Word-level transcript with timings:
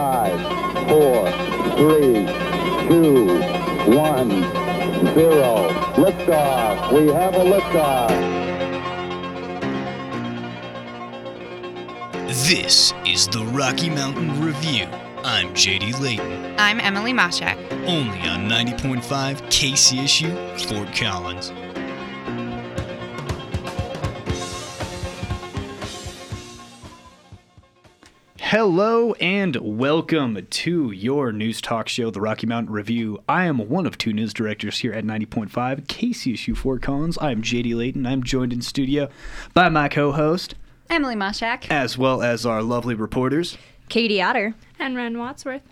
Five, 0.00 0.40
four, 0.88 1.30
three, 1.76 2.24
two, 2.88 3.38
one, 3.94 4.30
zero. 5.12 5.68
Liftoff. 6.00 6.90
We 6.90 7.08
have 7.12 7.34
a 7.34 7.44
liftoff. 7.44 8.08
This 12.48 12.94
is 13.04 13.28
the 13.28 13.44
Rocky 13.52 13.90
Mountain 13.90 14.42
Review. 14.42 14.86
I'm 15.22 15.48
JD 15.48 16.00
Layton, 16.00 16.54
I'm 16.58 16.80
Emily 16.80 17.12
Moshak. 17.12 17.58
only 17.86 18.20
on 18.26 18.48
90.5 18.48 19.02
KCSU 19.50 20.66
Fort 20.66 20.96
Collins. 20.96 21.52
Hello 28.50 29.12
and 29.20 29.54
welcome 29.54 30.44
to 30.44 30.90
your 30.90 31.30
news 31.30 31.60
talk 31.60 31.88
show, 31.88 32.10
the 32.10 32.20
Rocky 32.20 32.48
Mountain 32.48 32.72
Review. 32.72 33.22
I 33.28 33.44
am 33.44 33.58
one 33.68 33.86
of 33.86 33.96
two 33.96 34.12
news 34.12 34.34
directors 34.34 34.80
here 34.80 34.92
at 34.92 35.04
90.5 35.04 35.86
KCSU 35.86 36.56
Fort 36.56 36.82
Collins. 36.82 37.16
I 37.18 37.30
am 37.30 37.42
JD 37.42 37.76
Layton. 37.76 38.06
I'm 38.06 38.24
joined 38.24 38.52
in 38.52 38.60
studio 38.60 39.08
by 39.54 39.68
my 39.68 39.88
co 39.88 40.10
host, 40.10 40.56
Emily 40.90 41.14
Moshak. 41.14 41.70
as 41.70 41.96
well 41.96 42.22
as 42.22 42.44
our 42.44 42.60
lovely 42.60 42.96
reporters. 42.96 43.56
Katie 43.88 44.20
Otter. 44.20 44.56
and 44.80 44.96
Ren 44.96 45.16
Wadsworth. 45.16 45.62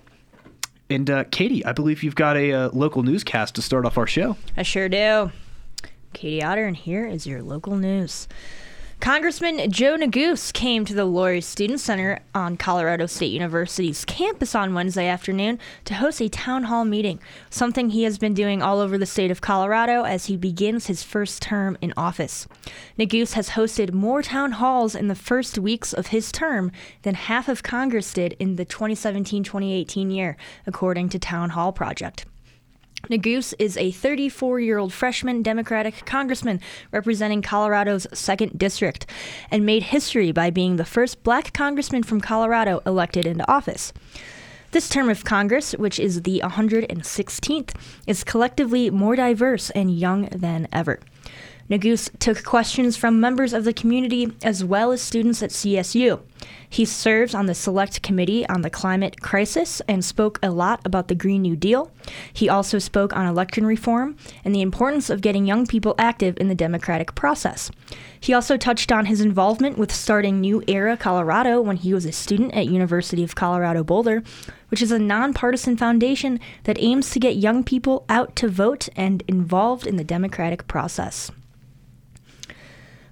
And 0.89 1.11
uh, 1.11 1.25
Katie, 1.33 1.65
I 1.65 1.73
believe 1.73 2.05
you've 2.05 2.15
got 2.15 2.37
a 2.37 2.53
uh, 2.53 2.71
local 2.73 3.03
newscast 3.03 3.57
to 3.57 3.61
start 3.61 3.87
off 3.87 3.99
our 3.99 4.07
show. 4.07 4.37
I 4.57 4.63
sure 4.63 4.89
do. 4.89 5.33
Katie 6.13 6.45
Otter, 6.45 6.67
and 6.67 6.77
here 6.77 7.05
is 7.05 7.27
your 7.27 7.43
local 7.43 7.75
news. 7.75 8.29
Congressman 9.01 9.71
Joe 9.71 9.97
Neguse 9.97 10.53
came 10.53 10.85
to 10.85 10.93
the 10.93 11.05
Lory 11.05 11.41
Student 11.41 11.79
Center 11.79 12.19
on 12.35 12.57
Colorado 12.57 13.07
State 13.07 13.31
University's 13.31 14.05
campus 14.05 14.57
on 14.57 14.75
Wednesday 14.75 15.07
afternoon 15.07 15.61
to 15.85 15.95
host 15.95 16.21
a 16.21 16.29
town 16.29 16.65
hall 16.65 16.85
meeting, 16.85 17.21
something 17.49 17.91
he 17.91 18.03
has 18.03 18.19
been 18.19 18.35
doing 18.35 18.61
all 18.61 18.81
over 18.81 18.99
the 18.99 19.07
state 19.07 19.31
of 19.31 19.41
Colorado 19.41 20.03
as 20.03 20.27
he 20.27 20.37
begins 20.37 20.89
his 20.89 21.05
first 21.05 21.41
term 21.41 21.79
in 21.81 21.95
office. 21.97 22.49
Neguse 22.99 23.35
has 23.35 23.51
hosted 23.51 23.93
more 23.93 24.21
town 24.21 24.53
halls 24.53 24.97
in 24.97 25.07
the 25.07 25.15
first 25.15 25.59
weeks 25.59 25.93
of 25.93 26.09
his 26.09 26.33
term 26.33 26.73
than 27.03 27.15
half 27.15 27.49
of 27.49 27.63
Congress 27.63 28.13
did 28.13 28.35
in 28.41 28.57
the 28.57 28.65
2017 28.65 29.45
2018 29.45 30.11
year, 30.11 30.37
according 30.67 31.09
to 31.09 31.21
Town 31.21 31.51
Hall 31.51 31.73
Project. 31.73 32.27
Neguse 33.07 33.55
is 33.59 33.77
a 33.77 33.91
34 33.93 34.61
year 34.61 34.77
old 34.77 34.93
freshman 34.93 35.43
Democratic 35.43 36.05
congressman 36.05 36.61
representing 36.91 37.41
Colorado's 37.43 38.07
2nd 38.09 38.59
District 38.59 39.07
and 39.51 39.65
made 39.65 39.85
history 39.85 40.33
by 40.33 40.51
being 40.51 40.77
the 40.77 40.85
first 40.85 41.23
black 41.23 41.53
congressman 41.53 42.03
from 42.03 42.21
Colorado 42.21 42.83
elected 42.85 43.25
into 43.25 43.51
office. 43.51 43.93
This 44.73 44.89
term 44.91 45.09
of 45.09 45.25
Congress, 45.25 45.73
which 45.73 45.99
is 45.99 46.23
the 46.23 46.43
116th, 46.45 47.75
is 48.07 48.25
collectively 48.25 48.91
more 48.91 49.17
diverse 49.17 49.71
and 49.71 49.97
young 49.97 50.27
than 50.27 50.69
ever. 50.73 51.01
Neguse 51.71 52.09
took 52.19 52.45
questions 52.45 52.97
from 52.97 53.21
members 53.21 53.53
of 53.53 53.65
the 53.65 53.75
community 53.75 54.33
as 54.43 54.65
well 54.65 54.91
as 54.91 55.03
students 55.03 55.43
at 55.43 55.51
CSU. 55.51 56.21
He 56.71 56.87
serves 56.87 57.35
on 57.35 57.45
the 57.45 57.55
Select 57.55 58.03
Committee 58.03 58.49
on 58.49 58.63
the 58.63 58.71
Climate 58.71 59.21
Crisis 59.21 59.83
and 59.87 60.03
spoke 60.03 60.39
a 60.43 60.51
lot 60.51 60.81
about 60.87 61.09
the 61.09 61.15
Green 61.15 61.43
New 61.43 61.57
Deal. 61.57 61.91
He 62.33 62.49
also 62.49 62.79
spoke 62.79 63.15
on 63.15 63.27
election 63.27 63.67
reform 63.67 64.17
and 64.45 64.55
the 64.55 64.63
importance 64.63 65.11
of 65.11 65.21
getting 65.21 65.47
young 65.47 65.67
people 65.67 65.95
active 65.99 66.39
in 66.39 66.49
the 66.49 66.55
democratic 66.55 67.15
process. 67.15 67.71
He 68.19 68.33
also 68.33 68.57
touched 68.57 68.91
on 68.91 69.07
his 69.07 69.21
involvement 69.21 69.77
with 69.77 69.93
starting 69.93 70.41
New 70.41 70.63
Era 70.67 70.97
Colorado 70.97 71.61
when 71.61 71.77
he 71.77 71.93
was 71.93 72.07
a 72.07 72.13
student 72.13 72.55
at 72.55 72.67
University 72.67 73.23
of 73.23 73.35
Colorado 73.35 73.85
Boulder, 73.85 74.23
which 74.71 74.81
is 74.81 74.93
a 74.93 74.99
nonpartisan 74.99 75.77
foundation 75.77 76.41
that 76.65 76.81
aims 76.81 77.11
to 77.11 77.21
get 77.21 77.37
young 77.37 77.63
people 77.63 78.07
out 78.09 78.35
to 78.37 78.49
vote 78.49 78.89
and 78.97 79.23
involved 79.29 79.87
in 79.87 79.97
the 79.97 80.05
democratic 80.05 80.67
process. 80.67 81.31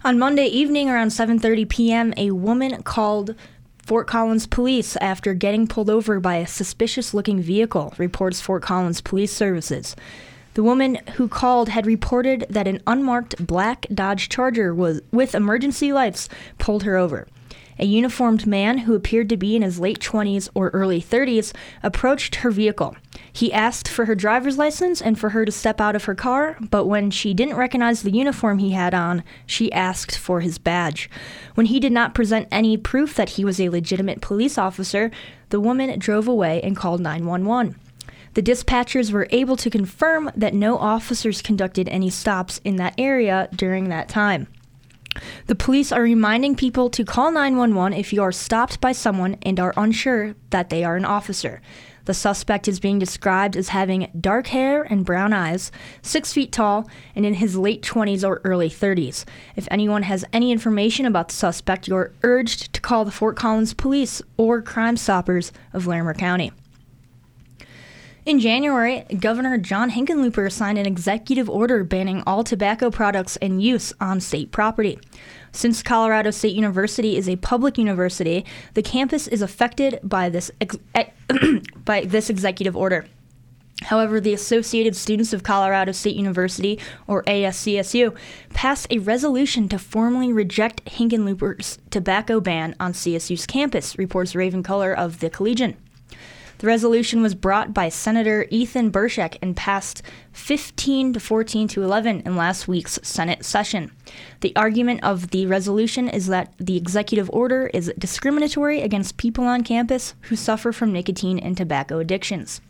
On 0.06 0.20
Monday 0.20 0.46
evening 0.46 0.88
around 0.88 1.08
7:30 1.08 1.68
p.m., 1.68 2.14
a 2.16 2.30
woman 2.30 2.80
called 2.84 3.34
Fort 3.78 4.06
Collins 4.06 4.46
police 4.46 4.94
after 4.98 5.34
getting 5.34 5.66
pulled 5.66 5.90
over 5.90 6.20
by 6.20 6.36
a 6.36 6.46
suspicious-looking 6.46 7.40
vehicle, 7.40 7.92
reports 7.98 8.40
Fort 8.40 8.62
Collins 8.62 9.00
Police 9.00 9.32
Services. 9.32 9.96
The 10.54 10.62
woman 10.62 11.00
who 11.16 11.26
called 11.26 11.70
had 11.70 11.86
reported 11.86 12.46
that 12.48 12.68
an 12.68 12.82
unmarked 12.86 13.44
black 13.44 13.84
Dodge 13.92 14.28
Charger 14.28 14.72
was 14.72 15.00
with 15.10 15.34
emergency 15.34 15.92
lights 15.92 16.28
pulled 16.60 16.84
her 16.84 16.96
over. 16.96 17.26
A 17.78 17.84
uniformed 17.84 18.46
man 18.46 18.78
who 18.78 18.94
appeared 18.94 19.28
to 19.28 19.36
be 19.36 19.54
in 19.54 19.62
his 19.62 19.78
late 19.78 19.98
20s 19.98 20.48
or 20.54 20.70
early 20.70 21.00
30s 21.00 21.52
approached 21.82 22.36
her 22.36 22.50
vehicle. 22.50 22.96
He 23.30 23.52
asked 23.52 23.86
for 23.86 24.06
her 24.06 24.14
driver's 24.14 24.56
license 24.56 25.02
and 25.02 25.18
for 25.18 25.30
her 25.30 25.44
to 25.44 25.52
step 25.52 25.80
out 25.80 25.94
of 25.94 26.04
her 26.04 26.14
car, 26.14 26.56
but 26.70 26.86
when 26.86 27.10
she 27.10 27.34
didn't 27.34 27.56
recognize 27.56 28.00
the 28.00 28.10
uniform 28.10 28.58
he 28.58 28.70
had 28.70 28.94
on, 28.94 29.22
she 29.44 29.70
asked 29.72 30.16
for 30.16 30.40
his 30.40 30.56
badge. 30.56 31.10
When 31.54 31.66
he 31.66 31.78
did 31.78 31.92
not 31.92 32.14
present 32.14 32.48
any 32.50 32.78
proof 32.78 33.14
that 33.14 33.30
he 33.30 33.44
was 33.44 33.60
a 33.60 33.68
legitimate 33.68 34.22
police 34.22 34.56
officer, 34.56 35.10
the 35.50 35.60
woman 35.60 35.98
drove 35.98 36.26
away 36.26 36.62
and 36.62 36.76
called 36.76 37.00
911. 37.00 37.76
The 38.32 38.42
dispatchers 38.42 39.12
were 39.12 39.28
able 39.30 39.56
to 39.56 39.70
confirm 39.70 40.30
that 40.36 40.54
no 40.54 40.78
officers 40.78 41.42
conducted 41.42 41.88
any 41.88 42.10
stops 42.10 42.60
in 42.64 42.76
that 42.76 42.94
area 42.98 43.48
during 43.54 43.88
that 43.88 44.08
time. 44.08 44.46
The 45.46 45.54
police 45.54 45.92
are 45.92 46.02
reminding 46.02 46.56
people 46.56 46.90
to 46.90 47.04
call 47.04 47.30
911 47.30 47.98
if 47.98 48.12
you 48.12 48.22
are 48.22 48.32
stopped 48.32 48.80
by 48.80 48.92
someone 48.92 49.36
and 49.42 49.60
are 49.60 49.74
unsure 49.76 50.34
that 50.50 50.70
they 50.70 50.84
are 50.84 50.96
an 50.96 51.04
officer. 51.04 51.60
The 52.06 52.14
suspect 52.14 52.68
is 52.68 52.78
being 52.78 53.00
described 53.00 53.56
as 53.56 53.70
having 53.70 54.08
dark 54.18 54.46
hair 54.48 54.84
and 54.84 55.04
brown 55.04 55.32
eyes, 55.32 55.72
six 56.02 56.32
feet 56.32 56.52
tall, 56.52 56.88
and 57.16 57.26
in 57.26 57.34
his 57.34 57.56
late 57.56 57.82
20s 57.82 58.26
or 58.26 58.40
early 58.44 58.70
30s. 58.70 59.24
If 59.56 59.66
anyone 59.72 60.04
has 60.04 60.24
any 60.32 60.52
information 60.52 61.04
about 61.04 61.28
the 61.28 61.34
suspect, 61.34 61.88
you 61.88 61.96
are 61.96 62.12
urged 62.22 62.72
to 62.74 62.80
call 62.80 63.04
the 63.04 63.10
Fort 63.10 63.36
Collins 63.36 63.74
Police 63.74 64.22
or 64.36 64.62
Crime 64.62 64.96
Stoppers 64.96 65.52
of 65.72 65.88
Larimer 65.88 66.14
County. 66.14 66.52
In 68.26 68.40
January, 68.40 69.04
Governor 69.20 69.56
John 69.56 69.92
Hickenlooper 69.92 70.50
signed 70.50 70.78
an 70.78 70.84
executive 70.84 71.48
order 71.48 71.84
banning 71.84 72.24
all 72.26 72.42
tobacco 72.42 72.90
products 72.90 73.36
and 73.36 73.62
use 73.62 73.92
on 74.00 74.18
state 74.18 74.50
property. 74.50 74.98
Since 75.52 75.84
Colorado 75.84 76.32
State 76.32 76.56
University 76.56 77.16
is 77.16 77.28
a 77.28 77.36
public 77.36 77.78
university, 77.78 78.44
the 78.74 78.82
campus 78.82 79.28
is 79.28 79.42
affected 79.42 80.00
by 80.02 80.28
this 80.28 80.50
ex- 80.60 80.76
eh, 80.96 81.10
by 81.84 82.00
this 82.00 82.28
executive 82.28 82.76
order. 82.76 83.06
However, 83.82 84.20
the 84.20 84.34
Associated 84.34 84.96
Students 84.96 85.32
of 85.32 85.44
Colorado 85.44 85.92
State 85.92 86.16
University, 86.16 86.80
or 87.06 87.22
ASCSU, 87.24 88.12
passed 88.52 88.88
a 88.90 88.98
resolution 88.98 89.68
to 89.68 89.78
formally 89.78 90.32
reject 90.32 90.84
Hickenlooper's 90.86 91.78
tobacco 91.90 92.40
ban 92.40 92.74
on 92.80 92.92
CSU's 92.92 93.46
campus, 93.46 93.96
reports 93.96 94.34
Raven 94.34 94.64
Culler 94.64 94.92
of 94.92 95.20
the 95.20 95.30
Collegian. 95.30 95.76
The 96.58 96.66
resolution 96.66 97.20
was 97.20 97.34
brought 97.34 97.74
by 97.74 97.90
Senator 97.90 98.46
Ethan 98.50 98.90
Burshek 98.90 99.36
and 99.42 99.54
passed 99.54 100.02
15 100.32 101.12
to 101.12 101.20
14 101.20 101.68
to 101.68 101.82
11 101.82 102.22
in 102.24 102.34
last 102.34 102.66
week's 102.66 102.98
Senate 103.02 103.44
session. 103.44 103.92
The 104.40 104.56
argument 104.56 105.04
of 105.04 105.32
the 105.32 105.44
resolution 105.44 106.08
is 106.08 106.28
that 106.28 106.54
the 106.58 106.78
executive 106.78 107.28
order 107.30 107.66
is 107.74 107.92
discriminatory 107.98 108.80
against 108.80 109.18
people 109.18 109.44
on 109.44 109.64
campus 109.64 110.14
who 110.22 110.36
suffer 110.36 110.72
from 110.72 110.94
nicotine 110.94 111.38
and 111.38 111.58
tobacco 111.58 111.98
addictions. 111.98 112.62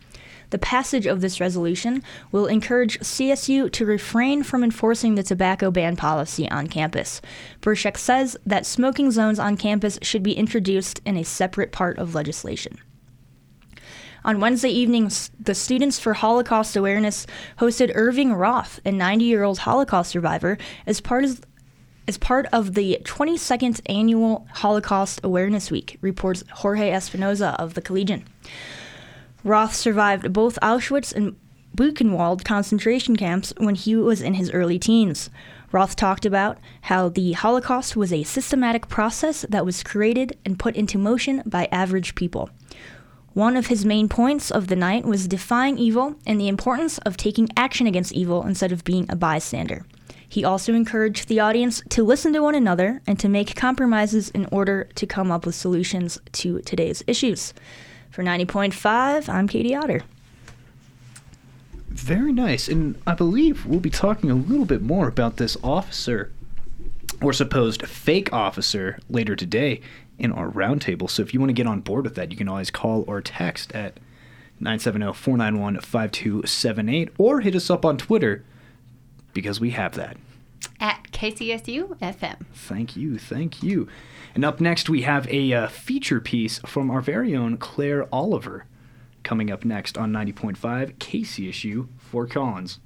The 0.50 0.58
passage 0.58 1.06
of 1.06 1.20
this 1.20 1.40
resolution 1.40 2.02
will 2.32 2.46
encourage 2.46 2.98
CSU 2.98 3.70
to 3.70 3.86
refrain 3.86 4.42
from 4.42 4.64
enforcing 4.64 5.14
the 5.14 5.22
tobacco 5.22 5.70
ban 5.70 5.94
policy 5.94 6.50
on 6.50 6.66
campus. 6.66 7.20
Burshek 7.60 7.96
says 7.96 8.36
that 8.44 8.66
smoking 8.66 9.12
zones 9.12 9.38
on 9.38 9.56
campus 9.56 9.98
should 10.02 10.24
be 10.24 10.32
introduced 10.32 11.00
in 11.04 11.16
a 11.16 11.24
separate 11.24 11.70
part 11.70 11.98
of 11.98 12.16
legislation. 12.16 12.78
On 14.26 14.40
Wednesday 14.40 14.70
evening, 14.70 15.08
the 15.38 15.54
Students 15.54 16.00
for 16.00 16.14
Holocaust 16.14 16.74
Awareness 16.74 17.28
hosted 17.60 17.92
Irving 17.94 18.32
Roth, 18.32 18.80
a 18.84 18.90
90 18.90 19.24
year 19.24 19.44
old 19.44 19.58
Holocaust 19.60 20.10
survivor, 20.10 20.58
as 20.84 21.00
part 21.00 21.22
of 21.22 21.42
as 22.08 22.18
part 22.18 22.46
of 22.52 22.74
the 22.74 23.00
22nd 23.04 23.80
annual 23.86 24.48
Holocaust 24.54 25.20
Awareness 25.22 25.70
Week, 25.70 25.96
reports 26.00 26.42
Jorge 26.50 26.90
Espinoza 26.90 27.54
of 27.60 27.74
the 27.74 27.80
Collegian. 27.80 28.24
Roth 29.44 29.76
survived 29.76 30.32
both 30.32 30.58
Auschwitz 30.60 31.14
and 31.14 31.36
Buchenwald 31.76 32.42
concentration 32.44 33.14
camps 33.14 33.52
when 33.58 33.76
he 33.76 33.94
was 33.94 34.22
in 34.22 34.34
his 34.34 34.50
early 34.50 34.80
teens. 34.80 35.30
Roth 35.70 35.94
talked 35.94 36.26
about 36.26 36.58
how 36.82 37.08
the 37.08 37.34
Holocaust 37.34 37.94
was 37.94 38.12
a 38.12 38.24
systematic 38.24 38.88
process 38.88 39.46
that 39.48 39.64
was 39.64 39.84
created 39.84 40.36
and 40.44 40.58
put 40.58 40.74
into 40.74 40.98
motion 40.98 41.44
by 41.46 41.68
average 41.70 42.16
people. 42.16 42.50
One 43.36 43.58
of 43.58 43.66
his 43.66 43.84
main 43.84 44.08
points 44.08 44.50
of 44.50 44.68
the 44.68 44.76
night 44.76 45.04
was 45.04 45.28
defying 45.28 45.76
evil 45.76 46.14
and 46.26 46.40
the 46.40 46.48
importance 46.48 46.96
of 46.96 47.18
taking 47.18 47.50
action 47.54 47.86
against 47.86 48.14
evil 48.14 48.42
instead 48.46 48.72
of 48.72 48.82
being 48.82 49.04
a 49.10 49.14
bystander. 49.14 49.84
He 50.26 50.42
also 50.42 50.72
encouraged 50.72 51.28
the 51.28 51.40
audience 51.40 51.82
to 51.90 52.02
listen 52.02 52.32
to 52.32 52.42
one 52.42 52.54
another 52.54 53.02
and 53.06 53.18
to 53.18 53.28
make 53.28 53.54
compromises 53.54 54.30
in 54.30 54.46
order 54.50 54.88
to 54.94 55.06
come 55.06 55.30
up 55.30 55.44
with 55.44 55.54
solutions 55.54 56.18
to 56.32 56.60
today's 56.60 57.04
issues. 57.06 57.52
For 58.10 58.24
90.5, 58.24 59.28
I'm 59.28 59.48
Katie 59.48 59.76
Otter. 59.76 60.00
Very 61.90 62.32
nice. 62.32 62.68
And 62.68 62.98
I 63.06 63.12
believe 63.12 63.66
we'll 63.66 63.80
be 63.80 63.90
talking 63.90 64.30
a 64.30 64.34
little 64.34 64.64
bit 64.64 64.80
more 64.80 65.08
about 65.08 65.36
this 65.36 65.58
officer 65.62 66.32
or 67.20 67.34
supposed 67.34 67.86
fake 67.86 68.32
officer 68.32 68.98
later 69.10 69.36
today 69.36 69.82
in 70.18 70.32
our 70.32 70.50
roundtable. 70.50 71.10
So 71.10 71.22
if 71.22 71.34
you 71.34 71.40
want 71.40 71.50
to 71.50 71.54
get 71.54 71.66
on 71.66 71.80
board 71.80 72.04
with 72.04 72.14
that, 72.14 72.30
you 72.30 72.36
can 72.36 72.48
always 72.48 72.70
call 72.70 73.04
or 73.06 73.20
text 73.20 73.72
at 73.72 73.98
970 74.60 75.12
491 75.12 75.80
5278 75.80 77.10
or 77.18 77.40
hit 77.40 77.54
us 77.54 77.70
up 77.70 77.84
on 77.84 77.96
Twitter 77.96 78.44
because 79.32 79.60
we 79.60 79.70
have 79.70 79.94
that. 79.94 80.16
At 80.80 81.10
KCSU 81.12 81.98
FM. 81.98 82.46
Thank 82.54 82.96
you. 82.96 83.18
Thank 83.18 83.62
you. 83.62 83.88
And 84.34 84.44
up 84.44 84.60
next, 84.60 84.88
we 84.88 85.02
have 85.02 85.26
a 85.28 85.52
uh, 85.52 85.68
feature 85.68 86.20
piece 86.20 86.58
from 86.60 86.90
our 86.90 87.00
very 87.00 87.34
own 87.34 87.56
Claire 87.56 88.06
Oliver 88.12 88.66
coming 89.22 89.50
up 89.50 89.64
next 89.64 89.98
on 89.98 90.12
90.5 90.12 90.96
KCSU 90.96 91.88
Fort 91.98 92.30
Collins. 92.30 92.78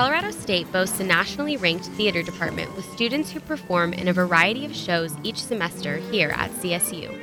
Colorado 0.00 0.30
State 0.30 0.72
boasts 0.72 0.98
a 0.98 1.04
nationally 1.04 1.58
ranked 1.58 1.84
theater 1.88 2.22
department 2.22 2.74
with 2.74 2.90
students 2.90 3.30
who 3.30 3.38
perform 3.38 3.92
in 3.92 4.08
a 4.08 4.14
variety 4.14 4.64
of 4.64 4.74
shows 4.74 5.14
each 5.22 5.36
semester 5.36 5.98
here 5.98 6.30
at 6.30 6.50
CSU. 6.52 7.14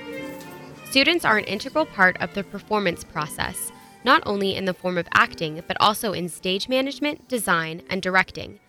Students 0.85 1.25
are 1.25 1.39
an 1.39 1.45
integral 1.45 1.87
part 1.87 2.21
of 2.21 2.35
the 2.35 2.43
performance 2.43 3.03
process, 3.03 3.71
not 4.03 4.21
only 4.27 4.55
in 4.55 4.65
the 4.65 4.75
form 4.75 4.99
of 4.99 5.07
acting, 5.11 5.63
but 5.67 5.75
also 5.79 6.13
in 6.13 6.29
stage 6.29 6.69
management, 6.69 7.27
design, 7.27 7.81
and 7.89 7.99
directing. 7.99 8.59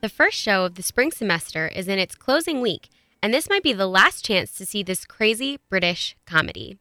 The 0.00 0.08
first 0.08 0.38
show 0.38 0.64
of 0.64 0.76
the 0.76 0.82
spring 0.84 1.10
semester 1.10 1.66
is 1.66 1.88
in 1.88 1.98
its 1.98 2.14
closing 2.14 2.60
week, 2.60 2.88
and 3.20 3.34
this 3.34 3.48
might 3.50 3.64
be 3.64 3.72
the 3.72 3.88
last 3.88 4.24
chance 4.24 4.52
to 4.52 4.64
see 4.64 4.84
this 4.84 5.04
crazy 5.04 5.58
British 5.68 6.16
comedy. 6.24 6.78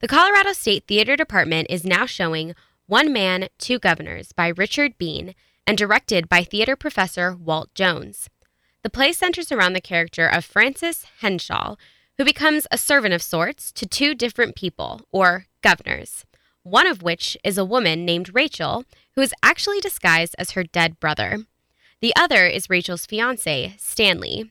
The 0.00 0.08
Colorado 0.08 0.54
State 0.54 0.88
Theater 0.88 1.14
Department 1.14 1.68
is 1.70 1.84
now 1.84 2.04
showing 2.04 2.56
One 2.90 3.12
Man, 3.12 3.46
Two 3.56 3.78
Guvnors 3.78 4.34
by 4.34 4.48
Richard 4.48 4.98
Bean 4.98 5.36
and 5.64 5.78
directed 5.78 6.28
by 6.28 6.42
theater 6.42 6.74
professor 6.74 7.36
Walt 7.36 7.72
Jones. 7.72 8.28
The 8.82 8.90
play 8.90 9.12
centers 9.12 9.52
around 9.52 9.74
the 9.74 9.80
character 9.80 10.26
of 10.26 10.44
Francis 10.44 11.06
Henshall, 11.22 11.76
who 12.18 12.24
becomes 12.24 12.66
a 12.72 12.76
servant 12.76 13.14
of 13.14 13.22
sorts 13.22 13.70
to 13.70 13.86
two 13.86 14.16
different 14.16 14.56
people, 14.56 15.02
or 15.12 15.46
governors, 15.62 16.24
one 16.64 16.88
of 16.88 17.00
which 17.00 17.36
is 17.44 17.56
a 17.56 17.64
woman 17.64 18.04
named 18.04 18.34
Rachel, 18.34 18.84
who 19.14 19.20
is 19.20 19.34
actually 19.40 19.78
disguised 19.78 20.34
as 20.36 20.50
her 20.50 20.64
dead 20.64 20.98
brother. 20.98 21.44
The 22.00 22.12
other 22.16 22.44
is 22.46 22.68
Rachel's 22.68 23.06
fiance, 23.06 23.76
Stanley. 23.78 24.50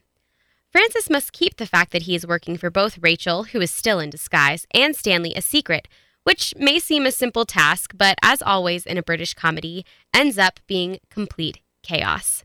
Francis 0.72 1.10
must 1.10 1.34
keep 1.34 1.58
the 1.58 1.66
fact 1.66 1.92
that 1.92 2.04
he 2.04 2.14
is 2.14 2.26
working 2.26 2.56
for 2.56 2.70
both 2.70 3.02
Rachel, 3.02 3.44
who 3.44 3.60
is 3.60 3.70
still 3.70 4.00
in 4.00 4.08
disguise, 4.08 4.66
and 4.72 4.96
Stanley 4.96 5.34
a 5.34 5.42
secret, 5.42 5.88
which 6.24 6.54
may 6.56 6.78
seem 6.78 7.06
a 7.06 7.12
simple 7.12 7.44
task, 7.44 7.92
but 7.96 8.16
as 8.22 8.42
always 8.42 8.86
in 8.86 8.98
a 8.98 9.02
British 9.02 9.34
comedy, 9.34 9.84
ends 10.14 10.38
up 10.38 10.60
being 10.66 10.98
complete 11.10 11.60
chaos. 11.82 12.44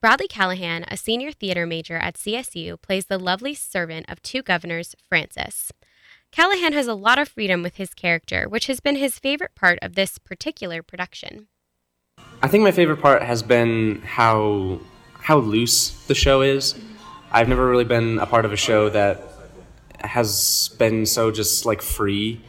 Bradley 0.00 0.28
Callahan, 0.28 0.84
a 0.88 0.96
senior 0.96 1.32
theater 1.32 1.66
major 1.66 1.96
at 1.96 2.14
CSU, 2.14 2.80
plays 2.80 3.06
the 3.06 3.18
lovely 3.18 3.52
servant 3.52 4.06
of 4.08 4.22
two 4.22 4.42
governors, 4.42 4.94
Francis. 5.08 5.72
Callahan 6.30 6.72
has 6.72 6.86
a 6.86 6.94
lot 6.94 7.18
of 7.18 7.28
freedom 7.28 7.62
with 7.62 7.76
his 7.76 7.94
character, 7.94 8.48
which 8.48 8.66
has 8.68 8.80
been 8.80 8.96
his 8.96 9.18
favorite 9.18 9.54
part 9.54 9.78
of 9.82 9.94
this 9.94 10.18
particular 10.18 10.82
production. 10.82 11.48
I 12.42 12.48
think 12.48 12.62
my 12.62 12.70
favorite 12.70 13.00
part 13.00 13.22
has 13.22 13.42
been 13.42 14.02
how 14.02 14.80
how 15.20 15.38
loose 15.38 15.90
the 16.06 16.14
show 16.14 16.42
is. 16.42 16.74
I've 17.32 17.48
never 17.48 17.68
really 17.68 17.84
been 17.84 18.18
a 18.18 18.26
part 18.26 18.44
of 18.44 18.52
a 18.52 18.56
show 18.56 18.88
that 18.90 19.22
has 20.00 20.70
been 20.78 21.06
so 21.06 21.30
just 21.30 21.66
like 21.66 21.82
free 21.82 22.40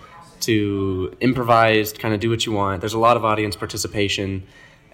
to 0.42 1.16
improvise, 1.22 1.94
kind 1.94 2.14
of 2.14 2.20
do 2.20 2.30
what 2.30 2.46
you 2.46 2.52
want. 2.52 2.82
There's 2.82 2.94
a 2.94 3.00
lot 3.00 3.18
of 3.18 3.26
audience 3.26 3.56
participation, 3.56 4.44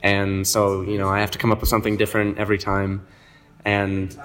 and 0.04 0.48
so 0.48 0.82
you 0.82 0.98
know 0.98 1.10
I 1.10 1.20
have 1.20 1.32
to 1.32 1.38
come 1.38 1.52
up 1.52 1.60
with 1.60 1.70
something 1.70 1.98
different 1.98 2.38
every 2.38 2.58
time, 2.58 3.06
and 3.64 4.18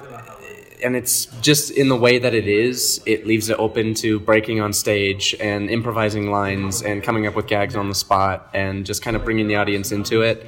and 0.82 0.96
it's 0.96 1.26
just 1.43 1.70
in 1.70 1.88
the 1.88 1.96
way 1.96 2.19
that 2.19 2.34
it 2.34 2.46
is. 2.49 3.02
It 3.06 3.26
leaves 3.26 3.49
it 3.50 3.58
open 3.58 3.94
to 3.94 4.20
breaking 4.20 4.61
on 4.61 4.72
stage 4.72 5.34
and 5.40 5.70
improvising 5.70 6.31
lines 6.31 6.82
and 6.82 7.02
coming 7.02 7.26
up 7.26 7.37
with 7.37 7.46
gags 7.46 7.76
on 7.76 7.88
the 7.88 7.94
spot 7.94 8.49
and 8.55 8.87
just 8.87 9.02
kind 9.02 9.17
of 9.17 9.25
bringing 9.25 9.46
the 9.46 9.56
audience 9.56 9.93
into 9.93 10.22
it 10.22 10.46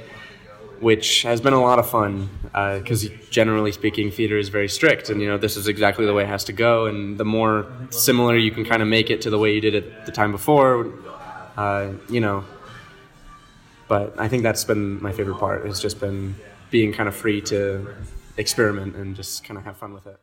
which 0.83 1.23
has 1.23 1.41
been 1.41 1.53
a 1.53 1.61
lot 1.61 1.79
of 1.79 1.89
fun 1.89 2.29
because 2.43 3.05
uh, 3.05 3.09
generally 3.29 3.71
speaking 3.71 4.11
theater 4.11 4.37
is 4.37 4.49
very 4.49 4.69
strict 4.69 5.09
and 5.09 5.21
you 5.21 5.27
know 5.27 5.37
this 5.37 5.57
is 5.57 5.67
exactly 5.67 6.05
the 6.05 6.13
way 6.13 6.23
it 6.23 6.29
has 6.29 6.43
to 6.43 6.53
go. 6.53 6.85
And 6.85 7.17
the 7.17 7.25
more 7.25 7.65
similar 7.89 8.35
you 8.37 8.51
can 8.51 8.65
kind 8.65 8.81
of 8.81 8.87
make 8.87 9.09
it 9.09 9.21
to 9.21 9.29
the 9.29 9.39
way 9.39 9.53
you 9.53 9.61
did 9.61 9.73
it 9.73 10.05
the 10.05 10.11
time 10.11 10.31
before 10.31 10.91
uh, 11.57 11.93
you 12.09 12.19
know. 12.19 12.43
But 13.87 14.19
i 14.19 14.27
think 14.27 14.43
that's 14.43 14.63
been 14.63 15.01
my 15.01 15.11
favorite 15.11 15.39
part. 15.39 15.65
Has 15.65 15.79
just 15.79 15.99
been 15.99 16.35
being 16.69 16.93
kind 16.93 17.07
of 17.07 17.15
free 17.15 17.41
to 17.41 17.87
experiment 18.37 18.95
and 18.95 19.15
just 19.15 19.43
kind 19.43 19.57
of 19.57 19.63
have 19.63 19.77
fun 19.77 19.93
with 19.93 20.07
it. 20.07 20.19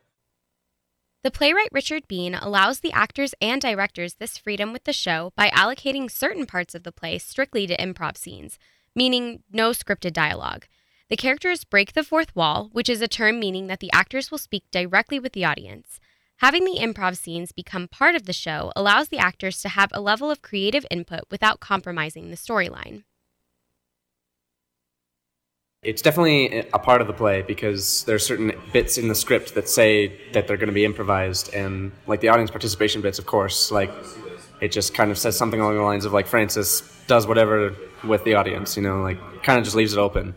The 1.23 1.31
playwright 1.31 1.69
Richard 1.71 2.07
Bean 2.07 2.33
allows 2.33 2.79
the 2.79 2.91
actors 2.91 3.35
and 3.39 3.61
directors 3.61 4.15
this 4.15 4.39
freedom 4.39 4.73
with 4.73 4.85
the 4.85 4.93
show 4.93 5.31
by 5.35 5.49
allocating 5.51 6.09
certain 6.09 6.47
parts 6.47 6.73
of 6.73 6.81
the 6.83 6.91
play 6.91 7.19
strictly 7.19 7.67
to 7.67 7.77
improv 7.77 8.17
scenes, 8.17 8.57
meaning 8.95 9.43
no 9.51 9.71
scripted 9.71 10.13
dialogue. 10.13 10.65
The 11.09 11.17
characters 11.17 11.63
break 11.63 11.93
the 11.93 12.03
fourth 12.03 12.35
wall, 12.35 12.69
which 12.71 12.89
is 12.89 13.01
a 13.01 13.07
term 13.07 13.39
meaning 13.39 13.67
that 13.67 13.81
the 13.81 13.91
actors 13.91 14.31
will 14.31 14.37
speak 14.37 14.63
directly 14.71 15.19
with 15.19 15.33
the 15.33 15.45
audience. 15.45 15.99
Having 16.37 16.65
the 16.65 16.79
improv 16.79 17.17
scenes 17.17 17.51
become 17.51 17.87
part 17.87 18.15
of 18.15 18.25
the 18.25 18.33
show 18.33 18.71
allows 18.75 19.09
the 19.09 19.19
actors 19.19 19.61
to 19.61 19.69
have 19.69 19.89
a 19.93 20.01
level 20.01 20.31
of 20.31 20.41
creative 20.41 20.85
input 20.89 21.21
without 21.29 21.59
compromising 21.59 22.29
the 22.29 22.37
storyline. 22.37 23.03
It's 25.83 26.01
definitely 26.01 26.59
a 26.73 26.79
part 26.79 27.01
of 27.01 27.07
the 27.07 27.13
play 27.13 27.41
because 27.41 28.03
there 28.05 28.15
are 28.15 28.19
certain 28.19 28.53
bits 28.71 28.97
in 28.97 29.07
the 29.07 29.15
script 29.15 29.55
that 29.55 29.67
say 29.67 30.31
that 30.31 30.47
they're 30.47 30.57
going 30.57 30.67
to 30.67 30.73
be 30.73 30.85
improvised, 30.85 31.53
and 31.53 31.91
like 32.07 32.21
the 32.21 32.29
audience 32.29 32.51
participation 32.51 33.01
bits, 33.01 33.19
of 33.19 33.25
course, 33.25 33.71
like 33.71 33.91
it 34.61 34.71
just 34.71 34.93
kind 34.93 35.11
of 35.11 35.17
says 35.17 35.35
something 35.35 35.59
along 35.59 35.75
the 35.75 35.83
lines 35.83 36.05
of 36.05 36.13
like 36.13 36.27
Francis 36.27 36.81
does 37.07 37.25
whatever 37.25 37.75
with 38.03 38.23
the 38.23 38.35
audience, 38.35 38.75
you 38.75 38.83
know, 38.83 39.01
like 39.01 39.43
kind 39.43 39.57
of 39.57 39.63
just 39.63 39.75
leaves 39.75 39.93
it 39.93 39.99
open. 39.99 40.35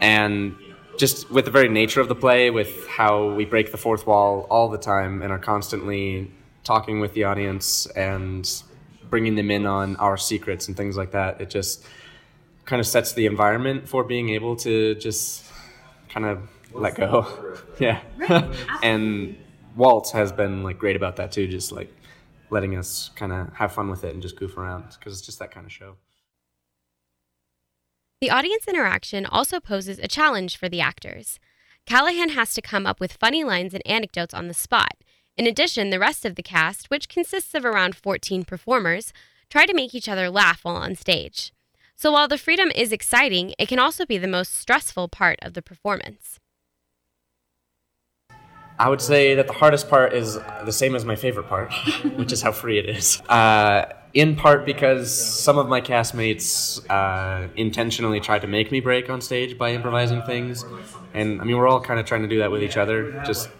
And 0.00 0.56
just 0.98 1.30
with 1.30 1.44
the 1.44 1.50
very 1.50 1.68
nature 1.68 2.00
of 2.00 2.08
the 2.08 2.14
play, 2.14 2.50
with 2.50 2.86
how 2.86 3.32
we 3.32 3.44
break 3.44 3.70
the 3.70 3.78
fourth 3.78 4.06
wall 4.06 4.46
all 4.50 4.68
the 4.68 4.78
time 4.78 5.22
and 5.22 5.32
are 5.32 5.38
constantly 5.38 6.30
talking 6.64 7.00
with 7.00 7.14
the 7.14 7.24
audience 7.24 7.86
and 7.86 8.62
bringing 9.08 9.36
them 9.36 9.50
in 9.50 9.66
on 9.66 9.96
our 9.96 10.16
secrets 10.16 10.68
and 10.68 10.76
things 10.76 10.96
like 10.96 11.12
that, 11.12 11.40
it 11.40 11.50
just 11.50 11.84
kind 12.64 12.80
of 12.80 12.86
sets 12.86 13.12
the 13.12 13.26
environment 13.26 13.88
for 13.88 14.02
being 14.02 14.30
able 14.30 14.56
to 14.56 14.94
just 14.96 15.44
kind 16.08 16.26
of 16.26 16.48
let 16.72 16.96
go. 16.96 17.54
yeah. 17.78 18.00
and 18.82 19.36
Walt 19.76 20.10
has 20.10 20.32
been 20.32 20.62
like 20.62 20.78
great 20.78 20.96
about 20.96 21.16
that 21.16 21.32
too, 21.32 21.46
just 21.46 21.72
like 21.72 21.94
letting 22.50 22.76
us 22.76 23.10
kind 23.16 23.32
of 23.32 23.52
have 23.54 23.72
fun 23.72 23.88
with 23.88 24.04
it 24.04 24.12
and 24.12 24.22
just 24.22 24.36
goof 24.36 24.56
around 24.56 24.84
because 24.98 25.12
it's 25.12 25.24
just 25.24 25.38
that 25.38 25.50
kind 25.50 25.66
of 25.66 25.72
show. 25.72 25.96
The 28.18 28.30
audience 28.30 28.66
interaction 28.66 29.26
also 29.26 29.60
poses 29.60 29.98
a 29.98 30.08
challenge 30.08 30.56
for 30.56 30.70
the 30.70 30.80
actors. 30.80 31.38
Callahan 31.84 32.30
has 32.30 32.54
to 32.54 32.62
come 32.62 32.86
up 32.86 32.98
with 32.98 33.12
funny 33.12 33.44
lines 33.44 33.74
and 33.74 33.82
anecdotes 33.86 34.32
on 34.32 34.48
the 34.48 34.54
spot. 34.54 34.96
In 35.36 35.46
addition, 35.46 35.90
the 35.90 35.98
rest 35.98 36.24
of 36.24 36.34
the 36.34 36.42
cast, 36.42 36.88
which 36.88 37.10
consists 37.10 37.54
of 37.54 37.66
around 37.66 37.94
14 37.94 38.44
performers, 38.44 39.12
try 39.50 39.66
to 39.66 39.74
make 39.74 39.94
each 39.94 40.08
other 40.08 40.30
laugh 40.30 40.64
while 40.64 40.76
on 40.76 40.94
stage. 40.94 41.52
So 41.94 42.10
while 42.10 42.26
the 42.26 42.38
freedom 42.38 42.70
is 42.74 42.90
exciting, 42.90 43.52
it 43.58 43.68
can 43.68 43.78
also 43.78 44.06
be 44.06 44.16
the 44.16 44.26
most 44.26 44.54
stressful 44.54 45.08
part 45.08 45.38
of 45.42 45.52
the 45.52 45.62
performance. 45.62 46.40
I 48.78 48.88
would 48.88 49.00
say 49.00 49.34
that 49.34 49.46
the 49.46 49.52
hardest 49.54 49.88
part 49.88 50.12
is 50.12 50.38
the 50.64 50.72
same 50.72 50.94
as 50.94 51.04
my 51.04 51.16
favorite 51.16 51.48
part, 51.48 51.72
which 52.16 52.32
is 52.32 52.42
how 52.42 52.52
free 52.52 52.78
it 52.78 52.88
is. 52.88 53.20
Uh, 53.22 53.86
in 54.12 54.34
part 54.34 54.64
because 54.64 55.12
some 55.12 55.58
of 55.58 55.68
my 55.68 55.80
castmates 55.80 56.88
uh, 56.90 57.48
intentionally 57.56 58.18
tried 58.18 58.40
to 58.40 58.46
make 58.46 58.72
me 58.72 58.80
break 58.80 59.10
on 59.10 59.20
stage 59.20 59.58
by 59.58 59.72
improvising 59.72 60.22
things. 60.22 60.64
And 61.12 61.40
I 61.40 61.44
mean, 61.44 61.56
we're 61.56 61.68
all 61.68 61.80
kind 61.80 62.00
of 62.00 62.06
trying 62.06 62.22
to 62.22 62.28
do 62.28 62.38
that 62.38 62.50
with 62.50 62.62
each 62.62 62.76
other, 62.78 63.22
just 63.26 63.50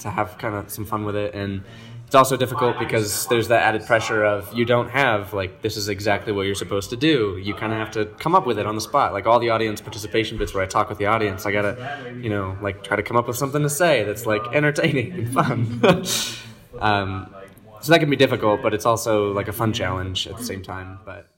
to 0.00 0.10
have 0.10 0.36
kind 0.38 0.54
of 0.54 0.70
some 0.70 0.84
fun 0.84 1.04
with 1.04 1.16
it. 1.16 1.34
And 1.34 1.62
it's 2.10 2.16
also 2.16 2.36
difficult 2.36 2.76
because 2.76 3.28
there's 3.28 3.46
that 3.46 3.62
added 3.62 3.86
pressure 3.86 4.24
of 4.24 4.52
you 4.52 4.64
don't 4.64 4.88
have 4.90 5.32
like 5.32 5.62
this 5.62 5.76
is 5.76 5.88
exactly 5.88 6.32
what 6.32 6.42
you're 6.42 6.56
supposed 6.56 6.90
to 6.90 6.96
do. 6.96 7.38
You 7.40 7.54
kind 7.54 7.72
of 7.72 7.78
have 7.78 7.92
to 7.92 8.06
come 8.18 8.34
up 8.34 8.48
with 8.48 8.58
it 8.58 8.66
on 8.66 8.74
the 8.74 8.80
spot. 8.80 9.12
Like 9.12 9.26
all 9.28 9.38
the 9.38 9.50
audience 9.50 9.80
participation 9.80 10.36
bits 10.36 10.52
where 10.52 10.60
i 10.60 10.66
talk 10.66 10.88
with 10.88 10.98
the 10.98 11.06
audience 11.06 11.46
i 11.46 11.52
gotta 11.52 12.12
you 12.20 12.28
know 12.28 12.58
like 12.60 12.82
try 12.82 12.96
to 12.96 13.04
come 13.04 13.16
up 13.16 13.28
with 13.28 13.36
something 13.36 13.62
to 13.62 13.70
say 13.70 14.02
that's 14.02 14.26
like 14.26 14.42
entertaining 14.52 15.12
and 15.12 15.32
fun. 15.32 15.80
Um, 16.80 17.34
so 17.80 17.92
that 17.92 17.98
can 17.98 18.10
be 18.10 18.16
difficult 18.16 18.60
but 18.62 18.74
it's 18.74 18.86
also 18.86 19.32
like 19.32 19.48
a 19.48 19.52
fun 19.52 19.72
challenge 19.72 20.26
at 20.26 20.36
the 20.36 20.44
same 20.44 20.62
time 20.62 20.98
but 21.04 21.28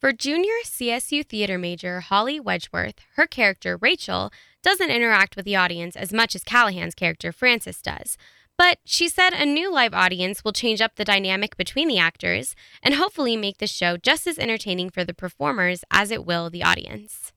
For 0.00 0.12
junior 0.12 0.54
CSU 0.64 1.26
theater 1.26 1.58
major 1.58 2.00
Holly 2.00 2.40
Wedgeworth, 2.40 2.98
her 3.16 3.26
character 3.26 3.76
Rachel 3.76 4.32
doesn't 4.62 4.90
interact 4.90 5.36
with 5.36 5.44
the 5.44 5.56
audience 5.56 5.96
as 5.96 6.12
much 6.12 6.34
as 6.34 6.42
Callahan's 6.42 6.94
character 6.94 7.32
Francis 7.32 7.82
does. 7.82 8.16
But 8.56 8.78
she 8.84 9.08
said 9.08 9.32
a 9.32 9.44
new 9.44 9.72
live 9.72 9.94
audience 9.94 10.44
will 10.44 10.52
change 10.52 10.80
up 10.80 10.94
the 10.94 11.04
dynamic 11.04 11.56
between 11.56 11.88
the 11.88 11.98
actors 11.98 12.54
and 12.82 12.94
hopefully 12.94 13.36
make 13.36 13.58
the 13.58 13.66
show 13.66 13.96
just 13.96 14.26
as 14.26 14.38
entertaining 14.38 14.90
for 14.90 15.04
the 15.04 15.14
performers 15.14 15.84
as 15.90 16.10
it 16.10 16.24
will 16.24 16.50
the 16.50 16.62
audience. 16.62 17.32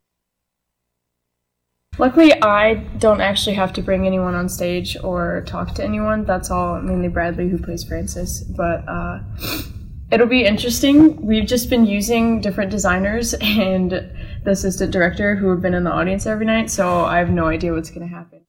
Luckily, 2.00 2.31
I 2.43 2.75
don't 3.00 3.21
actually 3.21 3.55
have 3.55 3.74
to 3.74 3.81
bring 3.81 4.05
anyone 4.05 4.36
on 4.36 4.50
stage 4.50 4.95
or 5.03 5.43
talk 5.47 5.74
to 5.75 5.83
anyone. 5.83 6.25
That's 6.25 6.51
all 6.51 6.79
mainly 6.79 7.07
Bradley, 7.07 7.50
who 7.50 7.57
plays 7.57 7.83
Francis. 7.83 8.43
But 8.43 8.88
uh, 8.88 9.19
it'll 10.12 10.27
be 10.27 10.45
interesting. 10.45 11.19
We've 11.25 11.47
just 11.47 11.71
been 11.71 11.88
using 11.88 12.39
different 12.39 12.69
designers 12.69 13.33
and 13.41 13.91
the 13.91 14.51
assistant 14.51 14.91
director 14.91 15.36
who 15.36 15.50
have 15.50 15.62
been 15.62 15.74
in 15.74 15.86
the 15.86 15.91
audience 15.91 16.27
every 16.27 16.45
night, 16.45 16.69
so 16.69 17.03
I 17.03 17.17
have 17.17 17.31
no 17.31 17.47
idea 17.47 17.74
what's 17.74 17.89
going 17.89 18.07
to 18.07 18.15
happen. 18.15 18.46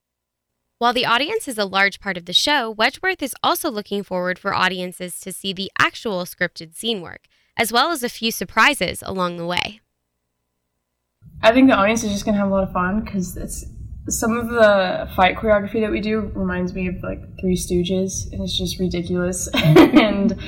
While 0.81 0.93
the 0.93 1.07
audience 1.07 1.49
is 1.49 1.59
a 1.59 1.65
large 1.65 1.99
part 1.99 2.17
of 2.17 2.27
the 2.27 2.33
show, 2.33 2.73
Wedgeworth 2.73 3.21
is 3.21 3.35
also 3.43 3.69
looking 3.69 4.05
forward 4.05 4.39
for 4.39 4.55
audiences 4.55 5.19
to 5.19 5.33
see 5.33 5.53
the 5.53 5.73
actual 5.77 6.21
scripted 6.21 6.77
scene 6.77 7.03
work, 7.03 7.23
as 7.57 7.73
well 7.73 7.91
as 7.91 8.05
a 8.05 8.09
few 8.09 8.31
surprises 8.31 9.03
along 9.05 9.39
the 9.39 9.47
way. 9.47 9.81
I 11.43 11.51
think 11.51 11.69
the 11.69 11.75
audience 11.75 12.05
is 12.05 12.13
just 12.13 12.25
gonna 12.25 12.39
have 12.39 12.47
a 12.47 12.53
lot 12.53 12.63
of 12.63 12.73
fun 12.73 13.01
because 13.01 13.37
it's 13.37 13.67
some 14.09 14.37
of 14.37 14.51
the 14.51 15.11
fight 15.17 15.37
choreography 15.37 15.81
that 15.81 15.91
we 15.91 16.01
do 16.01 16.31
reminds 16.37 16.73
me 16.73 16.87
of 16.87 17.03
like 17.03 17.23
Three 17.41 17.57
Stooges, 17.57 18.33
and 18.33 18.41
it's 18.41 18.57
just 18.57 18.79
ridiculous 18.79 19.49
and 19.55 20.41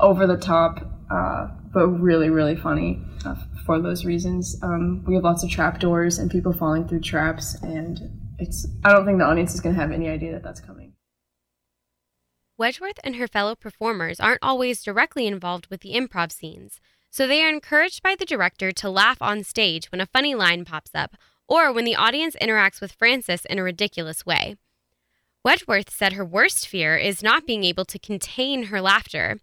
over 0.00 0.26
the 0.26 0.36
top, 0.36 0.84
uh, 1.12 1.46
but 1.72 1.86
really, 1.86 2.28
really 2.28 2.56
funny 2.56 3.00
uh, 3.24 3.36
for 3.64 3.80
those 3.80 4.04
reasons. 4.04 4.58
Um, 4.64 5.04
we 5.06 5.14
have 5.14 5.22
lots 5.22 5.44
of 5.44 5.50
trap 5.50 5.78
doors 5.78 6.18
and 6.18 6.28
people 6.28 6.52
falling 6.52 6.88
through 6.88 7.02
traps, 7.02 7.54
and 7.62 8.19
it's. 8.40 8.66
I 8.84 8.92
don't 8.92 9.04
think 9.04 9.18
the 9.18 9.24
audience 9.24 9.54
is 9.54 9.60
gonna 9.60 9.74
have 9.74 9.92
any 9.92 10.08
idea 10.08 10.32
that 10.32 10.42
that's 10.42 10.60
coming. 10.60 10.94
Wedgeworth 12.60 12.98
and 13.02 13.16
her 13.16 13.26
fellow 13.26 13.54
performers 13.54 14.20
aren't 14.20 14.42
always 14.42 14.82
directly 14.82 15.26
involved 15.26 15.68
with 15.68 15.80
the 15.80 15.94
improv 15.94 16.30
scenes 16.30 16.80
so 17.10 17.26
they 17.26 17.42
are 17.42 17.48
encouraged 17.48 18.02
by 18.02 18.14
the 18.14 18.24
director 18.24 18.70
to 18.70 18.88
laugh 18.88 19.20
on 19.20 19.42
stage 19.42 19.90
when 19.90 20.00
a 20.00 20.06
funny 20.06 20.34
line 20.34 20.64
pops 20.64 20.92
up 20.94 21.16
or 21.48 21.72
when 21.72 21.84
the 21.84 21.96
audience 21.96 22.36
interacts 22.40 22.80
with 22.80 22.92
Francis 22.92 23.44
in 23.44 23.58
a 23.58 23.62
ridiculous 23.62 24.24
way. 24.24 24.56
Wedgeworth 25.44 25.90
said 25.90 26.12
her 26.12 26.24
worst 26.24 26.68
fear 26.68 26.96
is 26.96 27.22
not 27.22 27.46
being 27.46 27.64
able 27.64 27.84
to 27.86 27.98
contain 27.98 28.64
her 28.64 28.80
laughter. 28.80 29.40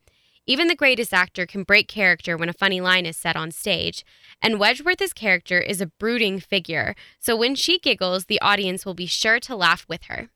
Even 0.50 0.70
the 0.70 0.76
greatest 0.76 1.14
actor 1.14 1.46
can 1.46 1.64
break 1.64 1.90
character 1.90 2.38
when 2.38 2.48
a 2.48 2.54
funny 2.54 2.80
line 2.80 3.06
is 3.06 3.18
said 3.18 3.36
on 3.36 3.52
stage, 3.52 4.06
and 4.42 4.56
Wedgeworth's 4.56 5.12
character 5.12 5.60
is 5.60 5.82
a 5.82 5.88
brooding 5.88 6.40
figure, 6.40 6.96
so 7.20 7.36
when 7.36 7.54
she 7.54 7.80
giggles, 7.80 8.26
the 8.26 8.40
audience 8.40 8.86
will 8.86 8.94
be 8.94 9.06
sure 9.06 9.42
to 9.42 9.58
laugh 9.58 9.86
with 9.90 10.06
her. 10.06 10.30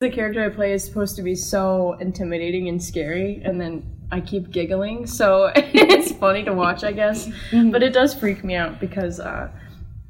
The 0.00 0.08
character 0.08 0.42
I 0.42 0.48
play 0.48 0.72
is 0.72 0.82
supposed 0.82 1.14
to 1.16 1.22
be 1.22 1.34
so 1.34 1.92
intimidating 2.00 2.70
and 2.70 2.82
scary, 2.82 3.42
and 3.44 3.60
then 3.60 3.84
I 4.10 4.22
keep 4.22 4.50
giggling, 4.50 5.06
so 5.06 5.52
it's 5.56 6.12
funny 6.12 6.42
to 6.44 6.54
watch, 6.54 6.82
I 6.82 6.92
guess. 6.92 7.28
Mm-hmm. 7.28 7.70
But 7.70 7.82
it 7.82 7.92
does 7.92 8.14
freak 8.14 8.42
me 8.42 8.54
out 8.54 8.80
because 8.80 9.20
uh, 9.20 9.50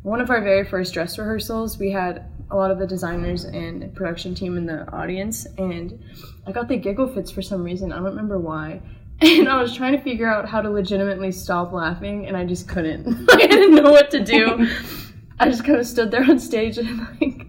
one 0.03 0.21
of 0.21 0.31
our 0.31 0.41
very 0.41 0.65
first 0.65 0.95
dress 0.95 1.19
rehearsals, 1.19 1.77
we 1.77 1.91
had 1.91 2.25
a 2.53 2.57
lot 2.57 2.71
of 2.71 2.79
the 2.79 2.87
designers 2.87 3.47
and 3.47 3.93
production 3.97 4.33
team 4.37 4.57
in 4.57 4.65
the 4.65 4.89
audience, 4.93 5.45
and 5.59 5.99
I 6.47 6.53
got 6.53 6.69
the 6.69 6.77
giggle 6.77 7.09
fits 7.09 7.31
for 7.31 7.43
some 7.43 7.63
reason. 7.63 7.93
I 7.93 7.97
don't 7.97 8.05
remember 8.05 8.39
why. 8.39 8.81
And 9.21 9.49
I 9.49 9.63
was 9.63 9.77
trying 9.77 9.93
to 9.93 10.03
figure 10.03 10.29
out 10.29 10.49
how 10.49 10.61
to 10.61 10.69
legitimately 10.69 11.31
stop 11.31 11.73
laughing, 11.73 12.27
and 12.27 12.37
I 12.37 12.45
just 12.45 12.67
couldn't. 12.69 13.07
I 13.31 13.47
didn't 13.47 13.77
know 13.77 13.93
what 13.93 14.11
to 14.11 14.19
do. 14.19 14.67
I 15.39 15.49
just 15.49 15.65
kind 15.65 15.79
of 15.79 15.87
stood 15.87 16.11
there 16.11 16.25
on 16.25 16.41
stage 16.41 16.77
and 16.77 17.07
like 17.21 17.47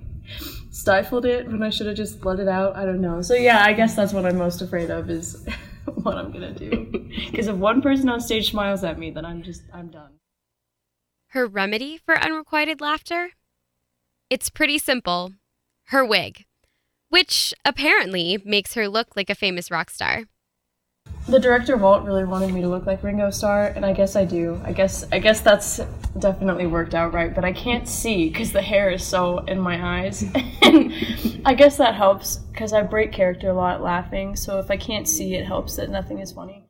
stifled 0.69 1.25
it 1.25 1.47
when 1.47 1.63
I 1.63 1.71
should 1.71 1.87
have 1.87 1.95
just 1.95 2.23
let 2.25 2.39
it 2.39 2.47
out. 2.47 2.75
I 2.75 2.85
don't 2.85 3.01
know. 3.01 3.23
So 3.23 3.33
yeah, 3.33 3.63
I 3.65 3.73
guess 3.73 3.95
that's 3.95 4.13
what 4.13 4.23
I'm 4.23 4.37
most 4.37 4.61
afraid 4.61 4.91
of 4.91 5.09
is 5.09 5.47
what 5.85 6.15
I'm 6.15 6.31
gonna 6.31 6.53
do. 6.53 7.09
Because 7.31 7.47
if 7.47 7.55
one 7.55 7.81
person 7.81 8.07
on 8.09 8.19
stage 8.19 8.51
smiles 8.51 8.83
at 8.83 8.99
me, 8.99 9.09
then 9.09 9.25
I'm 9.25 9.41
just 9.41 9.63
I'm 9.73 9.87
done. 9.87 10.19
Her 11.29 11.47
remedy 11.47 11.97
for 11.97 12.19
unrequited 12.19 12.81
laughter? 12.81 13.31
It's 14.29 14.49
pretty 14.49 14.77
simple. 14.77 15.33
Her 15.85 16.05
wig, 16.05 16.45
which 17.13 17.53
apparently 17.63 18.41
makes 18.43 18.73
her 18.73 18.87
look 18.87 19.15
like 19.15 19.29
a 19.29 19.35
famous 19.35 19.69
rock 19.69 19.91
star 19.91 20.23
the 21.27 21.39
director 21.39 21.77
Walt 21.77 22.03
really 22.03 22.25
wanted 22.25 22.53
me 22.53 22.61
to 22.61 22.67
look 22.67 22.85
like 22.85 23.01
Ringo 23.01 23.29
Starr, 23.29 23.67
and 23.67 23.85
I 23.85 23.93
guess 23.93 24.15
I 24.17 24.25
do. 24.25 24.59
I 24.65 24.73
guess 24.73 25.05
I 25.11 25.19
guess 25.19 25.39
that's 25.39 25.79
definitely 26.19 26.67
worked 26.67 26.93
out 26.93 27.13
right, 27.13 27.33
but 27.33 27.45
I 27.45 27.53
can't 27.53 27.87
see 27.87 28.27
because 28.29 28.51
the 28.51 28.61
hair 28.61 28.89
is 28.89 29.05
so 29.05 29.39
in 29.39 29.57
my 29.59 30.01
eyes, 30.01 30.23
and 30.61 30.93
I 31.45 31.53
guess 31.53 31.77
that 31.77 31.95
helps 31.95 32.37
because 32.37 32.73
I 32.73 32.81
break 32.81 33.13
character 33.13 33.49
a 33.49 33.53
lot 33.53 33.81
laughing. 33.81 34.35
So 34.35 34.59
if 34.59 34.69
I 34.69 34.75
can't 34.75 35.07
see, 35.07 35.35
it 35.35 35.45
helps 35.45 35.77
that 35.77 35.89
nothing 35.89 36.19
is 36.19 36.33
funny. 36.33 36.65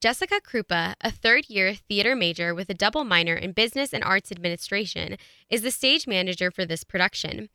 Jessica 0.00 0.40
Krupa, 0.40 0.94
a 1.00 1.10
third 1.10 1.50
year 1.50 1.74
theater 1.74 2.16
major 2.16 2.54
with 2.54 2.70
a 2.70 2.74
double 2.74 3.04
minor 3.04 3.34
in 3.34 3.52
business 3.52 3.92
and 3.92 4.02
arts 4.02 4.32
administration, 4.32 5.16
is 5.50 5.60
the 5.60 5.70
stage 5.70 6.06
manager 6.06 6.50
for 6.50 6.64
this 6.64 6.84
production. 6.84 7.50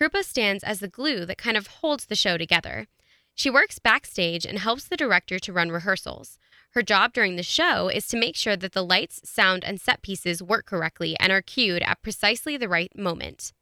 Krupa 0.00 0.24
stands 0.24 0.64
as 0.64 0.80
the 0.80 0.88
glue 0.88 1.24
that 1.26 1.38
kind 1.38 1.56
of 1.56 1.66
holds 1.66 2.06
the 2.06 2.16
show 2.16 2.36
together. 2.36 2.86
She 3.34 3.50
works 3.50 3.78
backstage 3.78 4.44
and 4.44 4.58
helps 4.58 4.84
the 4.84 4.96
director 4.96 5.38
to 5.38 5.52
run 5.52 5.70
rehearsals. 5.70 6.38
Her 6.72 6.82
job 6.82 7.12
during 7.12 7.36
the 7.36 7.42
show 7.42 7.88
is 7.88 8.06
to 8.08 8.18
make 8.18 8.34
sure 8.34 8.56
that 8.56 8.72
the 8.72 8.84
lights, 8.84 9.20
sound, 9.28 9.62
and 9.64 9.80
set 9.80 10.02
pieces 10.02 10.42
work 10.42 10.66
correctly 10.66 11.16
and 11.20 11.30
are 11.30 11.42
cued 11.42 11.82
at 11.82 12.02
precisely 12.02 12.56
the 12.56 12.68
right 12.68 12.96
moment. 12.96 13.52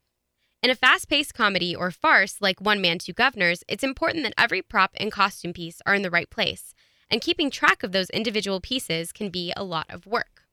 In 0.63 0.69
a 0.69 0.75
fast 0.75 1.09
paced 1.09 1.33
comedy 1.33 1.75
or 1.75 1.91
farce 1.91 2.37
like 2.39 2.61
One 2.61 2.81
Man, 2.81 2.99
Two 2.99 3.13
Guvnors, 3.13 3.63
it's 3.67 3.83
important 3.83 4.23
that 4.23 4.33
every 4.37 4.61
prop 4.61 4.91
and 4.95 5.11
costume 5.11 5.53
piece 5.53 5.81
are 5.85 5.95
in 5.95 6.03
the 6.03 6.11
right 6.11 6.29
place, 6.29 6.73
and 7.09 7.19
keeping 7.19 7.49
track 7.49 7.83
of 7.83 7.91
those 7.91 8.09
individual 8.11 8.61
pieces 8.61 9.11
can 9.11 9.29
be 9.29 9.51
a 9.57 9.63
lot 9.63 9.87
of 9.89 10.05
work. 10.05 10.43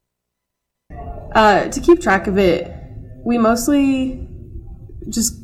Uh, 1.35 1.69
to 1.69 1.81
keep 1.81 2.01
track 2.01 2.27
of 2.27 2.39
it, 2.39 2.73
we 3.25 3.37
mostly 3.37 4.27
just 5.11 5.39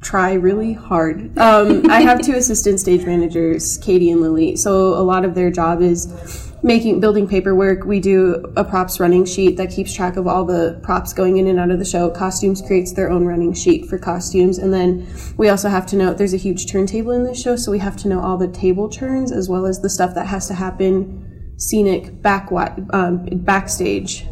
try 0.00 0.34
really 0.34 0.72
hard. 0.72 1.36
Um, 1.38 1.90
I 1.90 2.00
have 2.00 2.20
two 2.22 2.34
assistant 2.34 2.80
stage 2.80 3.04
managers, 3.04 3.78
Katie 3.78 4.10
and 4.10 4.20
Lily. 4.20 4.56
So 4.56 4.94
a 4.94 5.02
lot 5.02 5.24
of 5.24 5.34
their 5.34 5.50
job 5.50 5.82
is 5.82 6.52
making 6.62 7.00
building 7.00 7.28
paperwork. 7.28 7.84
We 7.84 8.00
do 8.00 8.44
a 8.56 8.64
props 8.64 9.00
running 9.00 9.24
sheet 9.24 9.56
that 9.56 9.70
keeps 9.70 9.92
track 9.92 10.16
of 10.16 10.26
all 10.26 10.44
the 10.44 10.80
props 10.82 11.12
going 11.12 11.36
in 11.36 11.46
and 11.46 11.58
out 11.58 11.70
of 11.70 11.78
the 11.78 11.84
show. 11.84 12.10
Costumes 12.10 12.62
creates 12.62 12.92
their 12.92 13.10
own 13.10 13.24
running 13.24 13.52
sheet 13.52 13.86
for 13.86 13.98
costumes, 13.98 14.58
and 14.58 14.72
then 14.72 15.06
we 15.36 15.48
also 15.48 15.68
have 15.68 15.86
to 15.86 15.96
know 15.96 16.14
there's 16.14 16.34
a 16.34 16.38
huge 16.38 16.70
turntable 16.70 17.12
in 17.12 17.24
this 17.24 17.40
show, 17.40 17.56
so 17.56 17.70
we 17.70 17.78
have 17.78 17.96
to 17.98 18.08
know 18.08 18.20
all 18.20 18.36
the 18.36 18.48
table 18.48 18.88
turns 18.88 19.30
as 19.30 19.48
well 19.48 19.66
as 19.66 19.80
the 19.80 19.90
stuff 19.90 20.14
that 20.14 20.26
has 20.26 20.48
to 20.48 20.54
happen 20.54 21.54
scenic 21.58 22.22
back 22.22 22.48
um, 22.92 23.24
backstage 23.32 24.26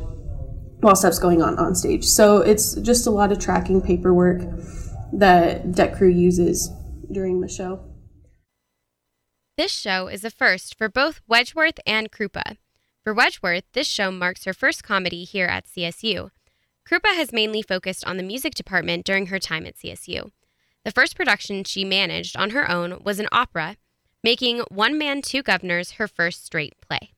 while 0.80 0.94
stuff's 0.94 1.18
going 1.18 1.42
on 1.42 1.58
on 1.58 1.74
stage. 1.74 2.04
So 2.04 2.38
it's 2.38 2.74
just 2.76 3.06
a 3.06 3.10
lot 3.10 3.32
of 3.32 3.38
tracking 3.38 3.80
paperwork 3.80 4.42
that 5.18 5.72
Deck 5.72 5.96
Crew 5.96 6.08
uses 6.08 6.70
during 7.10 7.40
the 7.40 7.48
show. 7.48 7.80
This 9.56 9.72
show 9.72 10.06
is 10.08 10.24
a 10.24 10.30
first 10.30 10.76
for 10.76 10.88
both 10.88 11.22
Wedgeworth 11.26 11.78
and 11.86 12.12
Krupa. 12.12 12.58
For 13.02 13.14
Wedgeworth, 13.14 13.62
this 13.72 13.86
show 13.86 14.10
marks 14.10 14.44
her 14.44 14.52
first 14.52 14.84
comedy 14.84 15.24
here 15.24 15.46
at 15.46 15.66
CSU. 15.66 16.30
Krupa 16.86 17.14
has 17.14 17.32
mainly 17.32 17.62
focused 17.62 18.04
on 18.06 18.16
the 18.16 18.22
music 18.22 18.54
department 18.54 19.04
during 19.06 19.26
her 19.26 19.38
time 19.38 19.64
at 19.64 19.76
CSU. 19.76 20.30
The 20.84 20.92
first 20.92 21.16
production 21.16 21.64
she 21.64 21.84
managed 21.84 22.36
on 22.36 22.50
her 22.50 22.70
own 22.70 23.02
was 23.02 23.18
an 23.18 23.28
opera, 23.32 23.76
making 24.22 24.60
One 24.70 24.98
Man, 24.98 25.22
Two 25.22 25.42
Guvnors 25.42 25.94
her 25.94 26.06
first 26.06 26.44
straight 26.44 26.74
play. 26.80 27.12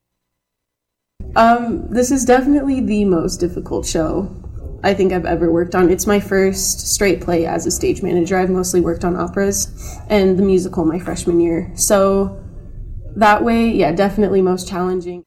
Um, 1.35 1.89
this 1.91 2.11
is 2.11 2.25
definitely 2.25 2.81
the 2.81 3.05
most 3.05 3.39
difficult 3.39 3.85
show 3.85 4.48
I 4.83 4.95
think 4.95 5.13
I've 5.13 5.27
ever 5.27 5.51
worked 5.51 5.75
on. 5.75 5.91
It's 5.91 6.07
my 6.07 6.21
first 6.21 6.93
straight 6.93 7.21
play 7.21 7.47
as 7.47 7.67
a 7.67 7.71
stage 7.71 8.03
manager. 8.03 8.37
I've 8.37 8.51
mostly 8.51 8.81
worked 8.81 9.05
on 9.05 9.17
operas 9.17 9.99
and 10.09 10.39
the 10.39 10.43
musical 10.43 10.85
my 10.85 10.99
freshman 10.99 11.41
year. 11.41 11.73
So 11.75 12.41
that 13.17 13.43
way, 13.43 13.69
yeah, 13.69 13.93
definitely 13.93 14.43
most 14.43 14.69
challenging. 14.69 15.25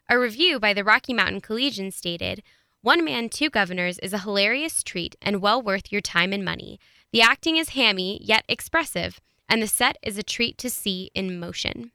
A 0.10 0.18
review 0.18 0.58
by 0.58 0.74
the 0.74 0.86
Rocky 0.86 1.14
Mountain 1.14 1.42
Collegian 1.42 1.92
stated, 1.92 2.42
One 2.82 3.04
Man, 3.04 3.28
Two 3.28 3.50
Guvnors 3.50 4.00
is 4.02 4.14
a 4.14 4.20
hilarious 4.20 4.84
treat 4.84 5.18
and 5.22 5.42
well 5.42 5.62
worth 5.62 5.92
your 5.92 6.00
time 6.00 6.32
and 6.32 6.46
money. 6.46 6.80
The 7.12 7.22
acting 7.22 7.58
is 7.58 7.70
hammy 7.70 8.22
yet 8.24 8.46
expressive, 8.48 9.20
and 9.50 9.62
the 9.62 9.68
set 9.68 9.98
is 10.02 10.18
a 10.18 10.24
treat 10.24 10.58
to 10.60 10.70
see 10.70 11.12
in 11.14 11.42
motion. 11.42 11.92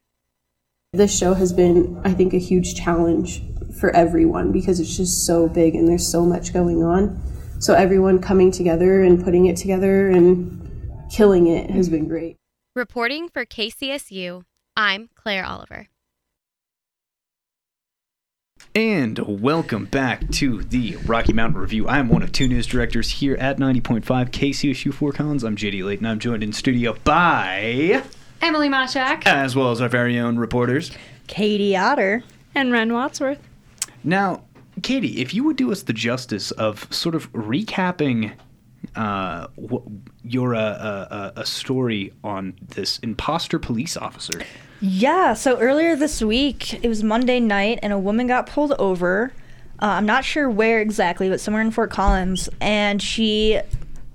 This 0.92 1.16
show 1.16 1.34
has 1.34 1.52
been, 1.52 2.00
I 2.04 2.12
think, 2.12 2.34
a 2.34 2.38
huge 2.38 2.74
challenge 2.74 3.44
for 3.78 3.94
everyone 3.94 4.50
because 4.50 4.80
it's 4.80 4.96
just 4.96 5.24
so 5.24 5.48
big 5.48 5.76
and 5.76 5.86
there's 5.86 6.04
so 6.04 6.26
much 6.26 6.52
going 6.52 6.82
on. 6.82 7.22
So 7.60 7.74
everyone 7.74 8.20
coming 8.20 8.50
together 8.50 9.04
and 9.04 9.22
putting 9.22 9.46
it 9.46 9.56
together 9.56 10.10
and 10.10 10.90
killing 11.08 11.46
it 11.46 11.70
has 11.70 11.88
been 11.88 12.08
great. 12.08 12.38
Reporting 12.74 13.28
for 13.28 13.46
KCSU, 13.46 14.42
I'm 14.76 15.10
Claire 15.14 15.44
Oliver. 15.44 15.86
And 18.74 19.40
welcome 19.40 19.84
back 19.84 20.28
to 20.32 20.62
the 20.64 20.96
Rocky 21.06 21.32
Mountain 21.32 21.60
Review. 21.60 21.86
I 21.86 22.00
am 22.00 22.08
one 22.08 22.24
of 22.24 22.32
two 22.32 22.48
news 22.48 22.66
directors 22.66 23.10
here 23.10 23.36
at 23.36 23.58
90.5 23.58 24.02
KCSU 24.30 24.92
Fort 24.92 25.14
Collins. 25.14 25.44
I'm 25.44 25.54
JD 25.54 25.84
Layton. 25.84 26.06
I'm 26.06 26.18
joined 26.18 26.42
in 26.42 26.52
studio 26.52 26.96
by, 27.04 28.02
Emily 28.40 28.68
Moshak. 28.68 29.26
as 29.26 29.54
well 29.54 29.70
as 29.70 29.80
our 29.80 29.88
very 29.88 30.18
own 30.18 30.38
reporters. 30.38 30.90
Katie 31.26 31.76
Otter. 31.76 32.22
And 32.54 32.72
Ren 32.72 32.92
Wadsworth. 32.92 33.38
Now, 34.02 34.42
Katie, 34.82 35.20
if 35.20 35.32
you 35.34 35.44
would 35.44 35.56
do 35.56 35.70
us 35.70 35.82
the 35.82 35.92
justice 35.92 36.50
of 36.52 36.92
sort 36.92 37.14
of 37.14 37.32
recapping 37.32 38.32
uh, 38.96 39.46
wh- 39.70 39.86
your 40.24 40.54
uh, 40.54 40.60
uh, 40.60 41.08
uh, 41.10 41.30
a 41.36 41.46
story 41.46 42.12
on 42.24 42.54
this 42.74 42.98
imposter 43.00 43.58
police 43.58 43.96
officer. 43.96 44.40
Yeah, 44.80 45.34
so 45.34 45.58
earlier 45.60 45.94
this 45.94 46.22
week, 46.22 46.82
it 46.82 46.88
was 46.88 47.04
Monday 47.04 47.38
night, 47.38 47.78
and 47.82 47.92
a 47.92 47.98
woman 47.98 48.26
got 48.26 48.46
pulled 48.46 48.72
over. 48.78 49.32
Uh, 49.80 49.86
I'm 49.86 50.06
not 50.06 50.24
sure 50.24 50.48
where 50.48 50.80
exactly, 50.80 51.28
but 51.28 51.40
somewhere 51.40 51.62
in 51.62 51.70
Fort 51.70 51.90
Collins, 51.90 52.48
and 52.60 53.00
she 53.00 53.60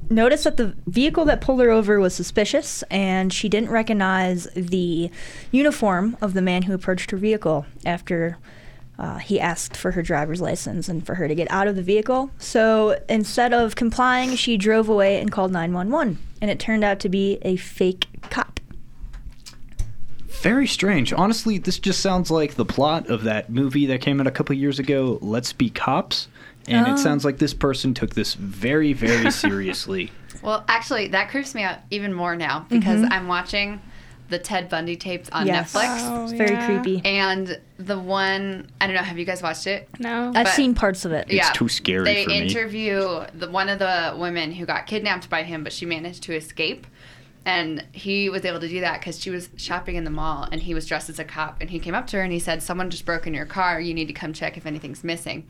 noticed 0.10 0.44
that 0.46 0.58
the 0.58 0.76
vehicle 0.88 1.26
that 1.26 1.42
pulled 1.42 1.62
her 1.62 1.70
over 1.70 2.00
was 2.00 2.14
suspicious, 2.14 2.84
and 2.84 3.32
she 3.32 3.50
didn't 3.50 3.70
recognize 3.70 4.48
the 4.56 5.10
uniform 5.52 6.18
of 6.22 6.34
the 6.34 6.42
man 6.42 6.64
who 6.64 6.74
approached 6.74 7.12
her 7.12 7.18
vehicle 7.18 7.66
after 7.86 8.38
uh, 8.98 9.18
he 9.18 9.40
asked 9.40 9.76
for 9.76 9.92
her 9.92 10.02
driver's 10.02 10.42
license 10.42 10.88
and 10.88 11.06
for 11.06 11.16
her 11.16 11.28
to 11.28 11.36
get 11.36 11.50
out 11.52 11.68
of 11.68 11.76
the 11.76 11.82
vehicle. 11.82 12.32
So 12.38 13.00
instead 13.10 13.54
of 13.54 13.76
complying, 13.76 14.36
she 14.36 14.58
drove 14.58 14.88
away 14.88 15.20
and 15.20 15.32
called 15.32 15.52
911, 15.52 16.18
and 16.42 16.52
it 16.52 16.60
turned 16.60 16.84
out 16.84 17.00
to 17.02 17.10
be 17.10 17.40
a 17.42 17.56
fake 17.58 18.08
cop. 18.30 18.60
Very 20.42 20.68
strange. 20.68 21.12
Honestly, 21.12 21.58
this 21.58 21.80
just 21.80 22.02
sounds 22.02 22.30
like 22.30 22.54
the 22.54 22.66
plot 22.66 23.10
of 23.10 23.24
that 23.24 23.50
movie 23.50 23.88
that 23.88 24.02
came 24.02 24.22
out 24.22 24.28
a 24.28 24.32
couple 24.32 24.56
years 24.56 24.80
ago, 24.80 25.18
Let's 25.22 25.52
Be 25.54 25.70
Cops. 25.70 26.28
And 26.68 26.88
Oh. 26.88 26.94
it 26.94 26.98
sounds 26.98 27.24
like 27.26 27.38
this 27.38 27.54
person 27.54 27.94
took 27.94 28.16
this 28.16 28.34
very, 28.34 28.94
very 28.94 29.32
seriously. 29.44 30.12
Well, 30.42 30.64
actually, 30.68 31.08
that 31.10 31.30
creeps 31.30 31.54
me 31.56 31.64
out 31.64 31.80
even 31.92 32.14
more 32.14 32.36
now 32.36 32.66
because 32.70 33.02
Mhm. 33.02 33.12
I'm 33.12 33.28
watching 33.28 33.82
the 34.30 34.40
Ted 34.40 34.70
Bundy 34.70 34.96
tapes 34.96 35.30
on 35.30 35.46
Yes. 35.46 35.72
Netflix. 35.74 35.98
Oh, 36.02 36.24
It's 36.24 36.34
very 36.34 36.54
yeah. 36.56 36.66
creepy. 36.66 37.02
And 37.06 37.60
the 37.78 38.00
one, 38.00 38.68
I 38.82 38.88
don't 38.88 38.96
know, 38.96 39.04
have 39.04 39.20
you 39.20 39.26
guys 39.26 39.44
watched 39.44 39.68
it? 39.68 39.88
No. 40.00 40.32
I've 40.36 40.50
seen 40.50 40.74
parts 40.74 41.06
of 41.06 41.12
it. 41.12 41.28
It's 41.30 41.52
too 41.52 41.70
scary 41.70 42.04
they 42.06 42.24
for 42.24 42.30
me. 42.32 42.42
interview 42.42 43.24
the 43.36 43.50
one 43.50 43.70
of 43.70 43.78
the 43.78 44.16
women 44.18 44.52
who 44.54 44.66
got 44.66 44.88
kidnapped 44.88 45.30
by 45.30 45.44
him, 45.44 45.64
but 45.64 45.72
she 45.72 45.86
managed 45.86 46.24
to 46.24 46.34
escape. 46.36 46.88
And 47.46 47.84
he 47.92 48.28
was 48.30 48.44
able 48.44 48.60
to 48.60 48.68
do 48.68 48.82
that 48.82 49.00
because 49.00 49.22
she 49.22 49.30
was 49.30 49.50
shopping 49.58 49.96
in 49.96 50.04
the 50.04 50.10
mall 50.10 50.48
and 50.52 50.64
he 50.64 50.74
was 50.74 50.88
dressed 50.88 51.12
as 51.12 51.20
a 51.20 51.24
cop. 51.24 51.58
And 51.62 51.70
he 51.70 51.78
came 51.78 51.94
up 51.94 52.08
to 52.08 52.18
her 52.18 52.24
and 52.24 52.34
he 52.34 52.40
said, 52.40 52.64
Someone 52.64 52.90
just 52.90 53.06
broke 53.06 53.28
in 53.28 53.36
your 53.36 53.46
car. 53.46 53.80
You 53.80 53.94
need 53.94 54.08
to 54.08 54.14
come 54.14 54.34
check 54.34 54.58
if 54.58 54.66
anything's 54.66 55.04
missing. 55.04 55.46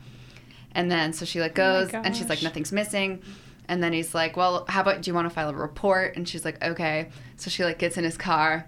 And 0.76 0.88
then 0.90 1.12
so 1.12 1.24
she 1.24 1.40
like 1.40 1.58
Oh 1.58 1.86
goes 1.86 1.90
and 1.92 2.14
she's 2.16 2.28
like. 2.28 2.42
Nothing's 2.42 2.70
missing. 2.70 3.22
And 3.68 3.82
then 3.82 3.92
he's 3.92 4.14
like, 4.14 4.36
Well, 4.36 4.64
how 4.68 4.82
about 4.82 5.00
do 5.02 5.10
you 5.10 5.14
want 5.14 5.26
to 5.28 5.34
file 5.34 5.48
a 5.48 5.54
report? 5.54 6.14
And 6.16 6.28
she's 6.28 6.44
like, 6.44 6.62
Okay. 6.62 7.08
So 7.36 7.50
she 7.50 7.64
like 7.64 7.78
gets 7.78 7.96
in 7.96 8.04
his 8.04 8.16
car 8.16 8.66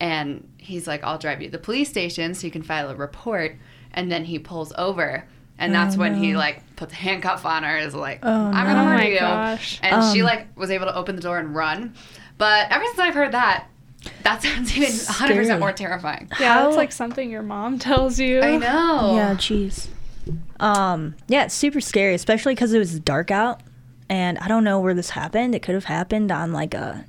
and 0.00 0.48
he's 0.58 0.86
like, 0.86 1.02
I'll 1.04 1.18
drive 1.18 1.40
you 1.42 1.48
to 1.48 1.52
the 1.52 1.58
police 1.58 1.88
station 1.90 2.34
so 2.34 2.46
you 2.46 2.50
can 2.50 2.62
file 2.62 2.88
a 2.88 2.94
report. 2.94 3.56
And 3.92 4.10
then 4.10 4.24
he 4.24 4.38
pulls 4.38 4.72
over. 4.78 5.26
And 5.58 5.74
that's 5.74 5.96
Oh, 5.96 5.98
when 5.98 6.14
he 6.14 6.36
like 6.36 6.62
puts 6.76 6.92
a 6.92 6.96
handcuff 6.96 7.44
on 7.44 7.64
her, 7.64 7.76
is 7.76 7.94
like, 7.94 8.20
Oh, 8.22 8.30
I'm 8.30 8.52
no. 8.66 8.72
gonna 8.74 8.80
Oh 8.82 8.84
murder 8.94 9.10
you. 9.10 9.18
gosh. 9.18 9.80
And 9.82 10.14
she 10.14 10.20
Um, 10.20 10.26
like 10.26 10.56
was 10.56 10.70
able 10.70 10.86
to 10.86 10.94
open 10.94 11.16
the 11.16 11.22
door 11.22 11.38
and 11.38 11.54
run. 11.54 11.94
But 12.38 12.70
ever 12.70 12.84
since 12.86 12.98
I've 13.00 13.14
heard 13.14 13.32
that, 13.32 13.66
that 14.22 14.40
sounds 14.44 14.76
even 14.76 14.90
100% 14.90 15.58
more 15.58 15.72
terrifying. 15.72 16.28
Yeah, 16.38 16.54
How- 16.54 16.68
it's 16.68 16.76
like 16.76 16.92
something 16.92 17.28
your 17.28 17.42
mom 17.42 17.80
tells 17.80 18.20
you. 18.20 18.40
I 18.40 18.56
know. 18.56 19.16
Yeah, 19.16 19.34
jeez. 19.34 19.88
Um, 20.60 21.14
yeah, 21.28 21.44
it's 21.44 21.54
super 21.54 21.80
scary, 21.80 22.14
especially 22.14 22.54
because 22.54 22.72
it 22.72 22.78
was 22.78 22.98
dark 23.00 23.30
out, 23.30 23.60
and 24.08 24.38
I 24.38 24.48
don't 24.48 24.64
know 24.64 24.80
where 24.80 24.94
this 24.94 25.10
happened. 25.10 25.54
It 25.54 25.62
could 25.62 25.74
have 25.74 25.84
happened 25.84 26.32
on 26.32 26.52
like 26.52 26.74
a, 26.74 27.04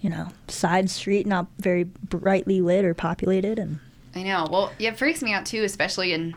you 0.00 0.08
know, 0.10 0.28
side 0.48 0.88
street, 0.90 1.26
not 1.26 1.46
very 1.58 1.84
brightly 1.84 2.60
lit 2.60 2.84
or 2.84 2.94
populated, 2.94 3.58
and 3.58 3.80
I 4.14 4.22
know. 4.22 4.46
Well, 4.50 4.72
yeah, 4.78 4.90
it 4.90 4.98
freaks 4.98 5.22
me 5.22 5.32
out 5.32 5.46
too, 5.46 5.62
especially 5.64 6.12
in. 6.12 6.34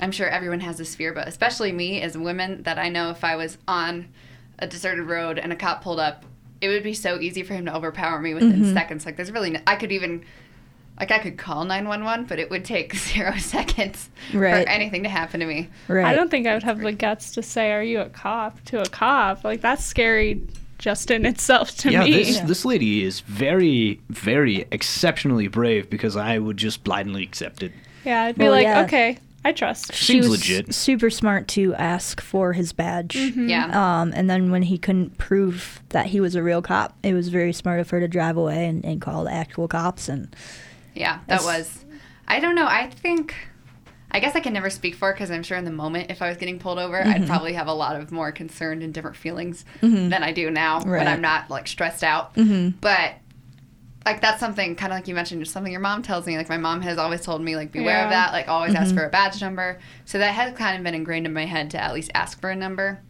I'm 0.00 0.12
sure 0.12 0.28
everyone 0.28 0.60
has 0.60 0.78
this 0.78 0.94
fear, 0.94 1.12
but 1.12 1.26
especially 1.26 1.72
me 1.72 2.00
as 2.02 2.14
a 2.14 2.20
woman, 2.20 2.62
that 2.62 2.78
I 2.78 2.88
know 2.88 3.10
if 3.10 3.24
I 3.24 3.34
was 3.34 3.58
on 3.66 4.08
a 4.60 4.66
deserted 4.68 5.06
road 5.06 5.40
and 5.40 5.52
a 5.52 5.56
cop 5.56 5.82
pulled 5.82 5.98
up, 5.98 6.24
it 6.60 6.68
would 6.68 6.84
be 6.84 6.94
so 6.94 7.18
easy 7.18 7.42
for 7.42 7.54
him 7.54 7.64
to 7.66 7.74
overpower 7.74 8.20
me 8.20 8.32
within 8.32 8.60
Mm-hmm. 8.62 8.74
seconds. 8.74 9.04
Like, 9.04 9.16
there's 9.16 9.32
really, 9.32 9.50
no, 9.50 9.60
I 9.66 9.74
could 9.74 9.90
even, 9.90 10.24
like, 10.98 11.10
I 11.10 11.18
could 11.18 11.38
call 11.38 11.64
911, 11.64 12.26
but 12.26 12.38
it 12.38 12.50
would 12.50 12.64
take 12.64 12.94
zero 13.08 13.36
seconds 13.38 14.08
Right. 14.34 14.64
for 14.64 14.68
anything 14.70 15.02
to 15.04 15.08
happen 15.08 15.40
to 15.40 15.46
me. 15.46 15.68
right. 15.88 16.04
I 16.06 16.14
don't 16.14 16.30
think 16.30 16.46
I 16.46 16.54
would 16.54 16.62
have 16.62 16.80
the 16.80 16.92
guts 16.92 17.32
to 17.32 17.42
say, 17.42 17.72
"Are 17.72 17.82
you 17.82 18.00
a 18.00 18.08
cop?" 18.08 18.62
to 18.66 18.80
a 18.82 18.88
cop. 18.88 19.44
Like 19.44 19.60
that's 19.60 19.84
scary, 19.84 20.40
just 20.78 21.10
in 21.10 21.24
itself 21.26 21.76
to 21.78 21.90
yeah, 21.90 22.04
me. 22.04 22.12
this 22.12 22.40
this 22.40 22.64
lady 22.64 23.02
is 23.04 23.20
very, 23.20 24.00
very 24.10 24.66
exceptionally 24.70 25.48
brave 25.48 25.88
because 25.90 26.16
I 26.16 26.38
would 26.38 26.56
just 26.56 26.84
blindly 26.84 27.22
accept 27.22 27.62
it. 27.62 27.72
yeah, 28.04 28.24
I'd 28.24 28.36
be 28.36 28.44
Well, 28.44 28.52
like, 28.52 28.64
yeah. 28.64 28.82
"Okay, 28.82 29.18
I 29.44 29.52
trust." 29.52 29.92
she 29.94 30.14
Seems 30.14 30.28
was 30.28 30.38
legit. 30.40 30.74
super 30.74 31.10
smart 31.10 31.48
to 31.48 31.74
ask 31.74 32.20
for 32.20 32.52
his 32.52 32.72
badge. 32.72 33.14
Yeah. 33.16 33.66
Um, 34.00 34.12
and 34.14 34.28
then 34.28 34.50
when 34.50 34.62
he 34.62 34.78
couldn't 34.78 35.16
prove 35.18 35.80
that 35.90 36.06
he 36.06 36.20
was 36.20 36.34
a 36.34 36.42
real 36.42 36.60
cop, 36.62 36.96
it 37.02 37.14
was 37.14 37.28
very 37.28 37.52
smart 37.52 37.80
of 37.80 37.88
her 37.90 38.00
to 38.00 38.08
drive 38.08 38.36
away 38.36 38.66
and, 38.66 38.84
and 38.84 39.00
call 39.00 39.24
the 39.24 39.32
actual 39.32 39.68
cops. 39.68 40.08
And 40.08 40.34
Yeah, 40.98 41.18
that 41.26 41.40
That's- 41.40 41.44
was. 41.44 41.84
I 42.26 42.40
don't 42.40 42.54
know. 42.54 42.66
I 42.66 42.88
think. 42.90 43.34
I 44.10 44.20
guess 44.20 44.34
I 44.34 44.40
can 44.40 44.54
never 44.54 44.70
speak 44.70 44.94
for 44.94 45.12
because 45.12 45.30
I'm 45.30 45.42
sure 45.42 45.58
in 45.58 45.66
the 45.66 45.70
moment, 45.70 46.10
if 46.10 46.22
I 46.22 46.28
was 46.28 46.38
getting 46.38 46.58
pulled 46.58 46.78
over, 46.78 46.96
Mm-hmm. 46.98 47.10
I'd 47.10 47.26
probably 47.26 47.52
have 47.52 47.66
a 47.66 47.74
lot 47.74 47.94
of 48.00 48.10
more 48.10 48.32
concerned 48.32 48.82
and 48.82 48.92
different 48.94 49.16
feelings 49.18 49.66
than 49.82 50.14
I 50.14 50.32
do 50.32 50.50
now 50.50 50.78
Right. 50.78 50.98
when 51.00 51.08
I'm 51.08 51.20
not 51.20 51.50
like 51.50 51.68
stressed 51.68 52.02
out. 52.02 52.34
Mhm. 52.34 52.72
But 52.80 53.16
like 54.06 54.22
that's 54.22 54.40
something 54.40 54.76
kind 54.76 54.92
of 54.94 54.96
like 54.98 55.08
you 55.08 55.14
mentioned, 55.14 55.42
just 55.42 55.52
something 55.52 55.70
your 55.70 55.82
mom 55.82 56.00
tells 56.02 56.24
me. 56.26 56.38
Like 56.38 56.48
my 56.48 56.56
mom 56.56 56.80
has 56.80 56.96
always 56.96 57.20
told 57.20 57.42
me, 57.42 57.54
like 57.54 57.70
beware 57.70 58.02
of 58.04 58.10
that. 58.10 58.32
Like 58.32 58.48
always 58.48 58.74
ask 58.74 58.94
for 58.94 59.04
a 59.04 59.10
badge 59.10 59.42
number. 59.42 59.78
So 60.06 60.16
that 60.18 60.32
has 60.34 60.56
kind 60.56 60.78
of 60.78 60.82
been 60.84 60.94
ingrained 60.94 61.26
in 61.26 61.34
my 61.34 61.44
head 61.44 61.70
to 61.72 61.82
at 61.82 61.92
least 61.92 62.10
ask 62.14 62.40
for 62.40 62.48
a 62.48 62.56
number. 62.56 63.00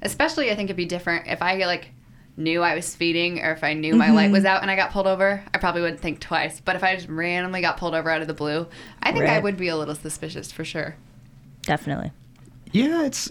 Especially, 0.00 0.50
I 0.50 0.54
think 0.56 0.68
it'd 0.68 0.76
be 0.76 0.86
different 0.86 1.26
if 1.26 1.42
I 1.42 1.56
like 1.66 1.90
knew 2.36 2.62
I 2.62 2.74
was 2.74 2.84
speeding 2.84 3.40
or 3.40 3.52
if 3.52 3.64
I 3.64 3.72
knew 3.72 3.94
my 3.94 4.10
light 4.10 4.24
mm-hmm. 4.24 4.32
was 4.32 4.44
out 4.44 4.62
and 4.62 4.70
I 4.70 4.76
got 4.76 4.90
pulled 4.90 5.06
over, 5.06 5.42
I 5.54 5.58
probably 5.58 5.80
wouldn't 5.80 6.00
think 6.00 6.20
twice. 6.20 6.60
But 6.60 6.76
if 6.76 6.84
I 6.84 6.94
just 6.94 7.08
randomly 7.08 7.60
got 7.60 7.78
pulled 7.78 7.94
over 7.94 8.10
out 8.10 8.20
of 8.20 8.26
the 8.26 8.34
blue, 8.34 8.66
I 9.02 9.12
think 9.12 9.24
I 9.24 9.38
would 9.38 9.56
be 9.56 9.68
a 9.68 9.76
little 9.76 9.94
suspicious 9.94 10.52
for 10.52 10.64
sure. 10.64 10.96
definitely. 11.62 12.12
Yeah, 12.72 13.04
it's 13.04 13.30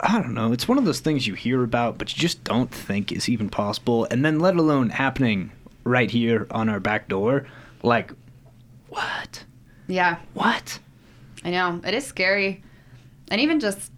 I 0.00 0.20
don't 0.20 0.34
know. 0.34 0.52
It's 0.52 0.68
one 0.68 0.78
of 0.78 0.84
those 0.84 1.00
things 1.00 1.26
you 1.26 1.34
hear 1.34 1.64
about, 1.64 1.98
but 1.98 2.14
you 2.14 2.20
just 2.20 2.44
don't 2.44 2.70
think 2.70 3.10
is 3.10 3.28
even 3.28 3.48
possible, 3.48 4.06
and 4.10 4.24
then 4.24 4.38
let 4.38 4.56
alone 4.56 4.90
happening 4.90 5.50
right 5.82 6.10
here 6.10 6.46
on 6.50 6.68
our 6.68 6.80
back 6.80 7.08
door. 7.08 7.46
Like, 7.82 8.12
what? 8.88 9.44
Yeah, 9.88 10.18
What? 10.34 10.78
I 11.44 11.50
know. 11.50 11.80
It 11.84 11.94
is 11.94 12.06
scary. 12.06 12.62
And 13.30 13.40
even 13.40 13.60
just 13.60 13.92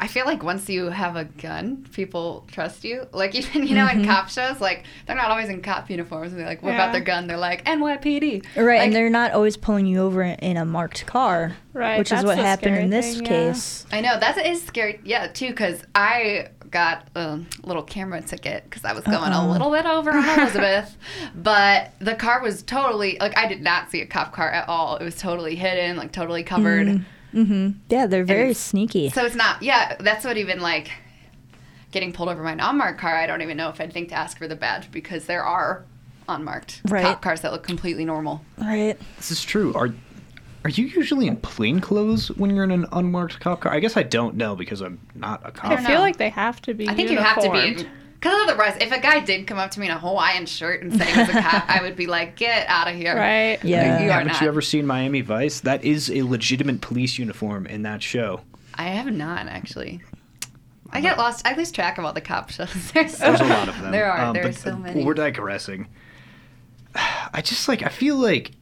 I 0.00 0.06
feel 0.06 0.26
like 0.26 0.44
once 0.44 0.68
you 0.68 0.90
have 0.90 1.16
a 1.16 1.24
gun, 1.24 1.84
people 1.92 2.46
trust 2.52 2.84
you. 2.84 3.06
Like 3.12 3.34
even 3.40 3.66
you 3.66 3.74
know 3.74 3.88
in 3.88 4.04
cop 4.04 4.28
shows, 4.28 4.60
like 4.60 4.84
they're 5.06 5.16
not 5.16 5.30
always 5.30 5.48
in 5.48 5.60
cop 5.62 5.90
uniforms. 5.90 6.32
And 6.32 6.40
they're 6.40 6.46
like, 6.48 6.62
"What 6.62 6.70
Yeah. 6.70 6.76
about 6.76 6.92
their 6.92 7.00
gun?" 7.00 7.26
They're 7.26 7.36
like, 7.36 7.64
"NYPD." 7.64 8.44
Right, 8.56 8.64
Like, 8.78 8.80
and 8.86 8.94
they're 8.94 9.10
not 9.10 9.32
always 9.32 9.56
pulling 9.56 9.86
you 9.86 10.00
over 10.02 10.22
in 10.22 10.56
a 10.56 10.64
marked 10.64 11.04
car, 11.06 11.56
Right, 11.72 11.98
which 11.98 12.12
is 12.12 12.22
what 12.24 12.38
happened 12.38 12.76
in 12.76 12.90
this 12.90 13.14
thing, 13.16 13.22
yeah. 13.24 13.28
case. 13.28 13.86
I 13.90 14.00
know 14.00 14.18
that 14.18 14.38
is 14.46 14.62
scary. 14.62 15.00
Yeah, 15.04 15.26
too, 15.26 15.48
because 15.48 15.82
I 15.94 16.48
got 16.70 17.08
a 17.16 17.40
little 17.64 17.82
camera 17.82 18.20
ticket 18.20 18.62
because 18.64 18.84
I 18.84 18.92
was 18.92 19.02
going 19.02 19.32
a 19.32 19.38
Uh-oh. 19.40 19.50
little 19.50 19.70
bit 19.70 19.86
over 19.86 20.10
on 20.10 20.38
Elizabeth, 20.38 20.96
but 21.34 21.92
the 21.98 22.14
car 22.14 22.42
was 22.42 22.62
totally 22.62 23.16
like 23.20 23.36
I 23.38 23.48
did 23.48 23.62
not 23.62 23.90
see 23.90 24.00
a 24.02 24.06
cop 24.06 24.32
car 24.32 24.50
at 24.50 24.68
all. 24.68 24.96
It 24.96 25.04
was 25.04 25.16
totally 25.16 25.56
hidden, 25.56 25.96
like 25.96 26.12
totally 26.12 26.42
covered. 26.42 26.86
Mm. 26.86 27.04
Hmm 27.32 27.70
Yeah, 27.88 28.06
they're 28.06 28.24
very 28.24 28.54
sneaky. 28.54 29.10
So 29.10 29.24
it's 29.24 29.34
not. 29.36 29.62
Yeah, 29.62 29.96
that's 30.00 30.24
what 30.24 30.36
even 30.36 30.60
like 30.60 30.90
getting 31.92 32.12
pulled 32.12 32.28
over 32.28 32.42
by 32.42 32.52
an 32.52 32.60
unmarked 32.60 33.00
car. 33.00 33.14
I 33.16 33.26
don't 33.26 33.42
even 33.42 33.56
know 33.56 33.68
if 33.70 33.80
I'd 33.80 33.92
think 33.92 34.10
to 34.10 34.14
ask 34.14 34.38
for 34.38 34.46
the 34.48 34.56
badge 34.56 34.90
because 34.90 35.26
there 35.26 35.42
are 35.44 35.84
unmarked 36.28 36.82
Right. 36.88 37.02
cop 37.02 37.22
cars 37.22 37.40
that 37.40 37.52
look 37.52 37.62
completely 37.62 38.04
normal. 38.04 38.44
Right. 38.58 38.98
This 39.16 39.30
is 39.30 39.42
true. 39.42 39.72
Are 39.74 39.88
Are 40.64 40.70
you 40.70 40.86
usually 40.86 41.26
in 41.28 41.36
plain 41.36 41.80
clothes 41.80 42.28
when 42.36 42.54
you're 42.54 42.64
in 42.64 42.70
an 42.72 42.86
unmarked 42.92 43.40
cop 43.40 43.60
car? 43.60 43.72
I 43.72 43.80
guess 43.80 43.96
I 43.96 44.02
don't 44.02 44.34
know 44.36 44.54
because 44.56 44.80
I'm 44.82 44.98
not 45.14 45.40
a 45.46 45.50
cop. 45.52 45.70
I 45.72 45.76
feel 45.82 46.00
like 46.00 46.18
they 46.18 46.28
have 46.30 46.60
to 46.62 46.74
be. 46.74 46.88
I 46.88 46.94
think 46.94 47.10
you 47.10 47.18
have 47.18 47.42
to 47.42 47.50
be. 47.50 47.58
uniformed. 47.58 47.88
Because 48.20 48.48
otherwise, 48.48 48.76
if 48.80 48.90
a 48.90 48.98
guy 48.98 49.20
did 49.20 49.46
come 49.46 49.58
up 49.58 49.70
to 49.72 49.80
me 49.80 49.86
in 49.86 49.92
a 49.92 49.98
Hawaiian 49.98 50.46
shirt 50.46 50.82
and 50.82 50.92
say 50.96 51.04
he 51.04 51.20
was 51.20 51.28
a 51.28 51.40
cop, 51.40 51.68
I 51.68 51.82
would 51.82 51.94
be 51.94 52.06
like, 52.06 52.34
"Get 52.34 52.66
out 52.66 52.88
of 52.88 52.96
here!" 52.96 53.14
Right. 53.14 53.62
Yeah. 53.62 53.92
Like, 53.92 54.02
you 54.02 54.10
Haven't 54.10 54.28
not. 54.28 54.40
you 54.40 54.48
ever 54.48 54.60
seen 54.60 54.86
Miami 54.86 55.20
Vice? 55.20 55.60
That 55.60 55.84
is 55.84 56.10
a 56.10 56.22
legitimate 56.22 56.80
police 56.80 57.16
uniform 57.18 57.66
in 57.66 57.82
that 57.82 58.02
show. 58.02 58.40
I 58.74 58.84
have 58.88 59.12
not 59.12 59.46
actually. 59.46 60.00
I 60.90 61.00
get 61.00 61.18
lost. 61.18 61.46
I 61.46 61.54
lose 61.54 61.70
track 61.70 61.98
of 61.98 62.04
all 62.04 62.12
the 62.12 62.20
cop 62.20 62.50
shows. 62.50 62.72
There's, 62.92 63.16
so, 63.16 63.24
There's 63.26 63.40
a 63.40 63.44
lot 63.44 63.68
of 63.68 63.80
them. 63.80 63.92
There 63.92 64.10
are. 64.10 64.26
Um, 64.26 64.32
There's 64.34 64.56
but, 64.56 64.70
so 64.70 64.72
uh, 64.72 64.78
many. 64.78 65.04
We're 65.04 65.14
digressing. 65.14 65.86
I 66.94 67.40
just 67.42 67.68
like. 67.68 67.82
I 67.82 67.88
feel 67.88 68.16
like. 68.16 68.52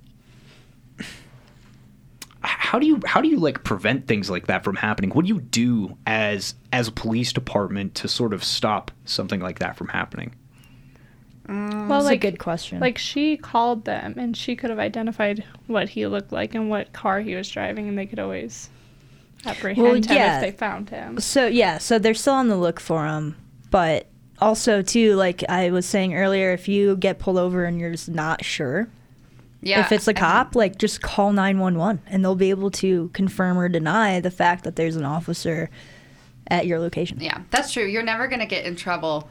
How 2.46 2.78
do 2.78 2.86
you 2.86 3.00
how 3.04 3.20
do 3.20 3.28
you 3.28 3.38
like 3.38 3.64
prevent 3.64 4.06
things 4.06 4.30
like 4.30 4.46
that 4.46 4.62
from 4.62 4.76
happening? 4.76 5.10
What 5.10 5.24
do 5.24 5.28
you 5.28 5.40
do 5.40 5.98
as 6.06 6.54
as 6.72 6.88
a 6.88 6.92
police 6.92 7.32
department 7.32 7.96
to 7.96 8.08
sort 8.08 8.32
of 8.32 8.44
stop 8.44 8.90
something 9.04 9.40
like 9.40 9.58
that 9.58 9.76
from 9.76 9.88
happening? 9.88 10.34
Mm. 11.48 11.88
Well, 11.88 12.00
That's 12.00 12.04
like 12.06 12.24
a 12.24 12.30
good 12.30 12.38
question. 12.38 12.80
Like 12.80 12.98
she 12.98 13.36
called 13.36 13.84
them, 13.84 14.14
and 14.16 14.36
she 14.36 14.56
could 14.56 14.70
have 14.70 14.78
identified 14.78 15.44
what 15.66 15.88
he 15.88 16.06
looked 16.06 16.32
like 16.32 16.54
and 16.54 16.70
what 16.70 16.92
car 16.92 17.20
he 17.20 17.34
was 17.34 17.48
driving, 17.48 17.88
and 17.88 17.98
they 17.98 18.06
could 18.06 18.18
always 18.18 18.70
apprehend 19.44 19.84
Well, 19.84 19.94
him 19.94 20.04
yeah. 20.08 20.36
if 20.36 20.40
they 20.42 20.56
found 20.56 20.90
him. 20.90 21.18
So 21.20 21.46
yeah, 21.46 21.78
so 21.78 21.98
they're 21.98 22.14
still 22.14 22.34
on 22.34 22.48
the 22.48 22.56
look 22.56 22.78
for 22.78 23.06
him, 23.06 23.36
but 23.70 24.06
also 24.40 24.82
too, 24.82 25.14
like 25.16 25.42
I 25.48 25.70
was 25.70 25.86
saying 25.86 26.14
earlier, 26.14 26.52
if 26.52 26.68
you 26.68 26.96
get 26.96 27.18
pulled 27.18 27.38
over 27.38 27.64
and 27.64 27.80
you're 27.80 27.92
just 27.92 28.08
not 28.08 28.44
sure 28.44 28.88
yeah, 29.66 29.80
if 29.80 29.92
it's 29.92 30.08
a 30.08 30.14
cop, 30.14 30.54
like 30.54 30.78
just 30.78 31.02
call 31.02 31.32
nine 31.32 31.58
one 31.58 31.76
one, 31.76 32.00
and 32.06 32.24
they'll 32.24 32.34
be 32.34 32.50
able 32.50 32.70
to 32.72 33.08
confirm 33.12 33.58
or 33.58 33.68
deny 33.68 34.20
the 34.20 34.30
fact 34.30 34.64
that 34.64 34.76
there's 34.76 34.96
an 34.96 35.04
officer 35.04 35.70
at 36.48 36.66
your 36.66 36.78
location. 36.78 37.18
Yeah, 37.20 37.40
that's 37.50 37.72
true. 37.72 37.84
You're 37.84 38.02
never 38.02 38.28
gonna 38.28 38.46
get 38.46 38.64
in 38.64 38.76
trouble 38.76 39.28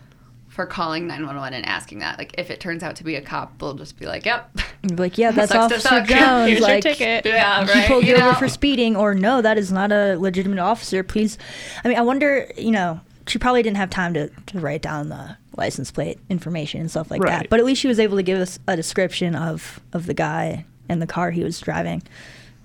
for 0.56 0.66
calling 0.66 1.06
911 1.06 1.54
and 1.54 1.66
asking 1.66 2.00
that. 2.00 2.18
Like, 2.18 2.34
if 2.38 2.50
it 2.50 2.62
turns 2.62 2.82
out 2.82 2.96
to 2.96 3.04
be 3.04 3.16
a 3.16 3.22
cop, 3.22 3.60
they'll 3.60 3.74
just 3.74 4.00
be 4.00 4.06
like, 4.06 4.26
"Yep." 4.26 4.58
Like, 4.92 5.18
yeah, 5.18 5.32
that's 5.32 5.52
Sucks 5.52 5.74
Officer 5.74 5.90
suck. 5.90 6.08
Jones. 6.08 6.50
Here's 6.50 6.68
your 6.68 6.82
ticket. 6.82 7.26
Yeah, 7.26 7.66
he 7.66 7.88
pulled 7.88 8.06
you, 8.06 8.16
You 8.16 8.22
over 8.24 8.36
for 8.36 8.48
speeding, 8.48 8.96
or 8.96 9.14
no, 9.14 9.42
that 9.42 9.58
is 9.58 9.72
not 9.72 9.92
a 9.92 10.16
legitimate 10.18 10.60
officer. 10.60 11.04
Please, 11.04 11.38
I 11.84 11.90
mean, 11.90 11.98
I 11.98 12.02
wonder, 12.02 12.50
you 12.58 12.72
know, 12.72 13.02
she 13.28 13.38
probably 13.40 13.64
didn't 13.64 13.78
have 13.78 13.90
time 13.90 14.14
to, 14.14 14.30
to 14.30 14.60
write 14.60 14.82
down 14.82 15.10
the 15.10 15.36
license 15.58 15.92
plate 15.92 16.20
information 16.30 16.82
and 16.82 16.90
stuff 16.92 17.10
like 17.12 17.22
Right. 17.22 17.42
that. 17.44 17.50
But 17.50 17.60
at 17.60 17.66
least 17.66 17.82
she 17.82 17.88
was 17.88 18.00
able 18.00 18.18
to 18.18 18.24
give 18.24 18.40
us 18.40 18.60
a 18.68 18.76
description 18.76 19.36
of 19.36 19.80
of 19.94 20.06
the 20.06 20.14
guy 20.14 20.66
and 20.90 21.02
the 21.02 21.08
car 21.08 21.32
he 21.32 21.44
was 21.44 21.60
driving. 21.60 22.04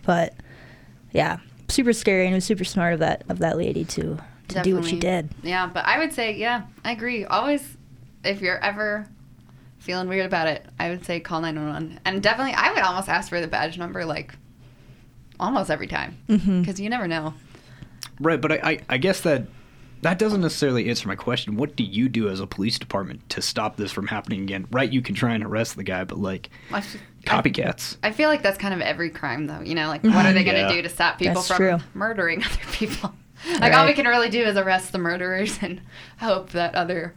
But 0.04 0.34
yeah, 1.12 1.38
super 1.68 1.92
scary, 1.92 2.24
and 2.26 2.32
it 2.32 2.36
was 2.36 2.44
super 2.44 2.64
smart 2.64 2.94
of 2.94 3.00
that 3.00 3.24
of 3.28 3.38
that 3.40 3.56
lady 3.56 3.84
to 3.84 4.18
to 4.48 4.62
do 4.62 4.74
what 4.74 4.84
she 4.84 4.98
did. 4.98 5.30
Yeah, 5.42 5.66
but 5.72 5.84
I 5.86 5.98
would 5.98 6.12
say, 6.12 6.34
yeah, 6.36 6.62
I 6.84 6.92
agree. 6.92 7.24
Always, 7.24 7.76
if 8.24 8.40
you're 8.40 8.58
ever 8.58 9.06
feeling 9.78 10.08
weird 10.08 10.26
about 10.26 10.48
it, 10.48 10.66
I 10.78 10.90
would 10.90 11.04
say 11.04 11.20
call 11.20 11.40
911. 11.40 12.00
And 12.04 12.20
definitely, 12.22 12.54
I 12.54 12.72
would 12.72 12.82
almost 12.82 13.08
ask 13.08 13.28
for 13.28 13.40
the 13.40 13.46
badge 13.46 13.78
number, 13.78 14.04
like, 14.04 14.34
almost 15.38 15.70
every 15.70 15.86
time. 15.86 16.18
Mm-hmm. 16.28 16.60
Because 16.62 16.80
you 16.80 16.90
never 16.90 17.06
know. 17.06 17.34
Right, 18.20 18.40
but 18.40 18.52
I, 18.52 18.56
I, 18.62 18.78
I 18.90 18.98
guess 18.98 19.20
that 19.22 19.44
that 20.02 20.18
doesn't 20.18 20.40
necessarily 20.40 20.88
answer 20.88 21.08
my 21.08 21.16
question. 21.16 21.56
What 21.56 21.76
do 21.76 21.84
you 21.84 22.08
do 22.08 22.28
as 22.28 22.40
a 22.40 22.46
police 22.46 22.78
department 22.78 23.28
to 23.30 23.42
stop 23.42 23.76
this 23.76 23.92
from 23.92 24.06
happening 24.06 24.42
again? 24.42 24.66
Right, 24.70 24.90
you 24.90 25.02
can 25.02 25.14
try 25.14 25.34
and 25.34 25.44
arrest 25.44 25.76
the 25.76 25.84
guy, 25.84 26.04
but 26.04 26.18
like 26.18 26.48
I 26.72 26.78
f- 26.78 26.96
copycats. 27.24 27.98
I 28.02 28.12
feel 28.12 28.28
like 28.28 28.42
that's 28.42 28.58
kind 28.58 28.72
of 28.72 28.80
every 28.80 29.10
crime, 29.10 29.46
though. 29.46 29.60
You 29.60 29.74
know, 29.74 29.88
like, 29.88 30.02
mm-hmm. 30.02 30.14
what 30.14 30.24
are 30.26 30.32
they 30.32 30.44
going 30.44 30.66
to 30.66 30.74
do 30.74 30.82
to 30.82 30.88
stop 30.88 31.18
people 31.18 31.34
That's 31.34 31.48
from 31.48 31.56
true. 31.56 31.78
murdering 31.94 32.42
other 32.44 32.72
people? 32.72 33.14
Like, 33.58 33.74
all 33.74 33.86
we 33.86 33.94
can 33.94 34.06
really 34.06 34.30
do 34.30 34.42
is 34.42 34.56
arrest 34.56 34.92
the 34.92 34.98
murderers 34.98 35.58
and 35.62 35.80
hope 36.18 36.50
that 36.50 36.74
other 36.74 37.14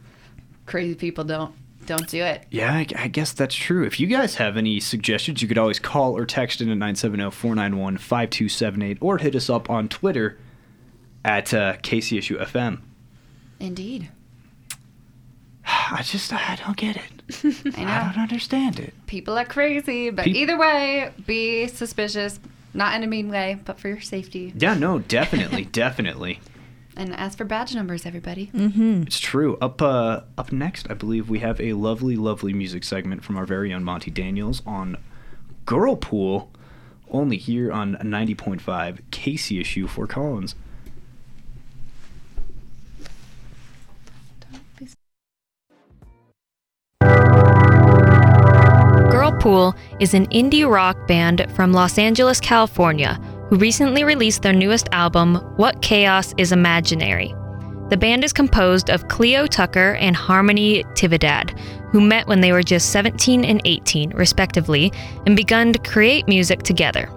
crazy 0.66 0.94
people 0.94 1.24
don't 1.24 1.54
don't 1.86 2.08
do 2.08 2.22
it. 2.22 2.46
Yeah, 2.50 2.72
I, 2.72 2.86
I 2.96 3.08
guess 3.08 3.32
that's 3.32 3.54
true. 3.54 3.84
If 3.84 4.00
you 4.00 4.06
guys 4.06 4.36
have 4.36 4.56
any 4.56 4.80
suggestions, 4.80 5.42
you 5.42 5.48
could 5.48 5.58
always 5.58 5.78
call 5.78 6.16
or 6.16 6.24
text 6.24 6.62
in 6.62 6.70
at 6.70 6.78
970-491-5278 6.78 8.96
or 9.02 9.18
hit 9.18 9.34
us 9.34 9.50
up 9.50 9.68
on 9.68 9.90
Twitter 9.90 10.38
at 11.24 11.54
uh, 11.54 11.74
KCSUFM. 11.76 12.80
Indeed. 13.60 14.10
I 15.66 16.02
just, 16.02 16.32
I 16.32 16.58
don't 16.64 16.76
get 16.76 16.96
it. 16.96 17.74
I 17.76 17.84
I 17.84 18.12
don't 18.12 18.22
understand 18.22 18.78
it. 18.78 18.92
People 19.06 19.38
are 19.38 19.44
crazy, 19.44 20.10
but 20.10 20.26
Peop- 20.26 20.36
either 20.36 20.58
way, 20.58 21.10
be 21.26 21.66
suspicious. 21.68 22.38
Not 22.76 22.94
in 22.96 23.04
a 23.04 23.06
mean 23.06 23.28
way, 23.30 23.58
but 23.64 23.78
for 23.78 23.88
your 23.88 24.00
safety. 24.00 24.52
Yeah, 24.56 24.74
no, 24.74 24.98
definitely, 24.98 25.64
definitely. 25.72 26.40
And 26.96 27.14
ask 27.14 27.38
for 27.38 27.44
badge 27.44 27.74
numbers, 27.74 28.04
everybody. 28.04 28.50
It's 28.54 29.18
true. 29.18 29.56
Up 29.60 29.80
uh, 29.80 30.20
up 30.36 30.52
next, 30.52 30.88
I 30.90 30.94
believe 30.94 31.28
we 31.28 31.38
have 31.40 31.60
a 31.60 31.72
lovely, 31.72 32.14
lovely 32.16 32.52
music 32.52 32.84
segment 32.84 33.24
from 33.24 33.36
our 33.36 33.46
very 33.46 33.72
own 33.72 33.82
Monty 33.84 34.10
Daniels 34.10 34.60
on 34.66 34.96
Girlpool, 35.66 36.48
only 37.10 37.36
here 37.36 37.72
on 37.72 37.94
90.5 37.96 39.00
KCSU 39.10 39.88
Fort 39.88 40.10
Collins. 40.10 40.54
Pool 49.44 49.76
is 50.00 50.14
an 50.14 50.26
indie 50.28 50.66
rock 50.66 51.06
band 51.06 51.46
from 51.54 51.70
Los 51.70 51.98
Angeles, 51.98 52.40
California, 52.40 53.20
who 53.50 53.56
recently 53.56 54.02
released 54.02 54.40
their 54.40 54.54
newest 54.54 54.88
album, 54.90 55.34
What 55.56 55.82
Chaos 55.82 56.32
is 56.38 56.50
Imaginary. 56.50 57.34
The 57.90 57.98
band 57.98 58.24
is 58.24 58.32
composed 58.32 58.88
of 58.88 59.08
Cleo 59.08 59.46
Tucker 59.46 59.96
and 60.00 60.16
Harmony 60.16 60.82
Tividad, 60.94 61.58
who 61.90 62.00
met 62.00 62.26
when 62.26 62.40
they 62.40 62.52
were 62.52 62.62
just 62.62 62.90
17 62.90 63.44
and 63.44 63.60
18, 63.66 64.12
respectively, 64.12 64.90
and 65.26 65.36
begun 65.36 65.74
to 65.74 65.78
create 65.78 66.26
music 66.26 66.62
together. 66.62 67.10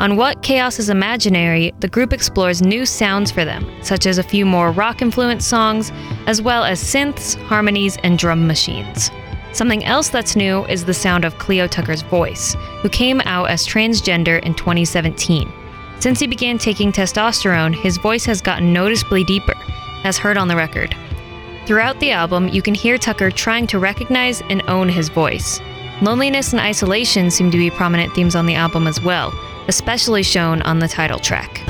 On 0.00 0.16
What 0.16 0.42
Chaos 0.42 0.80
is 0.80 0.90
Imaginary, 0.90 1.72
the 1.78 1.86
group 1.86 2.12
explores 2.12 2.60
new 2.60 2.84
sounds 2.84 3.30
for 3.30 3.44
them, 3.44 3.70
such 3.84 4.06
as 4.06 4.18
a 4.18 4.24
few 4.24 4.44
more 4.44 4.72
rock 4.72 5.00
influenced 5.00 5.48
songs, 5.48 5.92
as 6.26 6.42
well 6.42 6.64
as 6.64 6.82
synths, 6.82 7.40
harmonies, 7.44 7.98
and 8.02 8.18
drum 8.18 8.48
machines. 8.48 9.12
Something 9.52 9.84
else 9.84 10.08
that's 10.08 10.34
new 10.34 10.64
is 10.64 10.84
the 10.84 10.94
sound 10.94 11.24
of 11.24 11.38
Cleo 11.38 11.66
Tucker's 11.66 12.02
voice, 12.02 12.56
who 12.80 12.88
came 12.88 13.20
out 13.26 13.50
as 13.50 13.66
transgender 13.66 14.42
in 14.42 14.54
2017. 14.54 15.52
Since 16.00 16.20
he 16.20 16.26
began 16.26 16.56
taking 16.56 16.90
testosterone, 16.90 17.74
his 17.74 17.98
voice 17.98 18.24
has 18.24 18.40
gotten 18.40 18.72
noticeably 18.72 19.24
deeper, 19.24 19.54
as 20.04 20.16
heard 20.16 20.38
on 20.38 20.48
the 20.48 20.56
record. 20.56 20.96
Throughout 21.66 22.00
the 22.00 22.10
album, 22.10 22.48
you 22.48 22.62
can 22.62 22.74
hear 22.74 22.96
Tucker 22.98 23.30
trying 23.30 23.66
to 23.68 23.78
recognize 23.78 24.40
and 24.48 24.62
own 24.68 24.88
his 24.88 25.10
voice. 25.10 25.60
Loneliness 26.00 26.52
and 26.52 26.60
isolation 26.60 27.30
seem 27.30 27.50
to 27.50 27.58
be 27.58 27.70
prominent 27.70 28.12
themes 28.14 28.34
on 28.34 28.46
the 28.46 28.54
album 28.54 28.86
as 28.86 29.00
well, 29.00 29.32
especially 29.68 30.22
shown 30.22 30.62
on 30.62 30.80
the 30.80 30.88
title 30.88 31.20
track. 31.20 31.62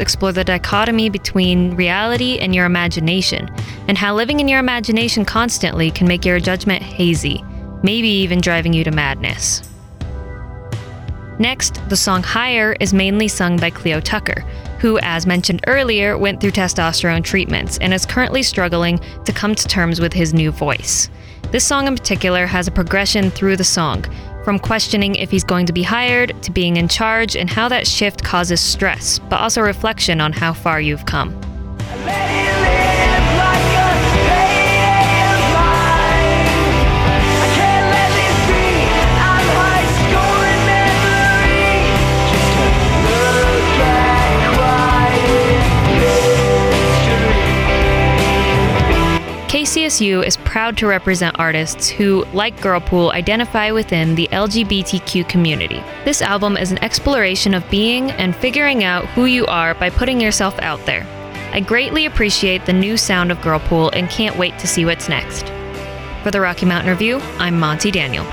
Explore 0.00 0.32
the 0.32 0.44
dichotomy 0.44 1.08
between 1.10 1.74
reality 1.74 2.38
and 2.38 2.54
your 2.54 2.66
imagination, 2.66 3.48
and 3.88 3.98
how 3.98 4.14
living 4.14 4.40
in 4.40 4.48
your 4.48 4.60
imagination 4.60 5.24
constantly 5.24 5.90
can 5.90 6.06
make 6.06 6.24
your 6.24 6.38
judgment 6.40 6.82
hazy, 6.82 7.44
maybe 7.82 8.08
even 8.08 8.40
driving 8.40 8.72
you 8.72 8.84
to 8.84 8.90
madness. 8.90 9.62
Next, 11.38 11.80
the 11.88 11.96
song 11.96 12.22
Higher 12.22 12.76
is 12.80 12.92
mainly 12.92 13.28
sung 13.28 13.56
by 13.58 13.70
Cleo 13.70 14.00
Tucker, 14.00 14.40
who, 14.80 14.98
as 15.02 15.26
mentioned 15.26 15.62
earlier, 15.66 16.18
went 16.18 16.40
through 16.40 16.50
testosterone 16.50 17.22
treatments 17.22 17.78
and 17.78 17.94
is 17.94 18.06
currently 18.06 18.42
struggling 18.42 18.98
to 19.24 19.32
come 19.32 19.54
to 19.54 19.68
terms 19.68 20.00
with 20.00 20.12
his 20.12 20.34
new 20.34 20.50
voice. 20.50 21.10
This 21.50 21.64
song 21.64 21.86
in 21.86 21.96
particular 21.96 22.46
has 22.46 22.66
a 22.66 22.72
progression 22.72 23.30
through 23.30 23.56
the 23.56 23.64
song, 23.64 24.04
From 24.48 24.58
questioning 24.58 25.14
if 25.16 25.30
he's 25.30 25.44
going 25.44 25.66
to 25.66 25.74
be 25.74 25.82
hired, 25.82 26.42
to 26.42 26.50
being 26.50 26.78
in 26.78 26.88
charge, 26.88 27.36
and 27.36 27.50
how 27.50 27.68
that 27.68 27.86
shift 27.86 28.24
causes 28.24 28.62
stress, 28.62 29.18
but 29.18 29.40
also 29.40 29.60
reflection 29.60 30.22
on 30.22 30.32
how 30.32 30.54
far 30.54 30.80
you've 30.80 31.04
come. 31.04 31.38
KCSU 49.88 50.22
is 50.22 50.36
proud 50.36 50.76
to 50.76 50.86
represent 50.86 51.38
artists 51.38 51.88
who, 51.88 52.26
like 52.34 52.54
Girlpool, 52.60 53.10
identify 53.12 53.70
within 53.70 54.16
the 54.16 54.28
LGBTQ 54.32 55.26
community. 55.26 55.82
This 56.04 56.20
album 56.20 56.58
is 56.58 56.70
an 56.70 56.84
exploration 56.84 57.54
of 57.54 57.70
being 57.70 58.10
and 58.10 58.36
figuring 58.36 58.84
out 58.84 59.06
who 59.06 59.24
you 59.24 59.46
are 59.46 59.72
by 59.72 59.88
putting 59.88 60.20
yourself 60.20 60.58
out 60.58 60.84
there. 60.84 61.06
I 61.54 61.60
greatly 61.60 62.04
appreciate 62.04 62.66
the 62.66 62.72
new 62.74 62.98
sound 62.98 63.32
of 63.32 63.38
Girlpool 63.38 63.88
and 63.94 64.10
can't 64.10 64.36
wait 64.36 64.58
to 64.58 64.66
see 64.66 64.84
what's 64.84 65.08
next. 65.08 65.46
For 66.22 66.30
the 66.30 66.42
Rocky 66.42 66.66
Mountain 66.66 66.90
Review, 66.90 67.20
I'm 67.38 67.58
Monty 67.58 67.90
Daniel. 67.90 68.26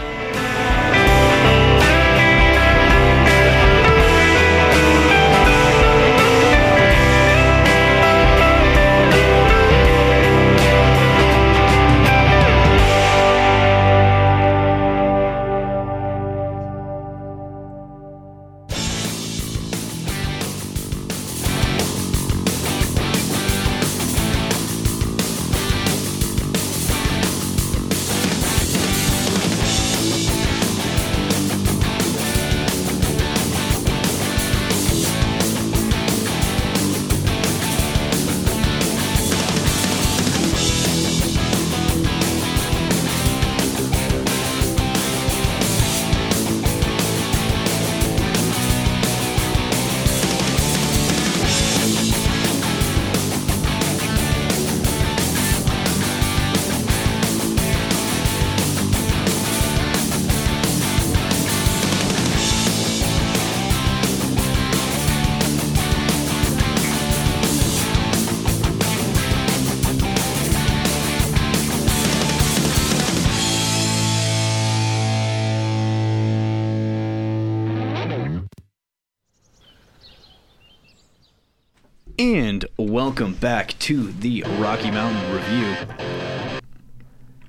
Welcome 82.96 83.34
back 83.34 83.78
to 83.78 84.10
the 84.14 84.42
Rocky 84.58 84.90
Mountain 84.90 85.36
Review. 85.36 85.76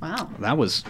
Wow. 0.03 0.29
That 0.41 0.59
was. 0.59 0.83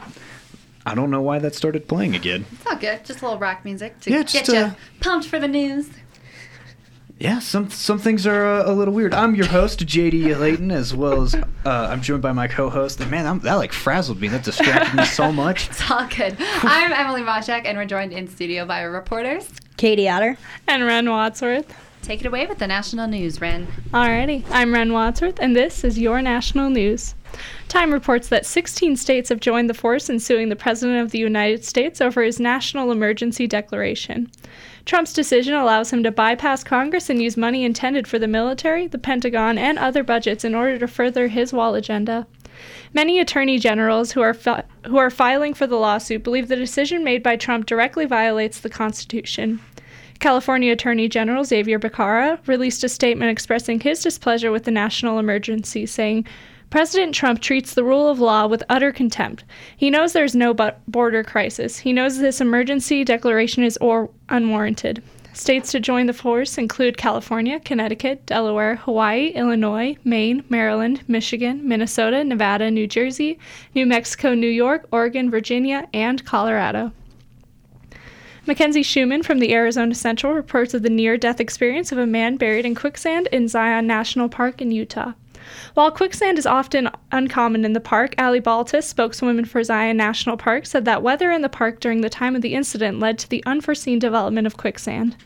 I 0.87 0.95
don't 0.95 1.11
know 1.11 1.21
why 1.21 1.38
that 1.40 1.55
started 1.55 1.87
playing 1.87 2.14
again. 2.14 2.47
It's 2.53 2.66
all 2.66 2.77
good. 2.77 3.05
Just 3.05 3.21
a 3.21 3.27
little 3.27 3.38
rock 3.38 3.66
music 3.66 4.01
to 4.01 4.11
Yeah, 4.11 4.23
get 4.23 4.29
just, 4.29 4.49
you 4.49 4.59
uh, 4.61 4.75
pumped 5.01 5.27
for 5.29 5.38
the 5.38 5.47
news. 5.47 5.90
Yeah, 7.19 7.38
some 7.40 7.69
some 7.69 7.99
things 7.99 8.27
are 8.27 8.47
uh, 8.47 8.71
a 8.71 8.73
little 8.73 8.95
weird. 8.95 9.12
I'm 9.12 9.35
your 9.35 9.45
host, 9.45 9.81
JD 9.81 10.38
Layton, 10.40 10.71
as 10.71 10.95
well 10.95 11.21
as 11.21 11.35
uh, 11.35 11.45
I'm 11.66 12.01
joined 12.01 12.23
by 12.23 12.33
my 12.33 12.49
co-host. 12.49 12.99
And 13.03 13.11
man, 13.11 13.27
I'm, 13.27 13.40
that 13.40 13.55
like 13.57 13.75
frazzled 13.75 14.23
me. 14.23 14.29
That 14.29 14.42
distracted 14.42 14.97
me 14.97 15.05
so 15.05 15.31
much. 15.45 15.69
It's 15.69 15.90
all 15.90 16.09
good. 16.09 16.35
I'm 16.62 16.95
Emily 16.95 17.21
Moshak, 17.21 17.66
and 17.66 17.77
we're 17.77 17.85
joined 17.85 18.14
in 18.14 18.27
studio 18.27 18.64
by 18.64 18.81
our 18.81 18.90
reporters. 18.90 19.51
Katie 19.77 20.09
Otter. 20.09 20.38
And 20.66 20.87
Ren 20.87 21.11
Wadsworth. 21.11 21.86
Take 22.07 22.21
it 22.21 22.27
away 22.29 22.47
with 22.47 22.59
the 22.59 22.69
national 22.69 23.09
news, 23.09 23.40
Ren. 23.40 23.66
Alrighty, 23.90 24.45
I'm 24.53 24.73
Ren 24.73 24.92
Wadsworth, 24.92 25.40
and 25.40 25.57
this 25.57 25.83
is 25.83 25.99
your 25.99 26.23
national 26.23 26.71
news. 26.71 27.16
Time 27.66 27.92
reports 27.92 28.29
that 28.29 28.47
16 28.47 28.95
states 28.95 29.29
have 29.29 29.40
joined 29.40 29.69
the 29.69 29.75
force 29.75 30.09
in 30.09 30.21
suing 30.21 30.49
the 30.49 30.55
President 30.55 31.01
of 31.01 31.11
the 31.11 31.19
United 31.19 31.64
States 31.64 32.01
over 32.01 32.23
his 32.23 32.38
national 32.38 32.92
emergency 32.92 33.49
declaration. 33.49 34.31
Trump's 34.85 35.12
decision 35.12 35.55
allows 35.55 35.92
him 35.92 36.05
to 36.05 36.12
bypass 36.12 36.62
Congress 36.62 37.11
and 37.11 37.21
use 37.21 37.37
money 37.37 37.64
intended 37.64 38.07
for 38.07 38.21
the 38.21 38.29
military, 38.29 38.87
the 38.87 38.99
Pentagon, 38.99 39.59
and 39.59 39.77
other 39.77 40.05
budgets 40.05 40.45
in 40.45 40.55
order 40.55 40.79
to 40.79 40.87
further 40.87 41.27
his 41.27 41.53
wall 41.53 41.75
agenda. 41.75 42.25
Many 42.95 43.19
attorney 43.19 43.59
generals 43.59 44.12
who 44.12 44.21
are 44.21 44.33
fi- 44.33 44.62
who 44.87 44.97
are 44.97 45.11
filing 45.11 45.55
for 45.55 45.66
the 45.66 45.75
lawsuit 45.75 46.23
believe 46.23 46.47
the 46.47 46.55
decision 46.55 47.03
made 47.03 47.25
by 47.25 47.35
Trump 47.35 47.66
directly 47.66 48.05
violates 48.05 48.61
the 48.61 48.71
Constitution. 48.71 49.59
California 50.18 50.72
Attorney 50.72 51.09
General 51.09 51.44
Xavier 51.44 51.79
Becerra 51.79 52.38
released 52.46 52.85
a 52.85 52.88
statement 52.88 53.31
expressing 53.31 53.81
his 53.81 54.02
displeasure 54.02 54.50
with 54.50 54.64
the 54.64 54.70
national 54.70 55.18
emergency, 55.18 55.87
saying, 55.87 56.26
President 56.68 57.14
Trump 57.14 57.40
treats 57.40 57.74
the 57.74 57.85
rule 57.85 58.09
of 58.09 58.18
law 58.18 58.46
with 58.46 58.62
utter 58.68 58.92
contempt. 58.92 59.44
He 59.76 59.88
knows 59.88 60.12
there's 60.12 60.35
no 60.35 60.52
border 60.88 61.22
crisis. 61.22 61.79
He 61.79 61.92
knows 61.92 62.18
this 62.18 62.40
emergency 62.40 63.05
declaration 63.05 63.62
is 63.62 63.76
or 63.76 64.11
unwarranted. 64.29 65.02
States 65.33 65.70
to 65.72 65.81
join 65.81 66.07
the 66.07 66.12
force 66.12 66.57
include 66.57 66.96
California, 66.96 67.61
Connecticut, 67.61 68.24
Delaware, 68.24 68.76
Hawaii, 68.76 69.29
Illinois, 69.29 69.96
Maine, 70.02 70.42
Maryland, 70.48 71.02
Michigan, 71.09 71.61
Minnesota, 71.68 72.24
Nevada, 72.24 72.70
New 72.70 72.87
Jersey, 72.87 73.38
New 73.74 73.85
Mexico, 73.85 74.35
New 74.35 74.48
York, 74.48 74.88
Oregon, 74.90 75.31
Virginia, 75.31 75.87
and 75.92 76.24
Colorado. 76.24 76.90
Mackenzie 78.47 78.85
Schumann 78.85 79.25
from 79.25 79.41
the 79.41 79.53
Arizona 79.53 79.93
Central 79.93 80.33
reports 80.33 80.73
of 80.73 80.83
the 80.83 80.91
near 80.91 81.17
death 81.17 81.41
experience 81.41 81.91
of 81.91 81.99
a 81.99 82.07
man 82.07 82.37
buried 82.37 82.65
in 82.65 82.77
quicksand 82.77 83.29
in 83.33 83.49
Zion 83.49 83.89
National 83.89 84.29
Park 84.29 84.63
in 84.63 84.71
Utah. 84.71 85.15
While 85.75 85.91
quicksand 85.91 86.39
is 86.39 86.47
often 86.47 86.89
uncommon 87.11 87.65
in 87.65 87.73
the 87.73 87.81
park, 87.81 88.15
Ali 88.19 88.41
Baltrus, 88.41 88.85
spokeswoman 88.85 89.47
for 89.47 89.65
Zion 89.65 89.97
National 89.97 90.37
Park, 90.37 90.65
said 90.65 90.85
that 90.85 91.03
weather 91.03 91.33
in 91.33 91.43
the 91.43 91.49
park 91.49 91.81
during 91.81 92.03
the 92.03 92.09
time 92.09 92.37
of 92.37 92.43
the 92.43 92.55
incident 92.55 93.01
led 93.01 93.19
to 93.19 93.29
the 93.29 93.43
unforeseen 93.47 93.99
development 93.99 94.47
of 94.47 94.57
quicksand. 94.57 95.17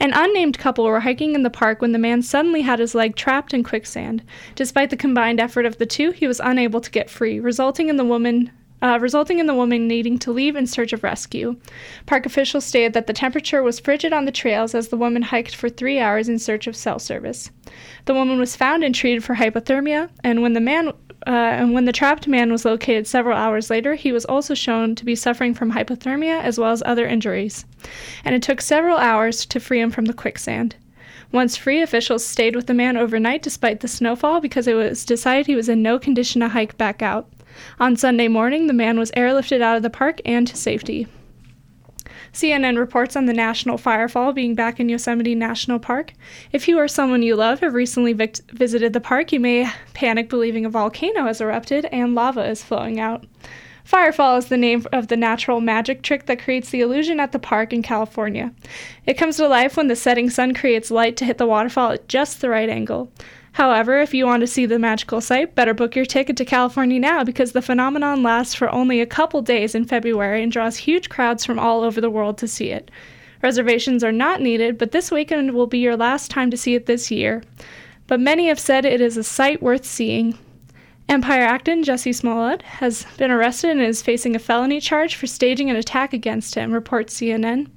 An 0.00 0.12
unnamed 0.14 0.58
couple 0.58 0.84
were 0.84 1.00
hiking 1.00 1.34
in 1.34 1.42
the 1.42 1.50
park 1.50 1.82
when 1.82 1.92
the 1.92 1.98
man 1.98 2.22
suddenly 2.22 2.62
had 2.62 2.78
his 2.78 2.94
leg 2.94 3.16
trapped 3.16 3.52
in 3.52 3.64
quicksand. 3.64 4.22
Despite 4.54 4.88
the 4.88 4.96
combined 4.96 5.40
effort 5.40 5.66
of 5.66 5.76
the 5.76 5.84
two, 5.84 6.10
he 6.10 6.26
was 6.26 6.40
unable 6.40 6.80
to 6.80 6.90
get 6.90 7.10
free, 7.10 7.38
resulting 7.38 7.90
in 7.90 7.96
the 7.96 8.04
woman 8.04 8.50
uh, 8.86 8.98
resulting 9.00 9.40
in 9.40 9.46
the 9.46 9.54
woman 9.54 9.88
needing 9.88 10.16
to 10.16 10.30
leave 10.30 10.54
in 10.54 10.64
search 10.64 10.92
of 10.92 11.02
rescue. 11.02 11.56
Park 12.06 12.24
officials 12.24 12.64
stated 12.64 12.92
that 12.92 13.08
the 13.08 13.12
temperature 13.12 13.60
was 13.60 13.80
frigid 13.80 14.12
on 14.12 14.26
the 14.26 14.30
trails 14.30 14.76
as 14.76 14.88
the 14.88 14.96
woman 14.96 15.22
hiked 15.22 15.56
for 15.56 15.68
three 15.68 15.98
hours 15.98 16.28
in 16.28 16.38
search 16.38 16.68
of 16.68 16.76
cell 16.76 17.00
service. 17.00 17.50
The 18.04 18.14
woman 18.14 18.38
was 18.38 18.54
found 18.54 18.84
and 18.84 18.94
treated 18.94 19.24
for 19.24 19.34
hypothermia, 19.34 20.08
and 20.22 20.40
when 20.40 20.52
the 20.52 20.60
man 20.60 20.92
uh, 21.26 21.30
and 21.30 21.72
when 21.72 21.86
the 21.86 21.92
trapped 21.92 22.28
man 22.28 22.52
was 22.52 22.64
located 22.64 23.08
several 23.08 23.36
hours 23.36 23.68
later, 23.70 23.94
he 23.94 24.12
was 24.12 24.24
also 24.26 24.54
shown 24.54 24.94
to 24.94 25.04
be 25.04 25.16
suffering 25.16 25.54
from 25.54 25.72
hypothermia 25.72 26.40
as 26.40 26.56
well 26.56 26.70
as 26.70 26.84
other 26.86 27.08
injuries. 27.08 27.64
And 28.24 28.36
it 28.36 28.42
took 28.42 28.60
several 28.60 28.98
hours 28.98 29.44
to 29.46 29.58
free 29.58 29.80
him 29.80 29.90
from 29.90 30.04
the 30.04 30.12
quicksand. 30.12 30.76
Once 31.32 31.56
free, 31.56 31.82
officials 31.82 32.24
stayed 32.24 32.54
with 32.54 32.68
the 32.68 32.74
man 32.74 32.96
overnight 32.96 33.42
despite 33.42 33.80
the 33.80 33.88
snowfall 33.88 34.40
because 34.40 34.68
it 34.68 34.74
was 34.74 35.04
decided 35.04 35.46
he 35.46 35.56
was 35.56 35.68
in 35.68 35.82
no 35.82 35.98
condition 35.98 36.40
to 36.40 36.48
hike 36.48 36.78
back 36.78 37.02
out. 37.02 37.28
On 37.78 37.96
Sunday 37.96 38.28
morning, 38.28 38.66
the 38.66 38.72
man 38.72 38.98
was 38.98 39.10
airlifted 39.12 39.60
out 39.60 39.76
of 39.76 39.82
the 39.82 39.90
park 39.90 40.20
and 40.24 40.46
to 40.46 40.56
safety. 40.56 41.06
CNN 42.32 42.78
reports 42.78 43.16
on 43.16 43.24
the 43.24 43.32
national 43.32 43.78
firefall 43.78 44.34
being 44.34 44.54
back 44.54 44.78
in 44.78 44.88
Yosemite 44.88 45.34
National 45.34 45.78
Park. 45.78 46.12
If 46.52 46.68
you 46.68 46.78
or 46.78 46.86
someone 46.86 47.22
you 47.22 47.34
love 47.34 47.60
have 47.60 47.72
recently 47.72 48.12
vic- 48.12 48.40
visited 48.52 48.92
the 48.92 49.00
park, 49.00 49.32
you 49.32 49.40
may 49.40 49.70
panic 49.94 50.28
believing 50.28 50.66
a 50.66 50.70
volcano 50.70 51.24
has 51.24 51.40
erupted 51.40 51.86
and 51.86 52.14
lava 52.14 52.46
is 52.46 52.62
flowing 52.62 53.00
out. 53.00 53.24
Firefall 53.90 54.36
is 54.36 54.46
the 54.46 54.56
name 54.56 54.84
of 54.92 55.08
the 55.08 55.16
natural 55.16 55.60
magic 55.60 56.02
trick 56.02 56.26
that 56.26 56.42
creates 56.42 56.70
the 56.70 56.80
illusion 56.80 57.20
at 57.20 57.30
the 57.30 57.38
park 57.38 57.72
in 57.72 57.82
California. 57.82 58.52
It 59.06 59.14
comes 59.14 59.36
to 59.36 59.46
life 59.46 59.76
when 59.76 59.86
the 59.86 59.94
setting 59.94 60.28
sun 60.28 60.54
creates 60.54 60.90
light 60.90 61.16
to 61.18 61.24
hit 61.24 61.38
the 61.38 61.46
waterfall 61.46 61.92
at 61.92 62.08
just 62.08 62.40
the 62.40 62.50
right 62.50 62.68
angle. 62.68 63.12
However, 63.56 64.02
if 64.02 64.12
you 64.12 64.26
want 64.26 64.42
to 64.42 64.46
see 64.46 64.66
the 64.66 64.78
magical 64.78 65.22
sight, 65.22 65.54
better 65.54 65.72
book 65.72 65.96
your 65.96 66.04
ticket 66.04 66.36
to 66.36 66.44
California 66.44 67.00
now 67.00 67.24
because 67.24 67.52
the 67.52 67.62
phenomenon 67.62 68.22
lasts 68.22 68.54
for 68.54 68.68
only 68.68 69.00
a 69.00 69.06
couple 69.06 69.40
days 69.40 69.74
in 69.74 69.86
February 69.86 70.42
and 70.42 70.52
draws 70.52 70.76
huge 70.76 71.08
crowds 71.08 71.42
from 71.42 71.58
all 71.58 71.80
over 71.80 71.98
the 71.98 72.10
world 72.10 72.36
to 72.36 72.46
see 72.46 72.68
it. 72.68 72.90
Reservations 73.42 74.04
are 74.04 74.12
not 74.12 74.42
needed, 74.42 74.76
but 74.76 74.92
this 74.92 75.10
weekend 75.10 75.54
will 75.54 75.66
be 75.66 75.78
your 75.78 75.96
last 75.96 76.30
time 76.30 76.50
to 76.50 76.56
see 76.58 76.74
it 76.74 76.84
this 76.84 77.10
year. 77.10 77.42
But 78.06 78.20
many 78.20 78.48
have 78.48 78.60
said 78.60 78.84
it 78.84 79.00
is 79.00 79.16
a 79.16 79.24
sight 79.24 79.62
worth 79.62 79.86
seeing. 79.86 80.36
Empire 81.08 81.44
actor 81.44 81.76
Jussie 81.76 82.14
Smollett 82.14 82.60
has 82.60 83.06
been 83.16 83.30
arrested 83.30 83.70
and 83.70 83.80
is 83.80 84.02
facing 84.02 84.36
a 84.36 84.38
felony 84.38 84.80
charge 84.80 85.14
for 85.14 85.26
staging 85.26 85.70
an 85.70 85.76
attack 85.76 86.12
against 86.12 86.56
him, 86.56 86.72
reports 86.72 87.18
CNN. 87.18 87.68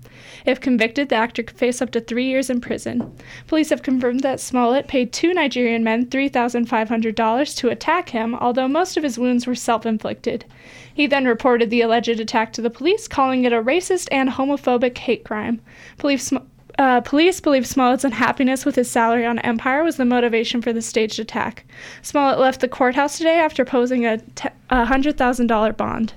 If 0.45 0.59
convicted, 0.61 1.09
the 1.09 1.15
actor 1.15 1.43
could 1.43 1.57
face 1.57 1.81
up 1.81 1.91
to 1.91 2.01
three 2.01 2.25
years 2.25 2.49
in 2.49 2.61
prison. 2.61 3.15
Police 3.47 3.69
have 3.69 3.83
confirmed 3.83 4.21
that 4.21 4.39
Smollett 4.39 4.87
paid 4.87 5.11
two 5.11 5.33
Nigerian 5.33 5.83
men 5.83 6.05
$3,500 6.05 7.57
to 7.57 7.69
attack 7.69 8.09
him, 8.09 8.35
although 8.35 8.67
most 8.67 8.97
of 8.97 9.03
his 9.03 9.19
wounds 9.19 9.45
were 9.45 9.55
self 9.55 9.85
inflicted. 9.85 10.45
He 10.93 11.07
then 11.07 11.25
reported 11.25 11.69
the 11.69 11.81
alleged 11.81 12.19
attack 12.19 12.53
to 12.53 12.61
the 12.61 12.69
police, 12.69 13.07
calling 13.07 13.45
it 13.45 13.53
a 13.53 13.61
racist 13.61 14.07
and 14.11 14.29
homophobic 14.29 14.97
hate 14.97 15.23
crime. 15.23 15.61
Police, 15.97 16.31
uh, 16.77 17.01
police 17.01 17.39
believe 17.39 17.65
Smollett's 17.65 18.03
unhappiness 18.03 18.65
with 18.65 18.75
his 18.75 18.89
salary 18.89 19.25
on 19.25 19.39
Empire 19.39 19.83
was 19.83 19.97
the 19.97 20.05
motivation 20.05 20.61
for 20.61 20.73
the 20.73 20.81
staged 20.81 21.19
attack. 21.19 21.65
Smollett 22.01 22.39
left 22.39 22.61
the 22.61 22.67
courthouse 22.67 23.17
today 23.17 23.39
after 23.39 23.65
posing 23.65 24.05
a 24.05 24.17
t- 24.17 24.49
$100,000 24.69 25.77
bond. 25.77 26.13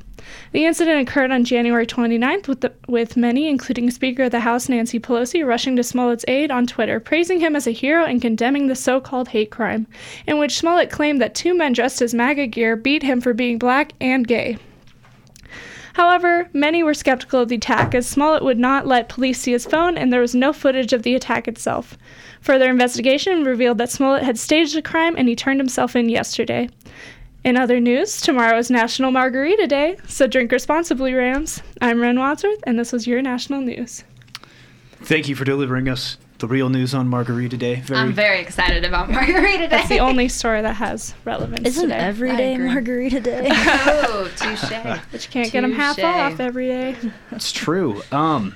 The 0.52 0.64
incident 0.64 1.08
occurred 1.08 1.30
on 1.30 1.44
January 1.44 1.87
29th, 1.87 2.48
with, 2.48 2.61
the, 2.61 2.72
with 2.87 3.16
many, 3.16 3.48
including 3.48 3.90
Speaker 3.90 4.24
of 4.24 4.30
the 4.30 4.40
House 4.40 4.68
Nancy 4.68 5.00
Pelosi, 5.00 5.46
rushing 5.46 5.76
to 5.76 5.82
Smollett's 5.82 6.24
aid 6.28 6.50
on 6.50 6.66
Twitter, 6.66 7.00
praising 7.00 7.40
him 7.40 7.56
as 7.56 7.66
a 7.66 7.72
hero 7.72 8.04
and 8.04 8.20
condemning 8.20 8.66
the 8.66 8.74
so 8.74 9.00
called 9.00 9.28
hate 9.28 9.50
crime, 9.50 9.87
in 10.26 10.38
which 10.38 10.58
Smollett 10.58 10.90
claimed 10.90 11.20
that 11.20 11.35
two 11.35 11.54
men 11.54 11.72
dressed 11.72 12.02
as 12.02 12.14
MAGA 12.14 12.46
gear 12.48 12.76
beat 12.76 13.02
him 13.02 13.20
for 13.20 13.32
being 13.32 13.58
black 13.58 13.92
and 14.00 14.26
gay. 14.26 14.58
However, 15.94 16.48
many 16.54 16.82
were 16.82 16.94
skeptical 16.94 17.40
of 17.40 17.48
the 17.48 17.56
attack 17.56 17.94
as 17.94 18.06
Smollett 18.06 18.42
would 18.42 18.58
not 18.58 18.87
let 18.87 19.11
police 19.11 19.40
see 19.40 19.52
his 19.52 19.66
phone 19.66 19.98
and 19.98 20.11
there 20.12 20.22
was 20.22 20.35
no 20.35 20.52
footage 20.52 20.92
of 20.92 21.02
the 21.02 21.14
attack 21.14 21.46
itself. 21.46 21.98
Further 22.40 22.70
investigation 22.70 23.44
revealed 23.44 23.78
that 23.78 23.90
Smollett 23.90 24.22
had 24.22 24.38
staged 24.38 24.74
the 24.74 24.82
crime 24.82 25.14
and 25.18 25.28
he 25.28 25.37
turned 25.37 25.61
himself 25.61 25.94
in 25.94 26.08
yesterday. 26.08 26.68
In 27.44 27.57
other 27.57 27.81
news, 27.81 28.20
tomorrow 28.20 28.57
is 28.57 28.70
National 28.70 29.11
Margarita 29.11 29.66
Day, 29.66 29.96
so 30.07 30.28
drink 30.28 30.52
responsibly, 30.52 31.12
Rams. 31.12 31.61
I'm 31.81 32.00
Ren 32.00 32.16
Wadsworth, 32.16 32.61
and 32.68 32.78
this 32.78 32.92
was 32.92 33.05
your 33.05 33.20
national 33.20 33.62
news. 33.62 34.05
Thank 35.00 35.28
you 35.28 35.35
for 35.35 35.44
delivering 35.44 35.88
us 35.88 36.18
the 36.38 36.46
real 36.46 36.68
news 36.68 36.94
on 36.94 37.09
Margarita 37.09 37.57
Day. 37.57 37.81
Very, 37.81 37.98
I'm 37.98 38.12
very 38.12 38.40
excited 38.40 38.85
about 38.85 39.11
Margarita 39.11 39.59
Day. 39.59 39.66
That's 39.66 39.88
the 39.88 39.98
only 39.98 40.28
story 40.28 40.62
that 40.62 40.74
has 40.74 41.14
relevance. 41.24 41.66
Isn't 41.66 41.88
today. 41.88 42.00
every 42.00 42.37
day 42.37 42.57
Margarita 42.59 43.18
Day? 43.18 43.48
oh, 43.50 44.31
touche. 44.37 44.70
But 44.70 45.24
you 45.24 45.31
can't 45.31 45.50
get 45.50 45.62
them 45.62 45.72
half 45.72 45.98
off 45.98 46.38
every 46.38 46.68
day. 46.68 46.96
That's 47.33 47.50
true. 47.50 48.02
Um, 48.12 48.55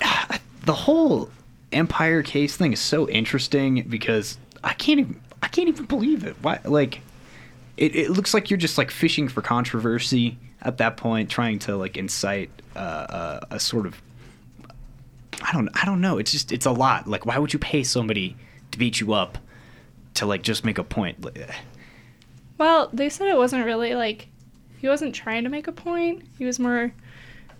the 0.64 0.72
whole 0.72 1.28
Empire 1.72 2.22
case 2.22 2.56
thing 2.56 2.72
is 2.72 2.80
so 2.80 3.06
interesting 3.10 3.82
because 3.82 4.38
I 4.62 4.72
can't 4.72 5.00
even 5.00 5.20
I 5.42 5.48
can't 5.48 5.68
even 5.68 5.84
believe 5.84 6.24
it. 6.24 6.36
Why 6.40 6.60
like 6.64 7.02
it, 7.76 7.96
it 7.96 8.10
looks 8.10 8.34
like 8.34 8.50
you're 8.50 8.58
just 8.58 8.78
like 8.78 8.90
fishing 8.90 9.28
for 9.28 9.42
controversy 9.42 10.38
at 10.62 10.78
that 10.78 10.96
point, 10.96 11.30
trying 11.30 11.58
to 11.60 11.76
like 11.76 11.96
incite 11.96 12.50
uh, 12.76 12.78
uh, 12.78 13.40
a 13.50 13.60
sort 13.60 13.86
of 13.86 14.00
I 15.42 15.52
don't 15.52 15.68
I 15.74 15.84
don't 15.84 16.00
know. 16.00 16.18
It's 16.18 16.32
just 16.32 16.52
it's 16.52 16.66
a 16.66 16.72
lot. 16.72 17.06
Like 17.06 17.26
why 17.26 17.38
would 17.38 17.52
you 17.52 17.58
pay 17.58 17.82
somebody 17.82 18.36
to 18.70 18.78
beat 18.78 19.00
you 19.00 19.12
up 19.12 19.38
to 20.14 20.26
like 20.26 20.42
just 20.42 20.64
make 20.64 20.78
a 20.78 20.84
point? 20.84 21.26
Well, 22.58 22.88
they 22.92 23.08
said 23.08 23.28
it 23.28 23.36
wasn't 23.36 23.64
really 23.66 23.94
like 23.94 24.28
he 24.78 24.88
wasn't 24.88 25.14
trying 25.14 25.44
to 25.44 25.50
make 25.50 25.66
a 25.66 25.72
point. 25.72 26.22
He 26.38 26.44
was 26.44 26.58
more 26.58 26.92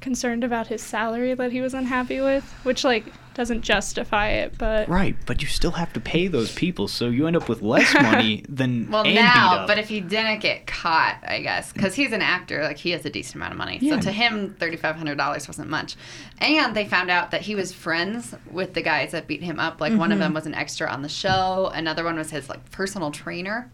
concerned 0.04 0.44
about 0.44 0.66
his 0.66 0.82
salary 0.82 1.32
that 1.32 1.50
he 1.50 1.62
was 1.62 1.72
unhappy 1.72 2.20
with, 2.20 2.44
which 2.62 2.84
like 2.84 3.06
doesn't 3.32 3.62
justify 3.62 4.28
it, 4.28 4.56
but 4.58 4.86
right. 4.88 5.16
But 5.26 5.42
you 5.42 5.48
still 5.48 5.72
have 5.72 5.92
to 5.94 6.00
pay 6.00 6.28
those 6.28 6.54
people, 6.54 6.86
so 6.86 7.08
you 7.08 7.26
end 7.26 7.36
up 7.36 7.48
with 7.48 7.62
less 7.62 7.92
money 8.02 8.44
than 8.48 8.90
well 8.90 9.04
now. 9.04 9.66
But 9.66 9.78
if 9.78 9.88
he 9.88 10.00
didn't 10.00 10.40
get 10.40 10.66
caught, 10.66 11.18
I 11.26 11.40
guess 11.40 11.72
because 11.72 11.94
he's 11.94 12.12
an 12.12 12.20
actor, 12.20 12.62
like 12.62 12.76
he 12.76 12.90
has 12.90 13.04
a 13.04 13.10
decent 13.10 13.36
amount 13.36 13.52
of 13.52 13.58
money. 13.58 13.78
Yeah. 13.80 13.96
So 13.96 14.02
to 14.02 14.12
him, 14.12 14.54
thirty 14.60 14.76
five 14.76 14.96
hundred 14.96 15.16
dollars 15.16 15.48
wasn't 15.48 15.70
much. 15.70 15.96
And 16.38 16.76
they 16.76 16.84
found 16.84 17.10
out 17.10 17.30
that 17.30 17.40
he 17.40 17.54
was 17.54 17.72
friends 17.72 18.34
with 18.50 18.74
the 18.74 18.82
guys 18.82 19.12
that 19.12 19.26
beat 19.26 19.42
him 19.42 19.58
up. 19.58 19.80
Like 19.80 19.92
mm-hmm. 19.92 20.00
one 20.00 20.12
of 20.12 20.16
mm-hmm. 20.16 20.24
them 20.24 20.34
was 20.34 20.46
an 20.46 20.54
extra 20.54 20.88
on 20.88 21.00
the 21.00 21.08
show. 21.08 21.72
Another 21.74 22.04
one 22.04 22.16
was 22.16 22.30
his 22.30 22.48
like 22.48 22.70
personal 22.70 23.10
trainer. 23.10 23.70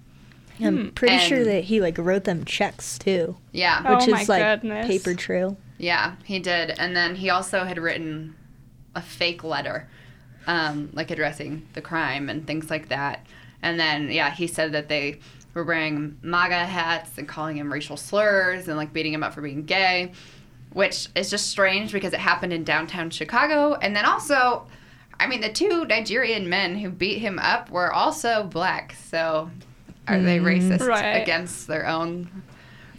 I'm 0.63 0.93
pretty 0.93 1.15
and, 1.15 1.23
sure 1.23 1.45
that 1.45 1.65
he 1.65 1.81
like 1.81 1.99
wrote 1.99 2.25
them 2.25 2.45
checks 2.45 2.99
too. 2.99 3.37
Yeah, 3.53 3.97
which 3.97 4.09
oh 4.09 4.15
is 4.15 4.29
like 4.29 4.61
goodness. 4.61 4.87
paper 4.87 5.15
trail. 5.15 5.57
Yeah, 5.81 6.17
he 6.25 6.39
did. 6.39 6.79
And 6.79 6.95
then 6.95 7.17
he 7.17 7.31
also 7.31 7.65
had 7.65 7.79
written 7.79 8.37
a 8.95 9.01
fake 9.01 9.43
letter, 9.43 9.89
um, 10.47 10.91
like 10.93 11.11
addressing 11.11 11.67
the 11.73 11.81
crime 11.81 12.29
and 12.29 12.47
things 12.47 12.69
like 12.69 12.91
that. 12.91 13.27
And 13.63 13.81
then, 13.81 14.11
yeah, 14.11 14.31
he 14.31 14.47
said 14.47 14.73
that 14.73 14.89
they 14.89 15.21
were 15.55 15.65
wearing 15.65 16.19
MAGA 16.21 16.67
hats 16.67 17.17
and 17.17 17.27
calling 17.27 17.57
him 17.57 17.73
racial 17.73 17.97
slurs 17.97 18.69
and 18.69 18.77
like 18.77 18.93
beating 18.93 19.15
him 19.15 19.23
up 19.23 19.33
for 19.33 19.41
being 19.41 19.65
gay, 19.65 20.13
which 20.75 21.09
is 21.15 21.31
just 21.31 21.49
strange 21.49 21.93
because 21.93 22.13
it 22.13 22.21
happened 22.21 22.53
in 22.53 22.63
downtown 22.63 23.09
Chicago. 23.09 23.73
And 23.75 23.97
then 23.97 24.05
also, 24.05 24.67
I 25.19 25.29
mean, 25.29 25.41
the 25.41 25.51
two 25.51 25.87
Nigerian 25.87 26.51
men 26.51 26.77
who 26.77 26.91
beat 26.91 27.21
him 27.21 27.39
up 27.39 27.71
were 27.71 27.91
also 27.91 28.45
black. 28.45 28.95
So 29.09 29.51
are 30.07 30.17
mm, 30.17 30.25
they 30.27 30.41
racist 30.41 30.87
right. 30.87 31.23
against 31.23 31.69
their 31.69 31.87
own 31.87 32.43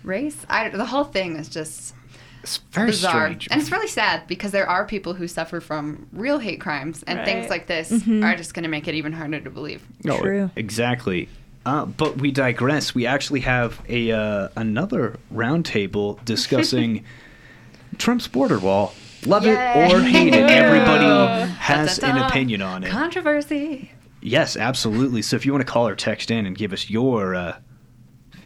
race? 0.04 0.48
I, 0.50 0.70
the 0.70 0.86
whole 0.86 1.04
thing 1.04 1.36
is 1.36 1.48
just 1.48 1.94
it's 2.44 2.58
very 2.72 2.88
bizarre. 2.88 3.26
strange. 3.26 3.48
And 3.52 3.62
it's 3.62 3.72
really 3.72 3.88
sad 3.88 4.28
because 4.28 4.52
there 4.52 4.68
are 4.68 4.86
people 4.86 5.14
who 5.14 5.28
suffer 5.28 5.62
from 5.62 6.08
real 6.12 6.40
hate 6.40 6.60
crimes, 6.60 7.04
and 7.04 7.20
right. 7.20 7.26
things 7.26 7.50
like 7.50 7.68
this 7.68 7.92
mm-hmm. 7.92 8.24
are 8.24 8.36
just 8.36 8.54
going 8.54 8.64
to 8.64 8.70
make 8.70 8.88
it 8.88 8.96
even 8.96 9.14
harder 9.14 9.40
to 9.40 9.50
believe. 9.50 9.86
No, 10.04 10.20
True. 10.20 10.50
Exactly. 10.56 11.30
Uh, 11.66 11.86
but 11.86 12.18
we 12.18 12.32
digress. 12.32 12.96
We 12.96 13.06
actually 13.06 13.42
have 13.42 13.80
a 13.88 14.12
uh, 14.12 14.50
another 14.56 15.20
roundtable 15.32 16.24
discussing 16.26 17.06
Trump's 17.98 18.28
border 18.28 18.58
wall. 18.58 18.94
Love 19.26 19.46
Yay. 19.46 19.52
it 19.52 19.94
or 19.94 20.02
hate 20.02 20.34
it, 20.34 20.50
everybody 20.50 21.52
has 21.52 22.00
an 22.00 22.18
opinion 22.18 22.64
on 22.64 22.84
it. 22.84 22.90
Controversy. 22.90 23.92
Yes, 24.22 24.58
absolutely. 24.58 25.22
So 25.22 25.36
if 25.36 25.46
you 25.46 25.52
want 25.52 25.66
to 25.66 25.72
call 25.72 25.88
or 25.88 25.96
text 25.96 26.32
in 26.32 26.48
and 26.48 26.58
give 26.58 26.74
us 26.74 26.90
your 26.90 27.36
uh, 27.36 27.58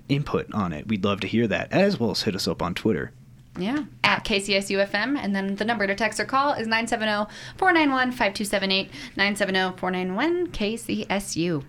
input 0.10 0.54
on 0.54 0.74
it, 0.74 0.88
we'd 0.88 1.06
love 1.06 1.22
to 1.22 1.28
hear 1.28 1.48
that, 1.48 1.72
as 1.72 1.98
well 1.98 2.12
as 2.12 2.24
hit 2.24 2.36
us 2.36 2.48
up 2.48 2.62
on 2.62 2.74
Twitter. 2.74 3.14
Yeah, 3.58 3.86
at 4.04 4.26
KCSUFM. 4.26 5.18
And 5.18 5.36
then 5.36 5.56
the 5.56 5.66
number 5.66 5.88
to 5.88 5.96
text 5.96 6.20
or 6.20 6.26
call 6.26 6.54
is 6.54 6.68
970 6.68 7.32
491 7.58 8.12
5278. 8.12 8.90
970 9.16 9.78
491 9.78 10.48
KCSU. 10.48 11.64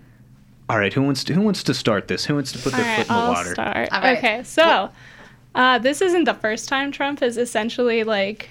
All 0.69 0.77
right, 0.77 0.91
who 0.91 1.01
wants 1.01 1.23
to 1.25 1.33
who 1.33 1.41
wants 1.41 1.63
to 1.63 1.73
start 1.73 2.07
this? 2.09 2.25
Who 2.25 2.35
wants 2.35 2.51
to 2.51 2.59
put 2.59 2.73
their 2.73 2.81
All 2.81 2.87
right, 2.87 2.97
foot 2.97 3.07
in 3.09 3.15
the 3.15 3.21
I'll 3.21 3.33
water? 3.33 3.53
Start. 3.53 3.89
All 3.93 4.01
right. 4.01 4.17
Okay, 4.17 4.43
so 4.43 4.89
uh, 5.55 5.79
this 5.79 6.01
isn't 6.01 6.25
the 6.25 6.33
first 6.33 6.67
time 6.67 6.91
Trump 6.91 7.21
has 7.21 7.37
essentially 7.37 8.03
like 8.03 8.49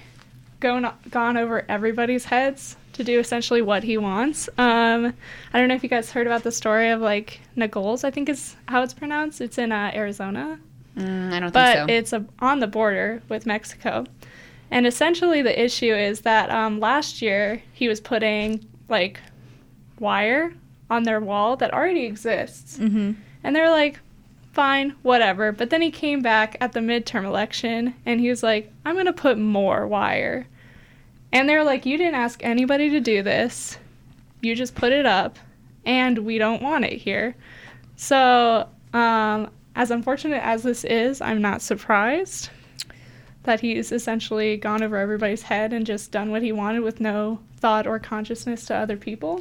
gone 0.59 0.91
gone 1.11 1.37
over 1.37 1.63
everybody's 1.69 2.25
heads 2.25 2.75
to 2.93 3.03
do 3.03 3.19
essentially 3.19 3.61
what 3.61 3.83
he 3.83 3.97
wants. 3.97 4.49
Um, 4.57 5.13
I 5.53 5.59
don't 5.59 5.67
know 5.67 5.75
if 5.75 5.83
you 5.83 5.89
guys 5.89 6.11
heard 6.11 6.25
about 6.25 6.41
the 6.43 6.51
story 6.51 6.89
of 6.89 7.01
like 7.01 7.39
Nagols, 7.55 8.03
I 8.03 8.09
think 8.09 8.29
is 8.29 8.55
how 8.67 8.81
it's 8.81 8.95
pronounced. 8.95 9.39
It's 9.39 9.59
in 9.59 9.71
uh, 9.71 9.91
Arizona. 9.93 10.59
Mm, 10.97 11.31
I 11.31 11.39
don't 11.39 11.53
but 11.53 11.75
think 11.75 11.89
so. 11.89 11.93
it's 11.93 12.13
a, 12.13 12.25
on 12.39 12.59
the 12.59 12.67
border 12.67 13.21
with 13.29 13.45
Mexico. 13.45 14.05
And 14.69 14.85
essentially, 14.85 15.41
the 15.41 15.63
issue 15.63 15.93
is 15.93 16.21
that 16.21 16.49
um, 16.49 16.79
last 16.79 17.21
year 17.21 17.61
he 17.71 17.87
was 17.87 18.01
putting 18.01 18.65
like 18.89 19.19
wire 19.99 20.53
on 20.89 21.03
their 21.03 21.19
wall 21.19 21.55
that 21.57 21.73
already 21.73 22.05
exists. 22.05 22.77
Mm-hmm. 22.77 23.13
And 23.43 23.55
they're 23.55 23.69
like, 23.69 23.99
fine, 24.51 24.95
whatever. 25.03 25.51
But 25.51 25.69
then 25.69 25.81
he 25.81 25.91
came 25.91 26.21
back 26.21 26.57
at 26.59 26.73
the 26.73 26.79
midterm 26.79 27.25
election 27.25 27.93
and 28.05 28.19
he 28.19 28.29
was 28.29 28.41
like, 28.41 28.71
I'm 28.85 28.95
going 28.95 29.05
to 29.05 29.13
put 29.13 29.37
more 29.37 29.87
wire. 29.87 30.47
And 31.31 31.47
they're 31.47 31.63
like, 31.63 31.85
you 31.85 31.97
didn't 31.97 32.15
ask 32.15 32.43
anybody 32.43 32.89
to 32.89 32.99
do 32.99 33.21
this. 33.21 33.77
You 34.41 34.55
just 34.55 34.75
put 34.75 34.91
it 34.93 35.05
up 35.05 35.37
and 35.85 36.19
we 36.19 36.37
don't 36.37 36.61
want 36.61 36.85
it 36.85 36.93
here. 36.93 37.35
So, 37.97 38.67
um, 38.93 39.51
as 39.77 39.91
unfortunate 39.91 40.43
as 40.43 40.63
this 40.63 40.83
is, 40.83 41.21
I'm 41.21 41.39
not 41.39 41.61
surprised 41.61 42.49
that 43.43 43.59
he's 43.59 43.91
essentially 43.91 44.57
gone 44.57 44.81
over 44.81 44.97
everybody's 44.97 45.43
head 45.43 45.71
and 45.71 45.85
just 45.85 46.11
done 46.11 46.31
what 46.31 46.41
he 46.41 46.51
wanted 46.51 46.79
with 46.79 46.99
no 46.99 47.39
thought 47.57 47.85
or 47.85 47.99
consciousness 47.99 48.65
to 48.65 48.75
other 48.75 48.97
people. 48.97 49.39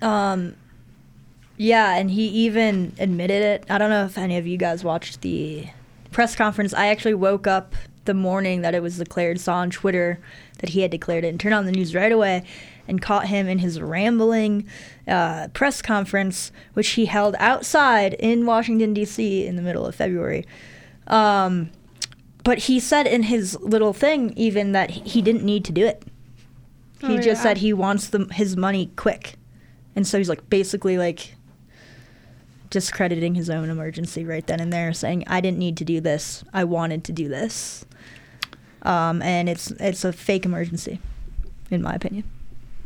Um, 0.00 0.56
yeah, 1.58 1.94
and 1.94 2.10
he 2.10 2.26
even 2.28 2.94
admitted 2.98 3.42
it. 3.42 3.66
I 3.68 3.76
don't 3.76 3.90
know 3.90 4.06
if 4.06 4.16
any 4.16 4.38
of 4.38 4.46
you 4.46 4.56
guys 4.56 4.82
watched 4.82 5.20
the 5.20 5.66
press 6.10 6.34
conference. 6.34 6.72
I 6.72 6.86
actually 6.86 7.14
woke 7.14 7.46
up 7.46 7.74
the 8.06 8.14
morning 8.14 8.62
that 8.62 8.74
it 8.74 8.82
was 8.82 8.96
declared, 8.96 9.38
saw 9.38 9.56
on 9.56 9.68
Twitter 9.68 10.18
that 10.60 10.70
he 10.70 10.80
had 10.80 10.90
declared 10.90 11.24
it, 11.24 11.28
and 11.28 11.38
turned 11.38 11.54
on 11.54 11.66
the 11.66 11.72
news 11.72 11.94
right 11.94 12.10
away 12.10 12.44
and 12.90 13.00
caught 13.00 13.28
him 13.28 13.48
in 13.48 13.58
his 13.60 13.80
rambling 13.80 14.66
uh, 15.08 15.48
press 15.54 15.80
conference, 15.80 16.52
which 16.74 16.88
he 16.90 17.06
held 17.06 17.34
outside 17.38 18.12
in 18.14 18.44
Washington, 18.44 18.92
D.C. 18.92 19.46
in 19.46 19.56
the 19.56 19.62
middle 19.62 19.86
of 19.86 19.94
February. 19.94 20.44
Um, 21.06 21.70
but 22.44 22.58
he 22.58 22.78
said 22.80 23.06
in 23.06 23.22
his 23.24 23.58
little 23.60 23.92
thing 23.94 24.32
even 24.36 24.72
that 24.72 24.90
he- 24.90 25.22
didn't 25.22 25.44
need 25.44 25.64
to 25.64 25.72
do 25.72 25.86
it. 25.86 26.02
He 27.00 27.14
Oh, 27.14 27.16
just 27.16 27.26
yeah. 27.26 27.34
said 27.42 27.56
he 27.58 27.72
wants 27.72 28.08
the, 28.08 28.26
his 28.32 28.56
money 28.56 28.90
quick. 28.96 29.36
And 29.96 30.06
so 30.06 30.18
he's 30.18 30.28
like 30.28 30.48
basically 30.50 30.98
like 30.98 31.34
discrediting 32.70 33.34
his 33.34 33.50
own 33.50 33.68
emergency 33.70 34.24
right 34.24 34.46
then 34.46 34.60
and 34.60 34.72
there, 34.72 34.92
saying, 34.92 35.24
I 35.26 35.40
didn't 35.40 35.58
need 35.58 35.76
to 35.78 35.84
do 35.84 36.00
this. 36.00 36.44
I 36.52 36.64
wanted 36.64 37.04
to 37.04 37.12
do 37.12 37.28
this. 37.28 37.84
Um, 38.82 39.20
and 39.22 39.48
it's 39.48 39.70
it's 39.72 40.04
a 40.04 40.12
fake 40.12 40.46
emergency, 40.46 41.00
in 41.70 41.82
my 41.82 41.92
opinion. 41.94 42.24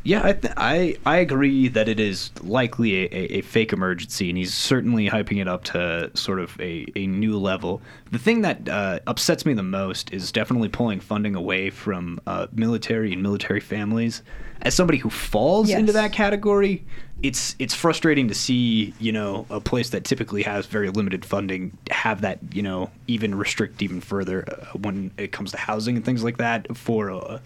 Yeah, 0.06 0.20
I, 0.22 0.32
th- 0.34 0.54
I 0.58 0.98
I 1.06 1.16
agree 1.16 1.68
that 1.68 1.88
it 1.88 1.98
is 1.98 2.30
likely 2.42 3.04
a, 3.04 3.38
a, 3.38 3.40
fake 3.40 3.72
emergency, 3.72 4.28
and 4.28 4.36
he's 4.36 4.52
certainly 4.52 5.08
hyping 5.08 5.40
it 5.40 5.48
up 5.48 5.64
to 5.64 6.10
sort 6.12 6.40
of 6.40 6.60
a, 6.60 6.84
a 6.94 7.06
new 7.06 7.38
level. 7.38 7.80
The 8.12 8.18
thing 8.18 8.42
that 8.42 8.68
uh, 8.68 9.00
upsets 9.06 9.46
me 9.46 9.54
the 9.54 9.62
most 9.62 10.12
is 10.12 10.30
definitely 10.30 10.68
pulling 10.68 11.00
funding 11.00 11.34
away 11.34 11.70
from 11.70 12.20
uh, 12.26 12.48
military 12.52 13.14
and 13.14 13.22
military 13.22 13.60
families. 13.60 14.22
As 14.60 14.74
somebody 14.74 14.98
who 14.98 15.08
falls 15.08 15.70
into 15.70 15.92
that 15.92 16.12
category, 16.12 16.84
it's 17.22 17.56
it's 17.58 17.74
frustrating 17.74 18.28
to 18.28 18.34
see 18.34 18.92
you 19.00 19.10
know 19.10 19.46
a 19.48 19.58
place 19.58 19.88
that 19.90 20.04
typically 20.04 20.42
has 20.42 20.66
very 20.66 20.90
limited 20.90 21.24
funding 21.24 21.78
have 21.90 22.20
that 22.20 22.40
you 22.52 22.62
know 22.62 22.90
even 23.06 23.34
restrict 23.34 23.80
even 23.80 24.02
further 24.02 24.44
uh, 24.48 24.78
when 24.78 25.12
it 25.16 25.32
comes 25.32 25.50
to 25.52 25.56
housing 25.56 25.96
and 25.96 26.04
things 26.04 26.22
like 26.22 26.36
that 26.36 26.76
for. 26.76 27.10
Uh, 27.10 27.38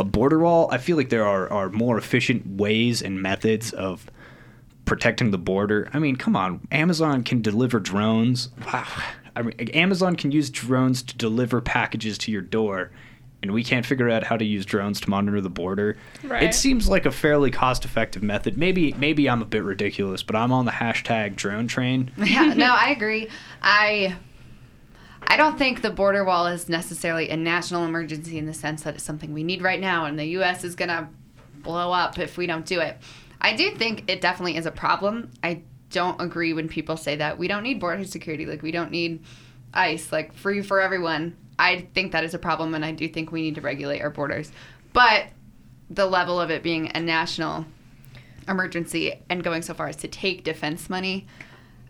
a 0.00 0.04
border 0.04 0.38
wall, 0.38 0.68
I 0.72 0.78
feel 0.78 0.96
like 0.96 1.10
there 1.10 1.26
are, 1.26 1.50
are 1.52 1.68
more 1.68 1.98
efficient 1.98 2.46
ways 2.46 3.02
and 3.02 3.20
methods 3.20 3.72
of 3.72 4.10
protecting 4.86 5.30
the 5.30 5.38
border. 5.38 5.88
I 5.92 5.98
mean, 5.98 6.16
come 6.16 6.34
on, 6.34 6.66
Amazon 6.72 7.22
can 7.22 7.42
deliver 7.42 7.78
drones. 7.78 8.48
Wow. 8.72 8.86
I 9.36 9.42
mean, 9.42 9.54
Amazon 9.70 10.16
can 10.16 10.32
use 10.32 10.50
drones 10.50 11.02
to 11.04 11.16
deliver 11.16 11.60
packages 11.60 12.18
to 12.18 12.32
your 12.32 12.42
door, 12.42 12.90
and 13.42 13.52
we 13.52 13.62
can't 13.62 13.86
figure 13.86 14.10
out 14.10 14.24
how 14.24 14.36
to 14.36 14.44
use 14.44 14.66
drones 14.66 15.00
to 15.02 15.10
monitor 15.10 15.40
the 15.40 15.50
border. 15.50 15.96
Right. 16.24 16.42
It 16.42 16.54
seems 16.54 16.88
like 16.88 17.06
a 17.06 17.12
fairly 17.12 17.50
cost-effective 17.50 18.22
method. 18.22 18.58
Maybe 18.58 18.92
maybe 18.94 19.30
I'm 19.30 19.42
a 19.42 19.46
bit 19.46 19.62
ridiculous, 19.62 20.22
but 20.22 20.34
I'm 20.34 20.50
on 20.50 20.64
the 20.64 20.72
hashtag 20.72 21.36
drone 21.36 21.68
train. 21.68 22.10
Yeah, 22.18 22.54
no, 22.54 22.74
I 22.74 22.90
agree. 22.90 23.28
I 23.62 24.16
I 25.30 25.36
don't 25.36 25.56
think 25.56 25.80
the 25.80 25.90
border 25.90 26.24
wall 26.24 26.48
is 26.48 26.68
necessarily 26.68 27.30
a 27.30 27.36
national 27.36 27.84
emergency 27.84 28.36
in 28.36 28.46
the 28.46 28.52
sense 28.52 28.82
that 28.82 28.96
it's 28.96 29.04
something 29.04 29.32
we 29.32 29.44
need 29.44 29.62
right 29.62 29.78
now 29.78 30.06
and 30.06 30.18
the 30.18 30.24
US 30.24 30.64
is 30.64 30.74
going 30.74 30.88
to 30.88 31.08
blow 31.62 31.92
up 31.92 32.18
if 32.18 32.36
we 32.36 32.48
don't 32.48 32.66
do 32.66 32.80
it. 32.80 32.98
I 33.40 33.54
do 33.54 33.70
think 33.70 34.10
it 34.10 34.20
definitely 34.20 34.56
is 34.56 34.66
a 34.66 34.72
problem. 34.72 35.30
I 35.44 35.62
don't 35.90 36.20
agree 36.20 36.52
when 36.52 36.68
people 36.68 36.96
say 36.96 37.14
that 37.14 37.38
we 37.38 37.46
don't 37.46 37.62
need 37.62 37.78
border 37.78 38.02
security, 38.02 38.44
like 38.44 38.60
we 38.60 38.72
don't 38.72 38.90
need 38.90 39.22
ICE, 39.72 40.10
like 40.10 40.32
free 40.34 40.62
for 40.62 40.80
everyone. 40.80 41.36
I 41.60 41.86
think 41.94 42.10
that 42.10 42.24
is 42.24 42.34
a 42.34 42.38
problem 42.38 42.74
and 42.74 42.84
I 42.84 42.90
do 42.90 43.08
think 43.08 43.30
we 43.30 43.42
need 43.42 43.54
to 43.54 43.60
regulate 43.60 44.00
our 44.00 44.10
borders. 44.10 44.50
But 44.92 45.26
the 45.88 46.06
level 46.06 46.40
of 46.40 46.50
it 46.50 46.64
being 46.64 46.90
a 46.92 47.00
national 47.00 47.66
emergency 48.48 49.22
and 49.30 49.44
going 49.44 49.62
so 49.62 49.74
far 49.74 49.86
as 49.86 49.96
to 49.98 50.08
take 50.08 50.42
defense 50.42 50.90
money, 50.90 51.28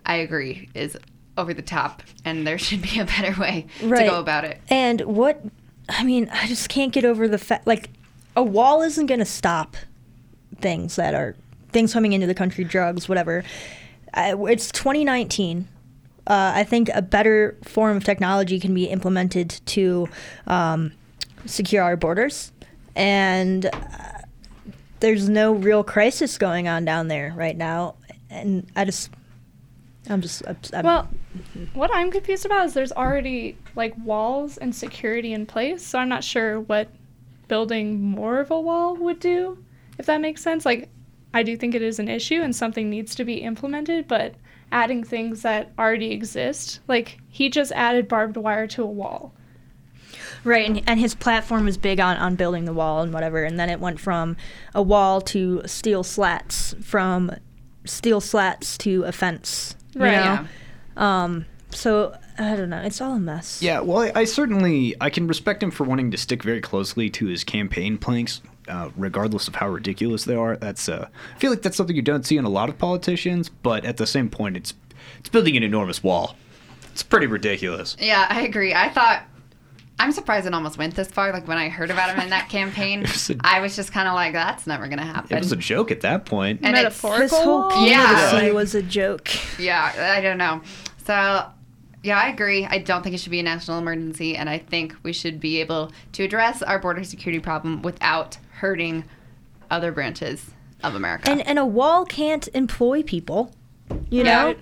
I 0.04 0.16
agree, 0.16 0.68
is 0.74 0.98
over 1.36 1.54
the 1.54 1.62
top, 1.62 2.02
and 2.24 2.46
there 2.46 2.58
should 2.58 2.82
be 2.82 2.98
a 2.98 3.04
better 3.04 3.40
way 3.40 3.66
to 3.78 3.88
go 3.88 4.18
about 4.20 4.44
it. 4.44 4.60
And 4.68 5.00
what, 5.02 5.42
I 5.88 6.04
mean, 6.04 6.28
I 6.32 6.46
just 6.46 6.68
can't 6.68 6.92
get 6.92 7.04
over 7.04 7.28
the 7.28 7.38
fact, 7.38 7.66
like, 7.66 7.90
a 8.36 8.42
wall 8.42 8.82
isn't 8.82 9.06
going 9.06 9.20
to 9.20 9.26
stop 9.26 9.76
things 10.60 10.96
that 10.96 11.14
are 11.14 11.34
things 11.72 11.92
coming 11.92 12.12
into 12.12 12.26
the 12.26 12.34
country, 12.34 12.64
drugs, 12.64 13.08
whatever. 13.08 13.44
It's 14.14 14.70
2019. 14.72 15.68
Uh, 16.26 16.52
I 16.54 16.64
think 16.64 16.90
a 16.94 17.02
better 17.02 17.56
form 17.64 17.96
of 17.96 18.04
technology 18.04 18.60
can 18.60 18.74
be 18.74 18.84
implemented 18.84 19.60
to 19.66 20.08
um, 20.46 20.92
secure 21.46 21.82
our 21.82 21.96
borders. 21.96 22.52
And 22.94 23.66
uh, 23.66 23.70
there's 25.00 25.28
no 25.28 25.52
real 25.52 25.82
crisis 25.82 26.38
going 26.38 26.68
on 26.68 26.84
down 26.84 27.08
there 27.08 27.32
right 27.36 27.56
now. 27.56 27.94
And 28.28 28.66
I 28.76 28.84
just, 28.84 29.10
I'm 30.08 30.20
just, 30.20 30.42
I'm, 30.46 30.56
I'm- 30.72 30.84
Well, 30.84 31.08
what 31.74 31.90
I'm 31.92 32.10
confused 32.10 32.46
about 32.46 32.66
is 32.66 32.74
there's 32.74 32.92
already 32.92 33.56
like 33.76 33.94
walls 33.98 34.56
and 34.56 34.74
security 34.74 35.32
in 35.32 35.46
place, 35.46 35.84
so 35.84 35.98
I'm 35.98 36.08
not 36.08 36.24
sure 36.24 36.60
what 36.60 36.88
building 37.48 38.00
more 38.00 38.40
of 38.40 38.50
a 38.50 38.60
wall 38.60 38.96
would 38.96 39.20
do, 39.20 39.62
if 39.98 40.06
that 40.06 40.20
makes 40.20 40.42
sense. 40.42 40.64
Like, 40.64 40.88
I 41.34 41.42
do 41.42 41.56
think 41.56 41.74
it 41.74 41.82
is 41.82 41.98
an 41.98 42.08
issue 42.08 42.40
and 42.42 42.54
something 42.54 42.88
needs 42.88 43.14
to 43.16 43.24
be 43.24 43.34
implemented, 43.34 44.08
but 44.08 44.34
adding 44.72 45.04
things 45.04 45.42
that 45.42 45.72
already 45.78 46.12
exist, 46.12 46.80
like 46.88 47.18
he 47.28 47.50
just 47.50 47.72
added 47.72 48.08
barbed 48.08 48.36
wire 48.36 48.66
to 48.68 48.82
a 48.82 48.86
wall. 48.86 49.32
Right, 50.42 50.66
and, 50.68 50.82
and 50.86 50.98
his 50.98 51.14
platform 51.14 51.66
was 51.66 51.76
big 51.76 52.00
on, 52.00 52.16
on 52.16 52.34
building 52.34 52.64
the 52.64 52.72
wall 52.72 53.02
and 53.02 53.12
whatever, 53.12 53.44
and 53.44 53.60
then 53.60 53.68
it 53.68 53.78
went 53.78 54.00
from 54.00 54.36
a 54.74 54.82
wall 54.82 55.20
to 55.22 55.62
steel 55.66 56.02
slats, 56.02 56.74
from 56.82 57.30
steel 57.84 58.20
slats 58.20 58.78
to 58.78 59.04
a 59.04 59.12
fence. 59.12 59.76
You 59.94 60.00
Right. 60.02 60.46
know? 60.96 61.02
Um, 61.02 61.46
so 61.70 62.16
I 62.38 62.56
don't 62.56 62.70
know. 62.70 62.80
It's 62.82 63.00
all 63.00 63.14
a 63.14 63.20
mess. 63.20 63.60
Yeah, 63.62 63.80
well, 63.80 63.98
I, 63.98 64.12
I 64.20 64.24
certainly 64.24 64.94
I 65.00 65.10
can 65.10 65.26
respect 65.26 65.62
him 65.62 65.70
for 65.70 65.84
wanting 65.84 66.10
to 66.10 66.16
stick 66.16 66.42
very 66.42 66.60
closely 66.60 67.10
to 67.10 67.26
his 67.26 67.44
campaign 67.44 67.96
planks, 67.98 68.40
uh, 68.68 68.90
regardless 68.96 69.46
of 69.48 69.56
how 69.56 69.68
ridiculous 69.68 70.24
they 70.24 70.34
are. 70.34 70.56
That's 70.56 70.88
uh, 70.88 71.08
I 71.34 71.38
feel 71.38 71.50
like 71.50 71.62
that's 71.62 71.76
something 71.76 71.94
you 71.96 72.02
don't 72.02 72.26
see 72.26 72.36
in 72.36 72.44
a 72.44 72.48
lot 72.50 72.68
of 72.68 72.78
politicians, 72.78 73.48
but 73.48 73.84
at 73.84 73.96
the 73.98 74.06
same 74.06 74.28
point, 74.30 74.56
it's 74.56 74.74
it's 75.18 75.28
building 75.28 75.56
an 75.56 75.62
enormous 75.62 76.02
wall. 76.02 76.36
It's 76.92 77.02
pretty 77.02 77.26
ridiculous. 77.26 77.96
Yeah, 78.00 78.26
I 78.28 78.40
agree. 78.42 78.74
I 78.74 78.88
thought 78.88 79.22
I'm 80.00 80.12
surprised 80.12 80.46
it 80.46 80.54
almost 80.54 80.78
went 80.78 80.94
this 80.94 81.08
far. 81.08 81.30
Like 81.32 81.46
when 81.46 81.58
I 81.58 81.68
heard 81.68 81.90
about 81.90 82.10
him 82.14 82.20
in 82.20 82.30
that 82.30 82.48
campaign, 82.56 83.02
was 83.02 83.28
a- 83.30 83.36
I 83.42 83.60
was 83.60 83.76
just 83.76 83.92
kind 83.92 84.08
of 84.08 84.14
like, 84.14 84.32
"That's 84.32 84.66
never 84.66 84.88
gonna 84.88 85.04
happen." 85.04 85.36
It 85.36 85.40
was 85.40 85.52
a 85.52 85.56
joke 85.56 85.90
at 85.90 86.00
that 86.00 86.24
point. 86.24 86.60
And 86.62 86.74
it's- 86.76 87.00
His 87.02 87.30
whole 87.30 87.60
wall? 87.60 87.70
candidacy 87.70 88.46
Yeah. 88.46 88.52
was 88.52 88.74
a 88.74 88.82
joke. 88.82 89.28
Yeah, 89.58 90.14
I 90.16 90.20
don't 90.22 90.38
know. 90.38 90.62
So, 91.04 91.44
yeah, 92.02 92.18
I 92.18 92.28
agree. 92.28 92.64
I 92.64 92.78
don't 92.78 93.02
think 93.02 93.14
it 93.14 93.18
should 93.18 93.30
be 93.32 93.40
a 93.40 93.42
national 93.42 93.78
emergency, 93.78 94.36
and 94.36 94.48
I 94.48 94.56
think 94.58 94.94
we 95.02 95.12
should 95.12 95.38
be 95.38 95.60
able 95.60 95.92
to 96.12 96.22
address 96.24 96.62
our 96.62 96.78
border 96.78 97.04
security 97.04 97.40
problem 97.40 97.82
without 97.82 98.38
hurting 98.60 99.04
other 99.70 99.92
branches 99.92 100.50
of 100.82 100.94
America. 100.94 101.30
And 101.30 101.46
and 101.46 101.58
a 101.58 101.66
wall 101.66 102.06
can't 102.06 102.48
employ 102.54 103.02
people. 103.02 103.52
You 104.08 104.24
know. 104.24 104.54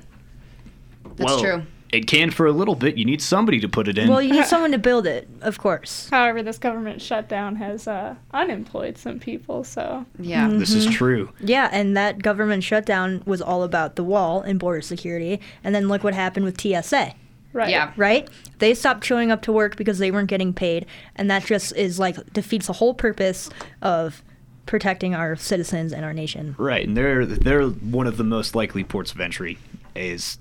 That's 1.17 1.33
well, 1.33 1.41
true. 1.41 1.63
It 1.91 2.07
can 2.07 2.31
for 2.31 2.47
a 2.47 2.53
little 2.53 2.75
bit. 2.75 2.99
You 2.99 3.05
need 3.07 3.23
somebody 3.23 3.61
to 3.61 3.69
put 3.69 3.89
it 3.89 3.97
in. 3.97 4.09
Well, 4.09 4.21
you 4.21 4.33
need 4.33 4.45
someone 4.45 4.73
to 4.73 4.79
build 4.79 5.07
it, 5.07 5.29
of 5.41 5.59
course. 5.59 6.09
However, 6.11 6.43
this 6.43 6.59
government 6.59 7.01
shutdown 7.01 7.57
has 7.57 7.89
uh, 7.89 8.15
unemployed 8.33 8.99
some 8.99 9.19
people, 9.19 9.65
so 9.65 10.05
Yeah. 10.19 10.49
This 10.49 10.75
is 10.75 10.87
true. 10.87 11.31
Yeah, 11.41 11.71
and 11.73 11.97
that 11.97 12.23
government 12.23 12.63
shutdown 12.63 13.23
was 13.25 13.41
all 13.41 13.63
about 13.63 13.97
the 13.97 14.05
wall 14.05 14.43
and 14.43 14.59
border 14.59 14.83
security. 14.83 15.41
And 15.65 15.75
then 15.75 15.89
look 15.89 16.05
what 16.05 16.13
happened 16.15 16.45
with 16.45 16.61
TSA. 16.61 17.15
right. 17.55 17.71
Yeah. 17.71 17.93
Right? 17.97 18.29
They 18.59 18.75
stopped 18.75 19.05
showing 19.05 19.31
up 19.31 19.41
to 19.43 19.53
work 19.53 19.77
because 19.77 19.99
they 19.99 20.11
weren't 20.11 20.29
getting 20.29 20.53
paid. 20.53 20.85
And 21.17 21.31
that 21.31 21.47
just 21.47 21.75
is 21.75 21.99
like 21.99 22.33
defeats 22.35 22.67
the 22.67 22.75
whole 22.75 22.93
purpose 22.93 23.49
of 23.81 24.23
protecting 24.67 25.15
our 25.15 25.35
citizens 25.37 25.95
and 25.95 26.05
our 26.05 26.13
nation. 26.13 26.55
Right, 26.59 26.87
and 26.87 26.95
they're 26.95 27.25
they're 27.25 27.67
one 27.67 28.07
of 28.07 28.19
the 28.19 28.25
most 28.25 28.55
likely 28.55 28.85
ports 28.85 29.13
of 29.13 29.21
entry 29.21 29.57
is 29.97 30.39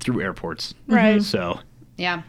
through 0.00 0.20
airports. 0.22 0.72
Mm-hmm. 0.72 0.94
Right. 0.94 1.22
So 1.22 1.60
Yeah, 1.96 2.22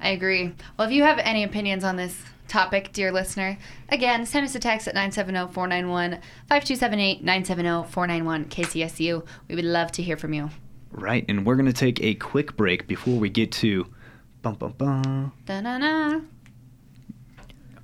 I 0.00 0.08
agree. 0.10 0.52
Well, 0.78 0.88
if 0.88 0.94
you 0.94 1.02
have 1.02 1.18
any 1.18 1.44
opinions 1.44 1.84
on 1.84 1.96
this 1.96 2.16
topic, 2.48 2.92
dear 2.92 3.10
listener, 3.10 3.58
again, 3.88 4.26
send 4.26 4.44
us 4.44 4.54
a 4.54 4.60
text 4.60 4.86
at 4.86 4.94
970 4.94 5.52
491 5.52 6.20
5278 6.48 7.24
970 7.24 7.90
491 7.90 8.44
KCSU. 8.46 9.26
We 9.48 9.54
would 9.54 9.64
love 9.64 9.92
to 9.92 10.02
hear 10.02 10.16
from 10.16 10.34
you. 10.34 10.50
right, 10.90 11.24
and 11.28 11.46
we're 11.46 11.56
gonna 11.56 11.72
take 11.72 12.00
a 12.02 12.14
quick 12.14 12.56
break 12.56 12.86
before 12.86 13.18
we 13.18 13.28
get 13.28 13.50
to. 13.52 13.86
Bum, 14.42 14.54
bum, 14.54 14.74
bum. 14.76 15.32
Da-na-na. 15.46 16.20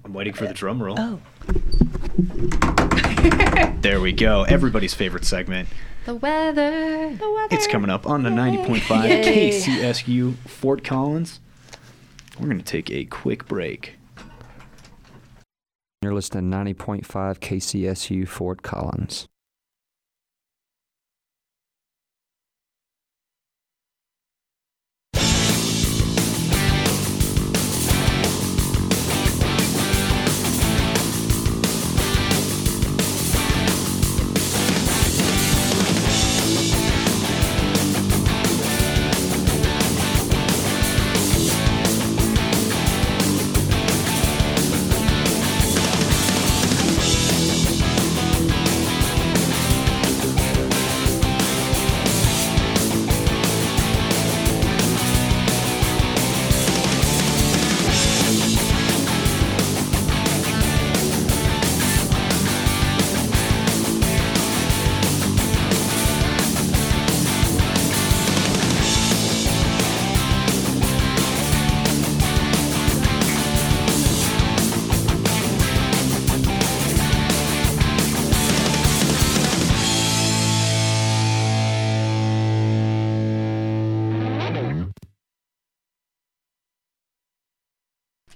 I'm 0.04 0.12
waiting 0.12 0.34
for 0.34 0.46
the 0.46 0.54
drum 0.54 0.82
roll. 0.82 0.96
Oh. 0.98 1.18
There 3.80 4.00
we 4.00 4.12
go. 4.12 4.42
Everybody's 4.44 4.94
favorite 4.94 5.24
segment. 5.24 5.68
The 6.06 6.14
weather. 6.14 7.14
The 7.14 7.30
weather. 7.30 7.54
It's 7.54 7.66
coming 7.66 7.90
up 7.90 8.06
on 8.06 8.22
the 8.22 8.30
90.5 8.30 9.08
Yay. 9.08 9.50
KCSU 9.50 10.34
Fort 10.48 10.82
Collins. 10.82 11.40
We're 12.38 12.46
going 12.46 12.58
to 12.58 12.64
take 12.64 12.90
a 12.90 13.04
quick 13.04 13.46
break. 13.46 13.96
You're 16.02 16.14
listening 16.14 16.50
to 16.50 16.56
90.5 16.56 17.04
KCSU 17.40 18.26
Fort 18.26 18.62
Collins. 18.62 19.26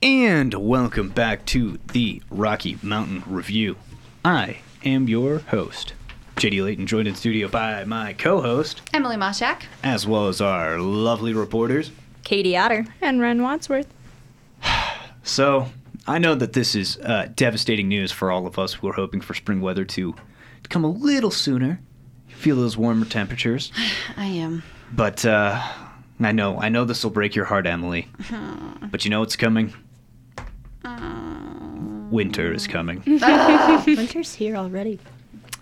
And 0.05 0.53
welcome 0.53 1.09
back 1.09 1.47
to 1.47 1.79
the 1.95 2.21
Rocky 2.31 2.77
Mountain 2.83 3.23
Review. 3.27 3.77
I 4.23 4.59
am 4.85 5.09
your 5.09 5.39
host, 5.39 5.95
JD 6.37 6.63
Layton, 6.63 6.87
joined 6.87 7.09
in 7.09 7.15
studio 7.15 7.49
by 7.49 7.85
my 7.85 8.13
co 8.13 8.43
host, 8.43 8.83
Emily 8.93 9.17
Moshak. 9.17 9.63
as 9.83 10.07
well 10.07 10.29
as 10.29 10.43
our 10.43 10.79
lovely 10.79 11.33
reporters. 11.33 11.91
Katie 12.23 12.55
Otter. 12.55 12.85
And 13.01 13.19
Ren 13.23 13.43
Wadsworth. 13.43 13.87
So, 15.23 15.69
I 16.07 16.19
know 16.19 16.35
that 16.35 16.53
this 16.53 16.75
is 16.75 16.99
uh, 16.99 17.29
devastating 17.35 17.89
news 17.89 18.13
for 18.13 18.31
all 18.31 18.47
of 18.47 18.59
us 18.59 18.75
who 18.75 18.87
are 18.89 18.93
hoping 18.93 19.23
for 19.23 19.33
spring 19.33 19.63
weather 19.63 19.87
to, 19.87 20.13
to 20.13 20.69
come 20.69 20.85
a 20.85 20.91
little 20.91 21.31
sooner, 21.31 21.81
feel 22.29 22.57
those 22.57 22.77
warmer 22.77 23.07
temperatures. 23.07 23.73
I 24.19 24.27
am. 24.27 24.65
But 24.93 25.25
uh, 25.25 25.67
I 26.21 26.33
know, 26.33 26.59
I 26.59 26.69
know 26.69 26.85
this 26.85 27.03
will 27.05 27.11
break 27.11 27.35
your 27.35 27.47
heart, 27.47 27.67
Emily. 27.67 28.07
But 28.91 29.05
you 29.05 29.11
know 29.11 29.21
what's 29.21 29.35
coming? 29.35 29.73
Winter 32.11 32.53
is 32.53 32.66
coming. 32.66 33.03
Winter's 33.87 34.35
here 34.35 34.57
already. 34.57 34.99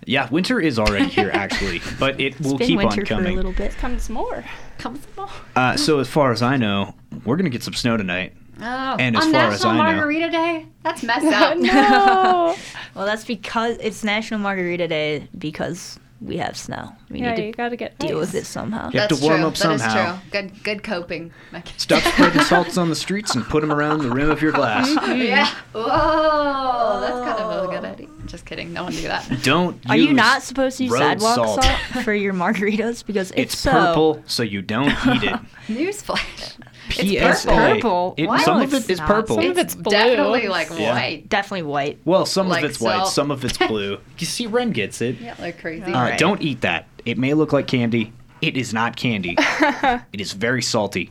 Yeah, 0.05 0.29
winter 0.31 0.61
is 0.61 0.79
already 0.81 1.05
here, 1.07 1.31
actually, 1.35 1.81
but 2.01 2.21
it 2.21 2.39
will 2.41 2.59
keep 2.59 2.79
on 2.81 2.91
coming. 3.05 3.07
for 3.07 3.31
a 3.31 3.35
little 3.35 3.53
bit. 3.53 3.71
Comes 3.77 4.11
more. 4.11 4.45
Comes 4.79 5.07
more. 5.17 5.29
Uh, 5.55 5.77
so, 5.77 6.01
as 6.01 6.09
far 6.09 6.33
as 6.33 6.43
I 6.43 6.57
know, 6.57 6.95
we're 7.25 7.37
gonna 7.37 7.51
get 7.51 7.63
some 7.63 7.73
snow 7.75 7.97
tonight. 7.97 8.33
Oh, 8.61 8.97
And 8.99 9.17
as 9.17 9.25
on 9.27 9.33
far 9.33 9.41
as 9.45 9.63
National 9.65 9.81
I 9.81 9.91
know- 9.93 9.97
Margarita 9.97 10.31
Day? 10.31 10.67
That's 10.83 11.03
messed 11.05 11.27
up. 11.27 11.57
no. 11.57 12.57
Well, 12.95 13.07
that's 13.07 13.25
because 13.25 13.77
it's 13.81 14.03
National 14.05 14.41
Margarita 14.41 14.89
Day 14.89 15.29
because 15.39 15.99
we 16.25 16.37
have 16.39 16.57
snow. 16.57 16.93
We 17.11 17.21
yeah, 17.21 17.31
need 17.31 17.37
to 17.37 17.47
you 17.49 17.53
gotta 17.53 17.77
get 17.77 17.99
deal 17.99 18.19
with 18.19 18.31
ice. 18.31 18.35
it 18.43 18.47
somehow. 18.47 18.91
You 18.91 19.01
have 19.01 19.09
to 19.09 19.17
warm 19.17 19.39
true. 19.41 19.47
up 19.49 19.55
That 19.57 19.73
is 19.75 19.83
somehow. 19.83 20.13
true. 20.19 20.23
Good, 20.31 20.65
good 20.65 20.83
coping. 20.83 21.33
mechanism. 21.51 21.79
Stop 21.79 22.03
spreading 22.15 22.43
salts 22.43 22.77
on 22.79 22.89
the 22.89 22.95
streets 22.97 23.35
and 23.35 23.45
put 23.45 23.61
them 23.61 23.73
around 23.73 23.99
the 24.03 24.11
rim 24.11 24.31
of 24.31 24.41
your 24.41 24.53
glass. 24.53 24.89
Yeah. 25.17 25.47
Whoa, 25.73 27.01
that's 27.01 27.21
kind 27.39 27.41
of 27.43 27.65
a 27.65 27.73
good 27.73 27.85
idea. 27.85 28.09
Just 28.27 28.45
kidding. 28.47 28.73
No 28.73 28.85
one 28.85 28.93
do 28.93 29.03
that. 29.03 29.29
Don't. 29.43 29.79
Are 29.91 29.97
you 29.97 30.13
not 30.13 30.43
supposed 30.43 30.79
to 30.79 30.85
use 30.85 30.93
road 30.93 31.01
sidewalk 31.01 31.35
salt. 31.35 31.65
salt. 31.65 31.79
for 32.05 32.15
your 32.15 32.33
margaritas? 32.33 33.05
Because 33.05 33.31
if 33.33 33.39
It's 33.39 33.59
so, 33.59 33.71
purple, 33.73 34.23
so 34.27 34.43
you 34.43 34.63
don't 34.63 34.87
eat 35.09 35.25
it. 35.25 35.41
Newsflash. 35.69 36.57
PSA. 36.91 37.49
purple. 37.49 38.15
It- 38.17 38.27
Why? 38.27 38.43
some 38.43 38.59
No, 38.59 38.65
of 38.65 38.75
it's 38.75 38.99
not. 38.99 39.07
purple. 39.09 39.37
Some 39.37 39.45
of 39.47 39.59
It's 39.59 39.75
it's 39.75 39.83
blue. 39.83 39.91
definitely 39.93 40.49
like 40.49 40.69
Yeah. 40.71 40.93
white. 40.95 41.29
definitely 41.29 41.63
white. 41.63 41.99
well, 42.05 42.27
some 42.27 42.49
like 42.49 42.65
of 42.65 42.71
it's 42.71 42.81
white, 42.81 43.07
some 43.07 43.31
of 43.31 43.45
it's 43.45 43.59
blue. 43.59 43.99
You 44.19 44.27
see, 44.27 44.47
Ren 44.47 44.71
gets 44.73 45.01
it. 45.01 45.19
Yeah, 45.21 45.35
like 45.39 45.61
crazy. 45.61 45.85
Uh, 45.93 45.97
Alright. 45.97 46.19
Don't 46.19 46.41
eat 46.43 46.61
that. 46.63 46.87
It 47.05 47.19
may 47.19 47.35
look 47.35 47.53
like 47.53 47.67
candy. 47.67 48.13
It 48.41 48.57
is 48.57 48.73
not 48.75 48.97
candy. 48.97 49.37
it 49.39 50.21
is 50.21 50.33
very 50.33 50.63
salty. 50.63 51.11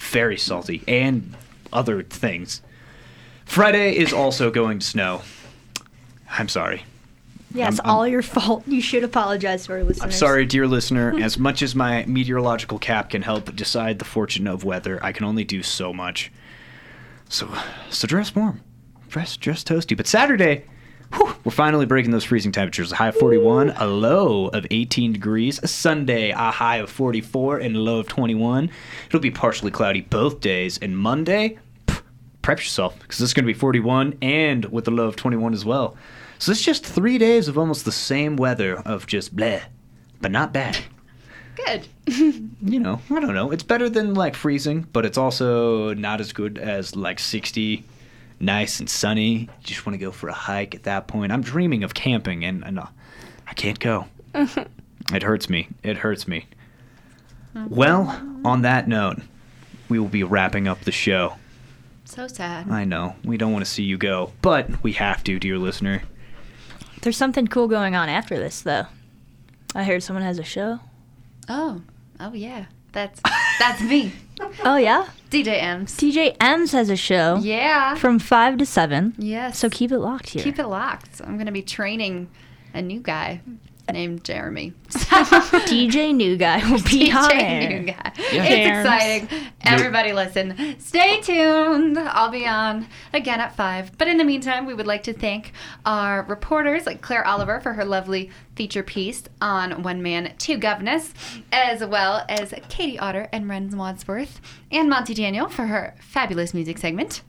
Very 0.00 0.36
salty. 0.36 0.82
And 0.86 1.34
other 1.72 2.02
things. 2.02 2.62
Friday 3.44 3.96
is 3.96 4.12
also 4.12 4.50
going 4.50 4.78
to 4.80 4.86
snow. 4.86 5.22
I'm 6.38 6.48
sorry. 6.48 6.84
Yeah, 7.54 7.68
it's 7.68 7.80
I'm- 7.80 7.86
I'm- 7.88 7.96
all 7.96 8.06
your 8.08 8.22
fault. 8.22 8.64
You 8.66 8.80
should 8.80 9.04
apologize 9.04 9.66
to 9.66 9.72
our 9.72 9.82
listeners. 9.84 10.02
I'm 10.04 10.12
sorry, 10.12 10.44
dear 10.46 10.66
listener. 10.66 11.14
As 11.22 11.38
much 11.38 11.62
as 11.62 11.74
my 11.74 12.04
meteorological 12.06 12.78
cap 12.78 13.10
can 13.10 13.22
help 13.22 13.54
decide 13.56 13.98
the 13.98 14.04
fortune 14.04 14.46
of 14.46 14.64
weather, 14.64 14.98
I 15.02 15.12
can 15.12 15.24
only 15.24 15.44
do 15.44 15.62
so 15.62 15.92
much. 15.92 16.30
So, 17.28 17.48
so 17.90 18.06
dress 18.06 18.34
warm, 18.34 18.60
dress 19.08 19.36
dress 19.36 19.64
toasty. 19.64 19.96
But 19.96 20.06
Saturday, 20.06 20.64
whew, 21.14 21.34
we're 21.44 21.50
finally 21.52 21.86
breaking 21.86 22.10
those 22.10 22.24
freezing 22.24 22.52
temperatures. 22.52 22.92
A 22.92 22.96
high 22.96 23.08
of 23.08 23.16
41, 23.16 23.70
a 23.70 23.86
low 23.86 24.48
of 24.48 24.66
18 24.70 25.14
degrees. 25.14 25.58
A 25.62 25.68
Sunday, 25.68 26.30
a 26.30 26.50
high 26.50 26.76
of 26.76 26.90
44 26.90 27.58
and 27.58 27.74
a 27.74 27.80
low 27.80 28.00
of 28.00 28.06
21. 28.08 28.70
It'll 29.08 29.20
be 29.20 29.30
partially 29.30 29.70
cloudy 29.70 30.02
both 30.02 30.40
days. 30.40 30.78
And 30.78 30.96
Monday, 30.98 31.58
prep 32.42 32.58
yourself 32.58 32.96
because 33.00 33.20
it's 33.20 33.32
going 33.32 33.44
to 33.44 33.52
be 33.52 33.58
41 33.58 34.18
and 34.22 34.66
with 34.66 34.86
a 34.86 34.90
low 34.92 35.06
of 35.06 35.16
21 35.16 35.52
as 35.54 35.64
well. 35.64 35.96
So 36.38 36.52
it's 36.52 36.62
just 36.62 36.84
three 36.84 37.18
days 37.18 37.48
of 37.48 37.56
almost 37.58 37.84
the 37.84 37.92
same 37.92 38.36
weather 38.36 38.76
of 38.76 39.06
just 39.06 39.34
bleh, 39.34 39.62
but 40.20 40.30
not 40.30 40.52
bad. 40.52 40.78
Good. 41.56 41.88
You 42.62 42.80
know, 42.80 43.00
I 43.10 43.20
don't 43.20 43.34
know. 43.34 43.52
It's 43.52 43.62
better 43.62 43.88
than 43.88 44.14
like 44.14 44.34
freezing, 44.34 44.88
but 44.92 45.06
it's 45.06 45.18
also 45.18 45.94
not 45.94 46.20
as 46.20 46.32
good 46.32 46.58
as 46.58 46.96
like 46.96 47.20
60, 47.20 47.84
nice 48.40 48.80
and 48.80 48.90
sunny. 48.90 49.32
You 49.40 49.48
just 49.62 49.86
want 49.86 49.94
to 49.94 50.04
go 50.04 50.10
for 50.10 50.28
a 50.28 50.32
hike 50.32 50.74
at 50.74 50.82
that 50.84 51.06
point. 51.06 51.30
I'm 51.30 51.42
dreaming 51.42 51.84
of 51.84 51.94
camping 51.94 52.44
and, 52.44 52.64
and 52.64 52.80
uh, 52.80 52.86
I 53.46 53.54
can't 53.54 53.78
go. 53.78 54.06
it 54.34 55.22
hurts 55.22 55.48
me. 55.48 55.68
It 55.84 55.96
hurts 55.98 56.26
me. 56.26 56.46
Well, 57.68 58.20
on 58.44 58.62
that 58.62 58.88
note, 58.88 59.18
we 59.88 59.98
will 59.98 60.08
be 60.08 60.24
wrapping 60.24 60.66
up 60.66 60.80
the 60.80 60.92
show. 60.92 61.34
So 62.04 62.26
sad. 62.28 62.68
I 62.68 62.84
know 62.84 63.14
we 63.24 63.36
don't 63.36 63.52
want 63.52 63.64
to 63.64 63.70
see 63.70 63.82
you 63.84 63.96
go, 63.96 64.32
but 64.42 64.82
we 64.82 64.92
have 64.92 65.22
to, 65.24 65.38
dear 65.38 65.58
listener. 65.58 66.02
There's 67.06 67.16
something 67.16 67.46
cool 67.46 67.68
going 67.68 67.94
on 67.94 68.08
after 68.08 68.36
this, 68.36 68.62
though. 68.62 68.86
I 69.76 69.84
heard 69.84 70.02
someone 70.02 70.24
has 70.24 70.40
a 70.40 70.42
show. 70.42 70.80
Oh. 71.48 71.80
Oh 72.18 72.32
yeah. 72.32 72.64
That's 72.90 73.20
that's 73.60 73.80
me. 73.80 74.12
Oh 74.64 74.76
yeah, 74.76 75.06
DJ 75.30 75.62
M's. 75.62 75.96
DJ 75.96 76.36
M's 76.40 76.72
has 76.72 76.90
a 76.90 76.96
show 76.96 77.36
Yeah. 77.40 77.94
from 77.94 78.18
five 78.18 78.58
to 78.58 78.66
seven. 78.66 79.14
Yes. 79.18 79.56
So 79.58 79.70
keep 79.70 79.92
it 79.92 79.98
locked 80.00 80.30
here. 80.30 80.42
Keep 80.42 80.58
it 80.58 80.66
locked. 80.66 81.20
I'm 81.24 81.38
gonna 81.38 81.52
be 81.52 81.62
training 81.62 82.28
a 82.74 82.82
new 82.82 82.98
guy 83.00 83.40
named 83.92 84.24
Jeremy. 84.24 84.72
DJ 84.88 86.14
New 86.14 86.36
Guy 86.36 86.58
will 86.70 86.82
be 86.82 87.12
on 87.12 87.30
DJ 87.30 87.42
air. 87.42 87.68
new 87.80 87.86
guy. 87.86 88.12
Yeah. 88.32 88.44
It's 88.44 88.68
Jerms. 88.68 88.80
exciting. 88.80 89.46
Everybody 89.62 90.12
listen. 90.12 90.76
Stay 90.78 91.20
tuned. 91.20 91.98
I'll 91.98 92.30
be 92.30 92.46
on 92.46 92.86
again 93.12 93.40
at 93.40 93.54
5. 93.56 93.96
But 93.98 94.08
in 94.08 94.16
the 94.16 94.24
meantime, 94.24 94.66
we 94.66 94.74
would 94.74 94.86
like 94.86 95.02
to 95.04 95.12
thank 95.12 95.52
our 95.84 96.22
reporters 96.24 96.86
like 96.86 97.00
Claire 97.00 97.26
Oliver 97.26 97.60
for 97.60 97.72
her 97.74 97.84
lovely 97.84 98.30
feature 98.54 98.82
piece 98.82 99.24
on 99.40 99.82
One 99.82 100.02
Man, 100.02 100.34
Two 100.38 100.58
Guvnors, 100.58 101.12
as 101.52 101.84
well 101.84 102.24
as 102.28 102.54
Katie 102.68 102.98
Otter 102.98 103.28
and 103.32 103.48
Ren 103.48 103.76
Wadsworth, 103.76 104.40
and 104.70 104.88
Monty 104.88 105.14
Daniel 105.14 105.48
for 105.48 105.66
her 105.66 105.94
fabulous 106.00 106.54
music 106.54 106.78
segment. 106.78 107.22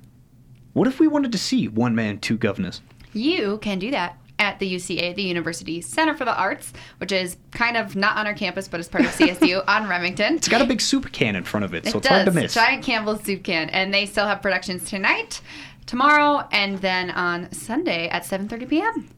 What 0.73 0.87
if 0.87 0.99
we 0.99 1.07
wanted 1.07 1.31
to 1.31 1.37
see 1.37 1.67
One 1.67 1.95
Man, 1.95 2.19
Two 2.19 2.37
Guvnors? 2.37 2.81
You 3.13 3.57
can 3.59 3.79
do 3.79 3.89
that 3.91 4.17
at 4.39 4.59
the 4.59 4.75
UCA, 4.75 5.15
the 5.15 5.23
University 5.23 5.81
Center 5.81 6.13
for 6.13 6.25
the 6.25 6.35
Arts, 6.35 6.73
which 6.99 7.11
is 7.11 7.37
kind 7.51 7.77
of 7.77 7.95
not 7.95 8.17
on 8.17 8.27
our 8.27 8.33
campus, 8.33 8.67
but 8.67 8.79
is 8.79 8.87
part 8.87 9.05
of 9.05 9.11
CSU 9.11 9.63
on 9.67 9.87
Remington. 9.87 10.35
It's 10.35 10.47
got 10.47 10.61
a 10.61 10.65
big 10.65 10.81
soup 10.81 11.11
can 11.11 11.35
in 11.35 11.43
front 11.43 11.65
of 11.65 11.73
it, 11.73 11.85
so 11.85 11.91
it 11.91 11.95
it's 11.97 12.07
does. 12.07 12.15
hard 12.15 12.25
to 12.25 12.31
miss. 12.31 12.53
Giant 12.53 12.83
Campbell's 12.83 13.23
soup 13.23 13.43
can, 13.43 13.69
and 13.69 13.93
they 13.93 14.05
still 14.05 14.25
have 14.25 14.41
productions 14.41 14.85
tonight, 14.89 15.41
tomorrow, 15.85 16.47
and 16.51 16.79
then 16.79 17.09
on 17.11 17.51
Sunday 17.51 18.09
at 18.09 18.23
7:30 18.23 18.69
p.m. 18.69 19.09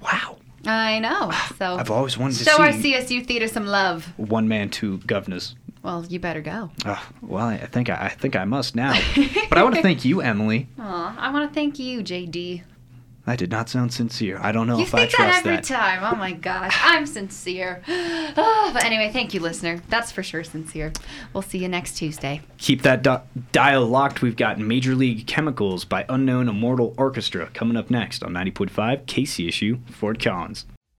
Wow. 0.00 0.38
I 0.64 0.98
know. 0.98 1.32
So 1.56 1.76
I've 1.76 1.90
always 1.90 2.18
wanted 2.18 2.38
to 2.38 2.44
show 2.44 2.60
our 2.60 2.68
CSU 2.68 3.24
theater 3.24 3.48
some 3.48 3.66
love. 3.66 4.12
One 4.18 4.46
Man, 4.46 4.68
Two 4.68 4.98
Guvnors. 4.98 5.54
Well, 5.82 6.04
you 6.06 6.18
better 6.18 6.40
go. 6.40 6.70
Uh, 6.84 7.00
well, 7.22 7.46
I 7.46 7.58
think 7.58 7.88
I, 7.88 8.06
I 8.06 8.08
think 8.08 8.34
I 8.36 8.44
must 8.44 8.74
now. 8.74 8.92
but 9.48 9.56
I 9.56 9.62
want 9.62 9.76
to 9.76 9.82
thank 9.82 10.04
you, 10.04 10.20
Emily. 10.20 10.68
Aw, 10.78 11.16
I 11.16 11.32
want 11.32 11.48
to 11.48 11.54
thank 11.54 11.78
you, 11.78 12.00
JD. 12.02 12.62
That 13.26 13.38
did 13.38 13.50
not 13.50 13.68
sound 13.68 13.92
sincere. 13.92 14.38
I 14.40 14.52
don't 14.52 14.68
know 14.68 14.76
You 14.78 14.84
if 14.84 14.94
I 14.94 15.06
trust 15.06 15.18
that 15.18 15.38
every 15.38 15.56
that. 15.56 15.70
Every 15.70 15.76
time. 15.76 16.14
Oh 16.14 16.16
my 16.16 16.32
gosh, 16.32 16.76
I'm 16.82 17.06
sincere. 17.06 17.82
Oh, 18.38 18.70
but 18.74 18.84
anyway, 18.84 19.10
thank 19.12 19.32
you, 19.32 19.40
listener. 19.40 19.80
That's 19.88 20.12
for 20.12 20.22
sure 20.22 20.44
sincere. 20.44 20.92
We'll 21.32 21.42
see 21.42 21.56
you 21.58 21.68
next 21.68 21.96
Tuesday. 21.96 22.42
Keep 22.58 22.82
that 22.82 23.02
di- 23.02 23.22
dial 23.52 23.86
locked. 23.86 24.20
We've 24.20 24.36
got 24.36 24.58
Major 24.58 24.94
League 24.94 25.26
Chemicals 25.26 25.84
by 25.86 26.04
Unknown 26.08 26.46
Mortal 26.54 26.94
Orchestra 26.98 27.48
coming 27.54 27.76
up 27.78 27.88
next 27.88 28.22
on 28.22 28.32
90.5 28.32 29.06
KCSU 29.06 29.88
Fort 29.90 30.20
Collins. 30.22 30.66